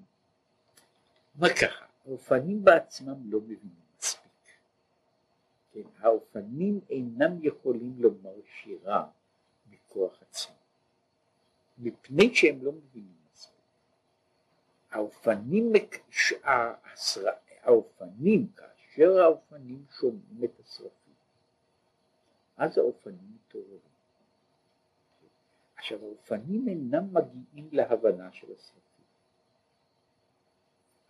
מה 1.34 1.48
ככה, 1.48 1.84
האופנים 2.06 2.64
בעצמם 2.64 3.30
לא 3.30 3.40
מבינים 3.40 3.80
מספיק. 3.98 4.32
כן, 5.72 5.80
האופנים 5.98 6.80
אינם 6.90 7.38
יכולים 7.42 7.94
לומר 7.98 8.34
שירה 8.62 9.06
מכוח 9.70 10.22
עצמם, 10.22 10.54
מפני 11.78 12.34
שהם 12.34 12.64
לא 12.64 12.72
מבינים 12.72 13.14
מספיק. 13.32 13.54
האופנים, 14.90 15.72
האופנים, 17.62 18.46
כאשר 18.56 19.20
האופנים 19.22 19.84
שומעים 20.00 20.44
את 20.44 20.61
השרפים, 20.61 21.07
אז 22.59 22.78
האופנים 22.78 23.34
מתעוררים. 23.34 23.78
עכשיו 25.76 25.98
האופנים 26.04 26.68
אינם 26.68 27.14
מגיעים 27.14 27.68
להבנה 27.72 28.32
של 28.32 28.46
השרפים, 28.52 29.04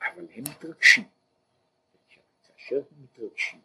אבל 0.01 0.27
הם 0.35 0.45
מתרגשים. 0.51 1.05
כאשר 2.43 2.77
הם 2.77 3.03
מתרגשים 3.03 3.61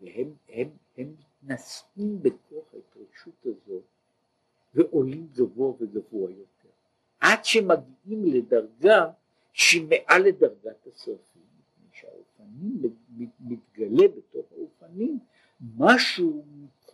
והם 0.00 0.34
הם, 0.48 0.68
הם 0.96 1.14
מתנשאים 1.42 2.22
בכוח 2.22 2.74
ההתרגשות 2.74 3.46
הזו 3.46 3.80
ועולים 4.74 5.28
גבוה 5.32 5.72
וגבוה 5.80 6.30
יותר, 6.30 6.68
עד 7.20 7.44
שמגיעים 7.44 8.24
לדרגה 8.24 9.10
שהיא 9.52 9.86
מעל 9.88 10.22
לדרגת 10.22 10.86
השרפים, 10.86 11.42
מפני 11.58 11.88
שהאופנים 11.92 12.82
מתגלה 13.40 14.08
בתוך 14.08 14.46
האופנים 14.52 15.18
משהו 15.76 16.44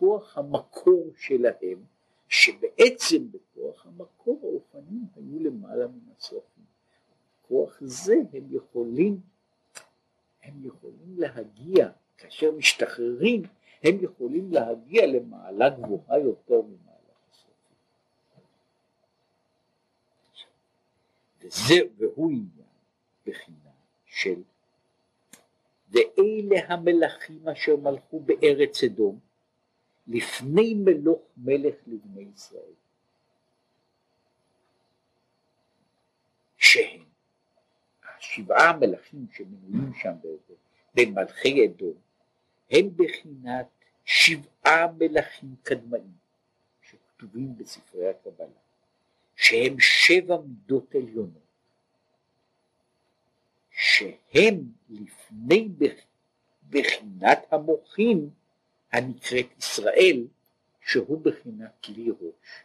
מכוח 0.00 0.38
המקור 0.38 1.10
שלהם, 1.16 1.84
שבעצם 2.28 3.30
בכוח 3.30 3.86
המקור 3.86 4.40
האופנים 4.42 5.04
היו 5.16 5.38
למעלה 5.38 5.86
מן 5.86 6.12
השרפים. 6.18 6.64
בכוח 7.44 7.78
זה 7.80 8.14
הם 8.32 8.44
יכולים, 8.50 9.20
הם 10.42 10.66
יכולים 10.66 11.14
להגיע, 11.16 11.88
כאשר 12.18 12.50
משתחררים, 12.52 13.42
הם 13.82 13.96
יכולים 14.00 14.52
להגיע 14.52 15.06
למעלה 15.06 15.70
גבוהה 15.70 16.18
יותר 16.18 16.62
ממעלה 16.62 17.14
השרפים. 17.30 17.76
וזה, 21.40 21.74
והוא 21.98 22.30
עניין 22.30 22.70
בחינה 23.26 23.70
של 24.04 24.42
ואלה 25.90 26.66
המלכים 26.68 27.48
אשר 27.48 27.76
מלכו 27.76 28.20
בארץ 28.20 28.84
אדום 28.84 29.29
לפני 30.10 30.74
מלוך 30.74 31.20
מלך 31.36 31.74
לבני 31.86 32.26
ישראל. 32.34 32.72
שהם 36.56 37.04
השבעה 38.18 38.70
המלכים 38.70 39.26
שמנויים 39.32 39.92
שם 39.94 40.12
במלכי 40.94 41.66
אדום 41.66 41.94
הם 42.70 42.90
בחינת 42.96 43.66
שבעה 44.04 44.86
מלכים 44.98 45.54
קדמאים 45.62 46.12
שכתובים 46.82 47.56
בספרי 47.56 48.08
הקבלה 48.08 48.46
שהם 49.36 49.80
שבע 49.80 50.36
מידות 50.36 50.94
עליונות 50.94 51.50
שהם 53.70 54.56
לפני 54.88 55.68
בחינת 56.70 57.38
המוחים 57.50 58.30
הנקראת 58.92 59.46
ישראל, 59.58 60.26
שהוא 60.80 61.20
בחינת 61.20 61.70
כלי 61.84 62.10
ראש. 62.10 62.64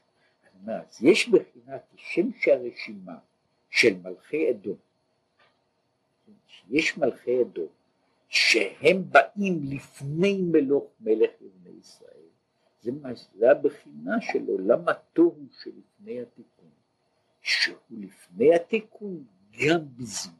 אז 0.67 1.03
יש 1.03 1.30
בחינת 1.30 1.82
כשם 1.95 2.30
שהרשימה 2.39 3.17
של 3.69 3.97
מלכי 4.03 4.51
אדום, 4.51 4.78
יש 6.69 6.97
מלכי 6.97 7.41
אדום, 7.41 7.67
שהם 8.30 9.09
באים 9.09 9.59
לפני 9.63 10.41
מלוך 10.41 10.84
מלך 10.99 11.32
לבני 11.41 11.80
ישראל, 11.80 12.28
זה, 12.82 12.91
זה 13.36 13.51
הבחינה 13.51 14.21
של 14.21 14.47
עולם 14.47 14.89
התוהו 14.89 15.45
שלפני 15.61 16.21
התיקון, 16.21 16.69
שהוא 17.41 17.78
לפני 17.91 18.55
התיקון 18.55 19.23
גם 19.65 19.80
בזמן, 19.97 20.34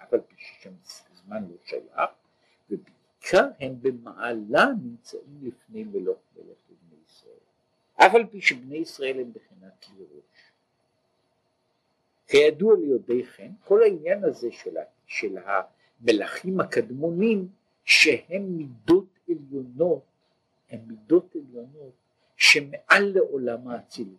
אבל 0.00 0.20
פי 0.20 0.34
זמן 1.12 1.42
לא 1.48 1.56
שייך, 1.64 2.10
בעיקר 3.20 3.46
הם 3.60 3.74
במעלה 3.82 4.66
נמצאים 4.82 5.38
לפני 5.42 5.84
מלוך 5.84 6.18
מלך 6.36 6.56
לבני 6.70 6.98
ישראל, 7.06 7.32
אף 7.94 8.14
על 8.14 8.26
פי 8.26 8.40
שבני 8.40 8.76
ישראל 8.76 9.20
הם 9.20 9.32
בחינת 9.32 9.72
כלי 9.84 10.04
ראש. 10.04 10.52
כידוע 12.26 12.76
ליודעי 12.76 13.24
כן, 13.24 13.50
כל 13.64 13.82
העניין 13.82 14.24
הזה 14.24 14.52
של, 14.52 14.76
של 15.06 15.38
המלכים 15.38 16.60
הקדמונים 16.60 17.48
שהם 17.84 18.42
מידות 18.42 19.18
עליונות, 19.28 20.02
הם 20.70 20.80
מידות 20.86 21.34
עליונות 21.34 21.92
שמעל 22.36 23.12
לעולם 23.14 23.68
האצילות. 23.68 24.16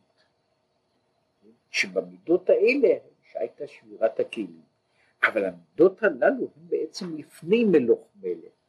שבמידות 1.72 2.50
האלה 2.50 2.90
שהייתה 3.32 3.68
שבירת 3.68 4.20
הכלים, 4.20 4.62
אבל 5.24 5.46
המידות 5.46 6.04
הללו 6.04 6.48
הם 6.56 6.68
בעצם 6.70 7.18
לפני 7.18 7.64
מלוך 7.64 8.08
מלך. 8.22 8.61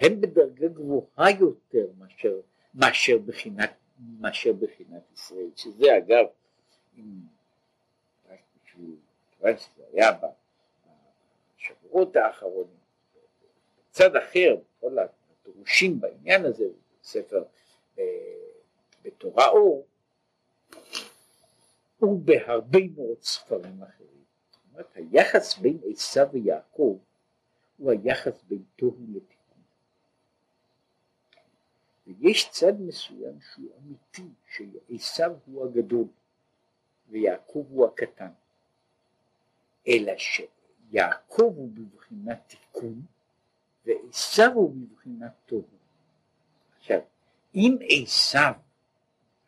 הם 0.00 0.20
בדרגה 0.20 0.68
גבוהה 0.68 1.30
יותר 1.40 1.86
מאשר, 1.98 2.40
מאשר, 2.74 3.18
בחינת, 3.18 3.72
מאשר 4.20 4.52
בחינת 4.52 5.02
ישראל, 5.14 5.50
שזה 5.56 5.96
אגב, 5.96 6.24
אם 6.96 7.04
שזה 9.56 9.82
היה 9.92 10.10
בשבועות 11.58 12.16
האחרונים, 12.16 12.78
בצד 13.90 14.16
אחר, 14.16 14.56
כל 14.80 14.96
הדרושים 14.98 16.00
בעניין 16.00 16.44
הזה, 16.44 16.64
ספר 17.02 17.44
אה, 17.98 18.04
בתורה 19.02 19.48
אור, 19.48 19.86
ובהרבה 22.02 22.78
מאוד 22.96 23.22
ספרים 23.22 23.82
אחרים. 23.82 24.24
זאת 24.50 24.60
אומרת, 24.72 24.86
היחס 24.94 25.58
בין 25.58 25.78
עשיו 25.90 26.28
ויעקב 26.32 26.98
הוא 27.76 27.92
היחס 27.92 28.42
בין 28.42 28.62
תוהו 28.76 29.06
לתקווה. 29.08 29.37
ויש 32.08 32.50
צד 32.50 32.80
מסוים 32.80 33.40
שהוא 33.40 33.70
אמיתי, 33.78 34.28
שעשו 34.50 35.32
הוא 35.46 35.64
הגדול 35.64 36.06
ויעקב 37.08 37.66
הוא 37.70 37.86
הקטן, 37.86 38.30
אלא 39.88 40.12
שיעקב 40.16 41.52
הוא 41.56 41.70
בבחינת 41.74 42.38
תיקון 42.46 43.02
ועשו 43.86 44.42
הוא 44.54 44.74
בבחינת 44.74 45.32
טוב. 45.46 45.64
עכשיו, 46.78 47.00
אם 47.54 47.76
עשו 47.88 48.38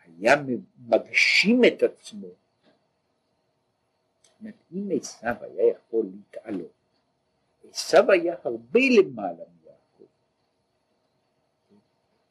היה 0.05 0.35
מגשים 0.89 1.65
את 1.65 1.83
עצמו 1.83 2.29
אם 4.73 4.89
עשיו 5.01 5.35
היה 5.41 5.71
יכול 5.71 6.07
להתעלות, 6.07 6.73
עשיו 7.71 8.11
היה 8.11 8.35
הרבה 8.45 8.81
למעלה 8.99 9.45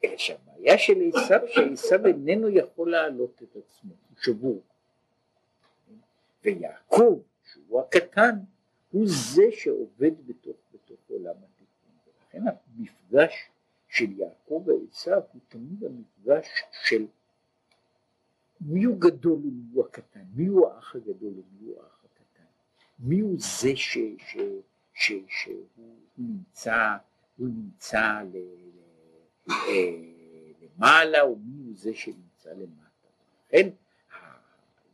אלא 0.03 0.17
שהבעיה 0.17 0.77
של 0.77 0.93
עשיו, 1.13 1.39
שעשיו 1.47 2.05
איננו 2.05 2.49
יכול 2.49 2.91
להעלות 2.91 3.43
את 3.43 3.55
עצמו, 3.55 3.93
הוא 4.09 4.17
שבור. 4.21 4.61
ויעקב, 6.43 7.19
שהוא 7.43 7.81
הקטן, 7.81 8.35
הוא 8.91 9.05
זה 9.07 9.43
שעובד 9.51 10.27
בתוך, 10.27 10.55
בתוך 10.73 10.99
עולם 11.07 11.35
התיקון. 11.35 11.91
ולכן 12.05 12.41
המפגש 12.47 13.49
של 13.87 14.11
יעקב 14.11 14.63
ועשיו 14.65 15.21
הוא 15.33 15.41
תמיד 15.47 15.83
המפגש 15.83 16.47
של 16.83 17.05
מי 18.61 18.83
הוא 18.83 18.97
גדול 18.99 19.39
ומי 19.39 19.73
הוא 19.73 19.85
הקטן, 19.85 20.23
מי 20.35 20.47
הוא 20.47 20.67
האח 20.67 20.95
הגדול 20.95 21.33
ומי 21.33 21.67
הוא 21.67 21.83
האח 21.83 22.03
הקטן, 22.05 22.43
מי 22.99 23.19
הוא 23.19 23.35
זה 23.37 23.75
ש, 23.75 23.97
ש, 24.17 24.37
ש, 24.93 25.11
שהוא 25.27 25.63
נמצא, 26.17 26.95
הוא 27.37 27.47
נמצא 27.47 28.21
ל, 28.33 28.37
למעלה 30.61 31.25
ומי 31.25 31.63
הוא 31.65 31.73
זה 31.75 31.93
שנמצא 31.93 32.49
למטה. 32.49 33.07
לכן 33.47 33.69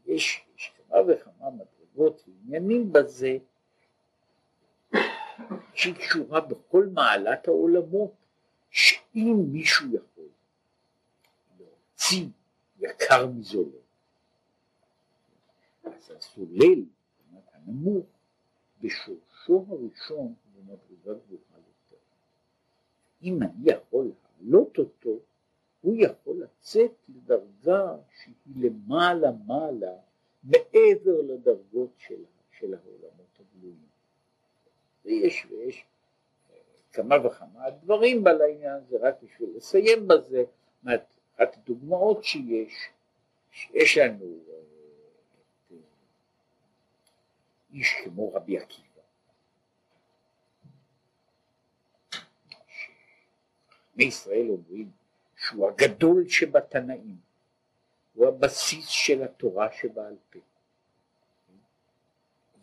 יש, 0.06 0.46
יש 0.58 0.74
כמה 0.78 0.98
וכמה 1.08 1.50
מדרגות 1.50 2.24
ועניינים 2.28 2.94
בזה 2.94 3.38
שהיא 5.74 5.96
קשורה 5.96 6.42
בכל 6.42 6.88
מעלת 6.94 7.48
העולמות 7.48 8.12
שאם 8.70 9.36
מישהו 9.52 9.88
יכול 9.96 10.28
להוציא 11.60 12.28
יקר 12.80 13.28
מזולל 13.28 13.86
אז 15.86 16.12
הסולל, 16.18 16.84
הנמוך, 17.54 18.06
בשורשו 18.82 19.66
הראשון 19.70 20.34
הוא 20.54 20.64
מדרגה 20.64 21.20
גבוהה 21.28 21.60
יותר. 21.60 22.04
אם 23.24 23.42
אני 23.42 23.72
יכול 23.72 24.12
להעלות 24.42 24.78
אותו, 24.78 25.20
הוא 25.82 25.96
יכול 25.98 26.44
לצאת 26.44 26.92
לדרגה 27.10 27.96
שהיא 28.22 28.56
למעלה 28.56 29.32
מעלה 29.46 29.96
מעבר 30.44 31.22
לדרגות 31.22 31.90
של, 31.98 32.24
של 32.52 32.74
העולמות 32.74 33.40
הגלויים. 33.40 33.88
ויש 35.06 35.46
ויש 35.50 35.86
כמה 36.94 37.28
וכמה 37.28 37.70
דברים 37.70 38.28
על 38.28 38.42
העניין 38.42 38.74
הזה, 38.74 38.98
רק 39.02 39.16
בשביל 39.24 39.50
לסיים 39.56 40.08
בזה, 40.08 40.44
אחת 41.36 41.58
הדוגמאות 41.58 42.24
שיש, 42.24 42.74
שיש 43.52 43.98
לנו 43.98 44.40
אה, 44.50 44.54
אה, 45.72 45.78
איש 47.74 47.96
כמו 48.04 48.34
רבי 48.34 48.58
עקיבא, 48.58 48.95
מישראל 53.96 54.50
אומרים 54.50 54.90
שהוא 55.38 55.70
הגדול 55.70 56.28
שבתנאים, 56.28 57.18
הוא 58.14 58.28
הבסיס 58.28 58.88
של 58.88 59.24
התורה 59.24 59.72
שבעל 59.72 60.16
פה. 60.30 60.40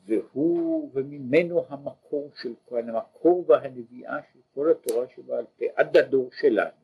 והוא, 0.07 0.91
וממנו 0.95 1.65
המקור 1.69 2.31
של 2.43 2.55
כל, 2.69 2.79
המקור 2.79 3.45
והנביאה 3.49 4.19
של 4.33 4.39
כל 4.55 4.71
התורה 4.71 5.07
שבעל 5.09 5.45
פה, 5.59 5.65
עד 5.77 5.97
הדור 5.97 6.31
שלנו. 6.41 6.83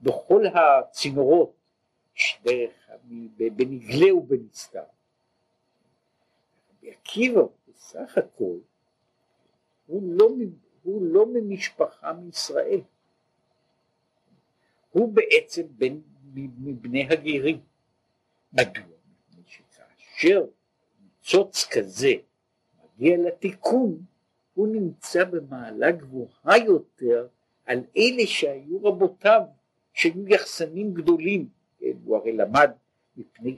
בכל 0.00 0.42
הצינורות, 0.46 1.52
דרך, 2.44 2.90
בנגלה 3.36 4.14
ובנסתר. 4.14 4.84
רבי 6.70 6.90
עקיבא 6.90 7.42
בסך 7.68 8.18
הכל 8.18 8.56
הוא 9.86 10.02
לא, 10.04 10.28
הוא 10.82 11.02
לא 11.06 11.26
ממשפחה 11.26 12.12
מישראל, 12.12 12.80
הוא 14.94 15.12
בעצם 15.12 15.62
בן 15.68 15.98
מבני 16.34 17.06
הגרים. 17.10 17.60
מדוע? 18.52 18.84
מפני 19.30 19.42
שכאשר 19.46 20.44
ניצוץ 21.02 21.66
כזה 21.70 22.12
מגיע 22.84 23.16
לתיקון, 23.18 23.98
הוא 24.54 24.68
נמצא 24.68 25.24
במעלה 25.24 25.90
גבוהה 25.90 26.58
יותר 26.66 27.26
על 27.66 27.80
אלה 27.96 28.26
שהיו 28.26 28.84
רבותיו, 28.84 29.40
שהיו 29.92 30.28
יחסנים 30.28 30.94
גדולים, 30.94 31.48
כן? 31.78 31.92
הוא 32.04 32.16
הרי 32.16 32.32
למד 32.32 32.70
מפני, 33.16 33.56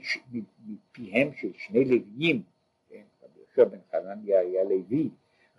מפיהם 0.67 1.29
של 1.41 1.51
שני 1.57 1.85
לוויים, 1.85 2.43
כן? 2.89 3.03
רבי 3.23 3.39
יהושע 3.39 3.63
בן 3.63 3.79
חנניה 3.91 4.39
היה 4.39 4.63
לוי, 4.63 5.09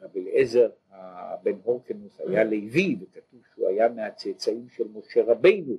רבי 0.00 0.20
אליעזר 0.20 0.68
בן 1.42 1.58
הורקנוס 1.62 2.20
היה 2.20 2.44
לוי, 2.44 2.96
וכתוב 3.00 3.40
שהוא 3.54 3.68
היה 3.68 3.88
מהצאצאים 3.88 4.66
של 4.76 4.84
משה 4.94 5.22
רבינו, 5.24 5.76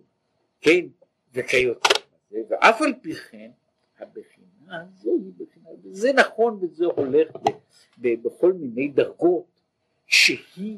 כן, 0.62 0.86
וכיוצא 1.34 1.94
בזה, 2.32 2.42
ואף 2.50 2.82
על 2.82 2.94
פי 3.02 3.14
כן, 3.14 3.52
הבחינה 4.00 4.86
הזו 4.88 5.12
היא 5.12 5.34
בחינה, 5.38 5.70
וזה 5.84 6.14
נכון 6.14 6.60
וזה 6.62 6.86
הולך 6.86 7.36
ב, 7.36 7.50
ב, 7.98 8.24
בכל 8.24 8.54
מיני 8.54 8.88
דרגות, 8.88 9.62
שהיא, 10.08 10.78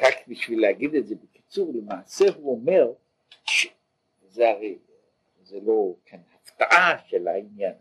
רק 0.00 0.14
בשביל 0.28 0.60
להגיד 0.60 0.94
את 0.94 1.06
זה 1.06 1.14
בקיצור, 1.14 1.72
למעשה 1.74 2.24
הוא 2.36 2.52
אומר, 2.52 2.92
שזה 3.44 4.50
הרי, 4.50 4.78
זה 5.42 5.60
לא 5.60 5.94
כאן 6.06 6.18
הפתעה 6.34 6.98
של 7.06 7.28
העניין, 7.28 7.74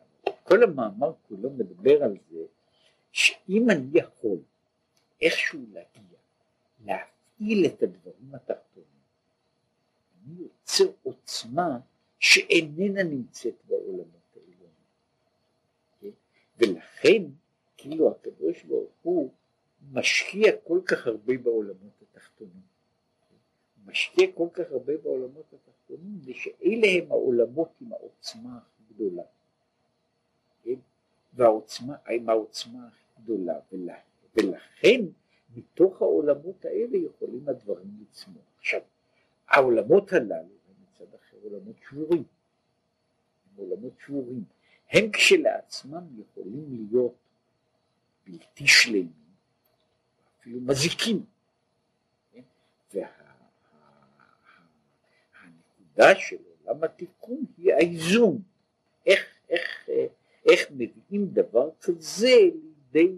כל 0.44 0.64
המאמר 0.64 1.14
כולו 1.28 1.50
מדבר 1.50 2.04
על 2.04 2.18
זה, 2.30 2.44
שאם 3.12 3.70
אני 3.70 4.00
יכול 4.00 4.38
איכשהו 5.22 5.60
להגיע, 5.72 6.20
להפעיל 6.86 7.66
את 7.66 7.84
הדברים 7.84 8.36
התחתונים, 8.36 8.86
אני 10.16 10.42
יוצר 10.42 10.92
עוצמה 11.04 11.80
שאיננה 12.20 13.04
נמצאת 13.04 13.56
בעולמות 13.68 14.36
העליונים. 14.36 14.86
כן? 16.02 16.10
ולכן, 16.58 17.24
כאילו 17.78 18.12
הקדוש 18.12 18.64
ברוך 18.64 18.92
הוא 19.02 19.32
משקיע 19.92 20.52
כל 20.64 20.80
כך 20.86 21.08
הרבה 21.08 21.38
בעולמות 21.38 22.02
התחתונים. 22.02 22.72
משקיע 23.86 24.28
כל 24.36 24.48
כך 24.54 24.72
הרבה 24.72 24.98
בעולמות 24.98 25.54
התחתונים, 25.54 26.20
ושאלה 26.26 26.88
הם 26.88 27.12
העולמות 27.12 27.70
עם 27.82 27.94
העוצמה 27.94 28.58
הכי 28.58 28.94
גדולה. 28.94 29.24
והעוצמה, 31.34 31.96
עם 32.10 32.30
העוצמה 32.30 32.88
הכי 32.88 33.24
גדולה, 33.24 33.60
ולכן 34.36 35.02
מתוך 35.56 36.02
העולמות 36.02 36.66
האלה 36.66 36.98
יכולים 36.98 37.50
הדברים 37.50 37.98
לצמוח. 38.02 38.44
עכשיו, 38.58 38.82
העולמות 39.48 40.14
הללו 40.14 40.34
הם 40.34 40.76
מצד 40.84 41.16
אחר 41.16 41.38
עולמות 41.44 41.76
שבורים, 41.90 42.24
הם 43.46 43.56
עולמות 43.56 43.94
שבורים, 44.06 44.44
הם 44.92 45.12
כשלעצמם 45.12 46.04
יכולים 46.22 46.66
להיות 46.70 47.16
בלתי 48.28 48.68
שלמים, 48.68 49.12
אפילו 50.40 50.62
מזיקים, 50.62 51.26
כן? 52.32 52.42
והנקודה 55.34 56.16
של 56.20 56.38
עולם 56.66 56.84
התיקון 56.84 57.46
היא 57.58 57.74
האיזון, 57.74 58.42
איך, 59.06 59.26
איך, 59.50 59.90
איך 60.46 60.72
מביאים 60.72 61.28
דבר 61.34 61.70
כזה 61.82 62.38
לידי, 62.94 63.16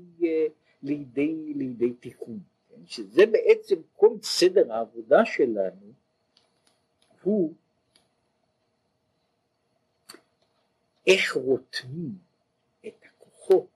לידי, 0.84 1.54
לידי 1.54 1.94
תיקון, 1.94 2.40
כן? 2.70 2.82
שזה 2.86 3.26
בעצם 3.26 3.76
כל 3.96 4.18
סדר 4.22 4.74
העבודה 4.74 5.26
שלנו 5.26 5.94
הוא 7.24 7.54
איך 11.08 11.36
רותמים 11.36 12.18
את 12.88 13.06
הכוחות 13.06 13.68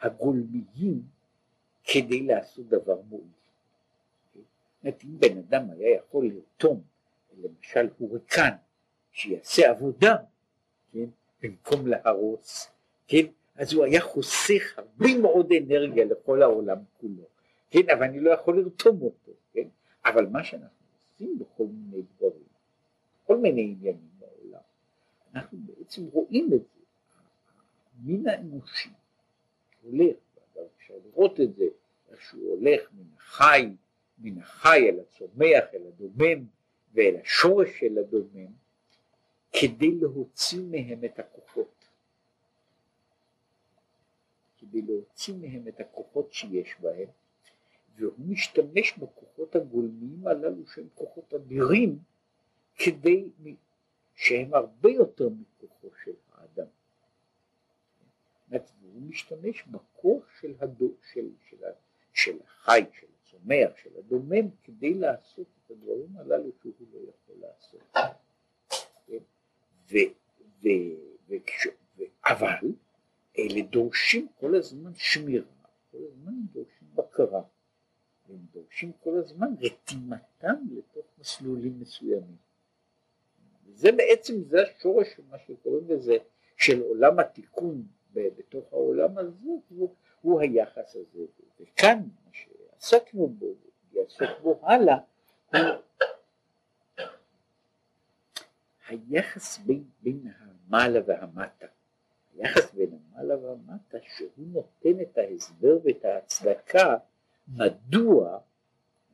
הגולמיים 0.00 1.02
כדי 1.84 2.22
לעשות 2.22 2.68
דבר 2.68 3.00
מועיל. 3.08 3.26
זאת 4.84 5.04
אם 5.04 5.18
בן 5.18 5.38
אדם 5.38 5.70
היה 5.70 5.96
יכול 5.96 6.26
לרתום, 6.26 6.82
למשל 7.38 7.88
הוריקן, 7.98 8.50
שיעשה 9.12 9.70
עבודה, 9.70 10.16
כן, 10.92 11.06
במקום 11.42 11.86
להרוס, 11.86 12.70
כן, 13.08 13.26
אז 13.54 13.72
הוא 13.72 13.84
היה 13.84 14.00
חוסך 14.00 14.78
הרבה 14.78 15.18
מאוד 15.22 15.52
אנרגיה 15.52 16.04
לכל 16.04 16.42
העולם 16.42 16.78
כולו, 17.00 17.24
כן, 17.70 17.90
אבל 17.92 18.02
אני 18.02 18.20
לא 18.20 18.30
יכול 18.30 18.60
לרתום 18.60 19.02
אותו, 19.02 19.32
כן, 19.52 19.68
אבל 20.04 20.26
מה 20.26 20.44
שאנחנו 20.44 20.86
עושים 21.12 21.38
בכל 21.38 21.64
מיני 21.64 22.02
דברים, 22.16 22.52
כל 23.26 23.36
מיני 23.36 23.62
עניינים 23.62 24.08
בעולם, 24.18 24.62
אנחנו 25.34 25.58
בעצם 25.58 26.02
רואים 26.12 26.50
את 26.54 26.60
זה, 26.60 26.80
המין 27.98 28.28
האנושי 28.28 28.90
הולך, 29.82 30.16
אפשר 30.76 30.94
לראות 31.04 31.40
את 31.40 31.54
זה, 31.54 31.64
שהוא 32.28 32.50
הולך 32.50 32.88
מן 32.92 33.04
החי, 33.16 33.68
מן 34.18 34.38
החי 34.38 34.88
אל 34.88 35.00
הצומח, 35.00 35.64
אל 35.74 35.82
הדומם, 35.86 36.44
ואל 36.94 37.16
השורש 37.22 37.68
של 37.80 37.98
הדומם, 37.98 38.52
כדי 39.52 39.90
להוציא 40.00 40.62
מהם 40.62 41.04
את 41.04 41.18
הכוחות. 41.18 41.88
כדי 44.58 44.82
להוציא 44.82 45.34
מהם 45.34 45.68
את 45.68 45.80
הכוחות 45.80 46.32
שיש 46.32 46.76
בהם, 46.80 47.08
והוא 47.96 48.26
משתמש 48.28 48.98
בכוחות 48.98 49.56
הגולמיים 49.56 50.26
הללו 50.26 50.66
שהם 50.66 50.88
כוחות 50.94 51.34
אדירים, 51.34 51.98
כדי, 52.76 53.30
שהם 54.14 54.54
הרבה 54.54 54.90
יותר 54.90 55.28
מכוחו 55.28 55.88
של 56.04 56.14
האדם. 56.32 56.66
והוא 58.48 59.02
משתמש 59.02 59.62
בכוח 59.62 60.24
של, 60.40 60.54
הדו, 60.60 60.90
של, 61.12 61.28
של, 61.50 61.56
של 62.12 62.38
החי, 62.44 62.84
של 62.92 63.06
הצומח, 63.20 63.76
של 63.76 63.90
הדומם, 63.98 64.50
כדי 64.62 64.94
לעשות 64.94 65.46
את 65.64 65.70
הדברים 65.70 66.16
הללו 66.16 66.50
שהוא 66.60 66.74
לא 66.92 66.98
יכול 66.98 67.36
לעשות. 67.40 67.82
ו, 69.92 69.96
ו, 70.62 70.68
ו, 71.28 71.34
ו, 71.98 72.02
אבל 72.24 72.72
אלה 73.38 73.62
דורשים 73.70 74.28
כל 74.40 74.54
הזמן 74.54 74.92
שמירה, 74.94 75.44
כל 75.90 75.98
הזמן 76.08 76.32
דורשים 76.52 76.88
בקרה, 76.94 77.42
והם 78.28 78.38
דורשים 78.52 78.92
כל 79.04 79.18
הזמן 79.18 79.54
רתימתם 79.60 80.54
לתוך 80.70 81.06
מסלולים 81.18 81.80
מסוימים. 81.80 82.36
וזה 83.66 83.92
בעצם, 83.92 84.42
זה 84.42 84.62
השורש 84.62 85.06
של 85.16 85.22
מה 85.30 85.38
שקוראים 85.38 85.84
לזה, 85.88 86.16
של 86.56 86.82
עולם 86.82 87.18
התיקון 87.18 87.82
בתוך 88.12 88.72
העולם 88.72 89.18
הזה, 89.18 89.30
הוא, 89.68 89.94
הוא 90.20 90.40
היחס 90.40 90.96
הזה. 90.96 91.24
וכאן, 91.60 91.98
מה 92.24 92.30
שעסקנו 92.32 93.28
בו, 93.28 93.46
ויעסוק 93.92 94.40
בו 94.42 94.60
הלאה, 94.62 94.96
הוא 95.54 95.60
היחס 98.92 99.58
בין, 99.58 99.84
בין 100.02 100.26
המעלה 100.38 101.00
והמטה. 101.06 101.66
היחס 102.34 102.74
בין 102.74 102.90
המעלה 102.92 103.36
והמטה, 103.38 103.98
שהוא 104.16 104.46
נותן 104.52 105.00
את 105.00 105.18
ההסבר 105.18 105.78
ואת 105.84 106.04
ההצדקה 106.04 106.96
מדוע, 107.48 108.38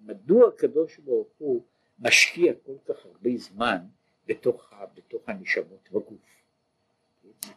מדוע 0.01 0.49
הקדוש 0.49 0.99
ברוך 0.99 1.29
הוא 1.39 1.63
משקיע 1.99 2.53
כל 2.67 2.77
כך 2.85 3.07
הרבה 3.07 3.31
זמן 3.37 3.79
בתוך, 4.27 4.73
בתוך 4.95 5.23
הנשמות 5.27 5.89
בגוף. 5.93 6.39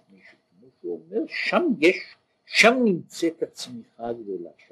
כמו 0.10 0.68
שהוא 0.80 1.02
אומר, 1.02 1.22
שם 1.28 1.64
יש, 1.80 2.16
שם 2.46 2.74
נמצאת 2.86 3.44
הצמיחה 3.44 4.10
הגדולה, 4.10 4.50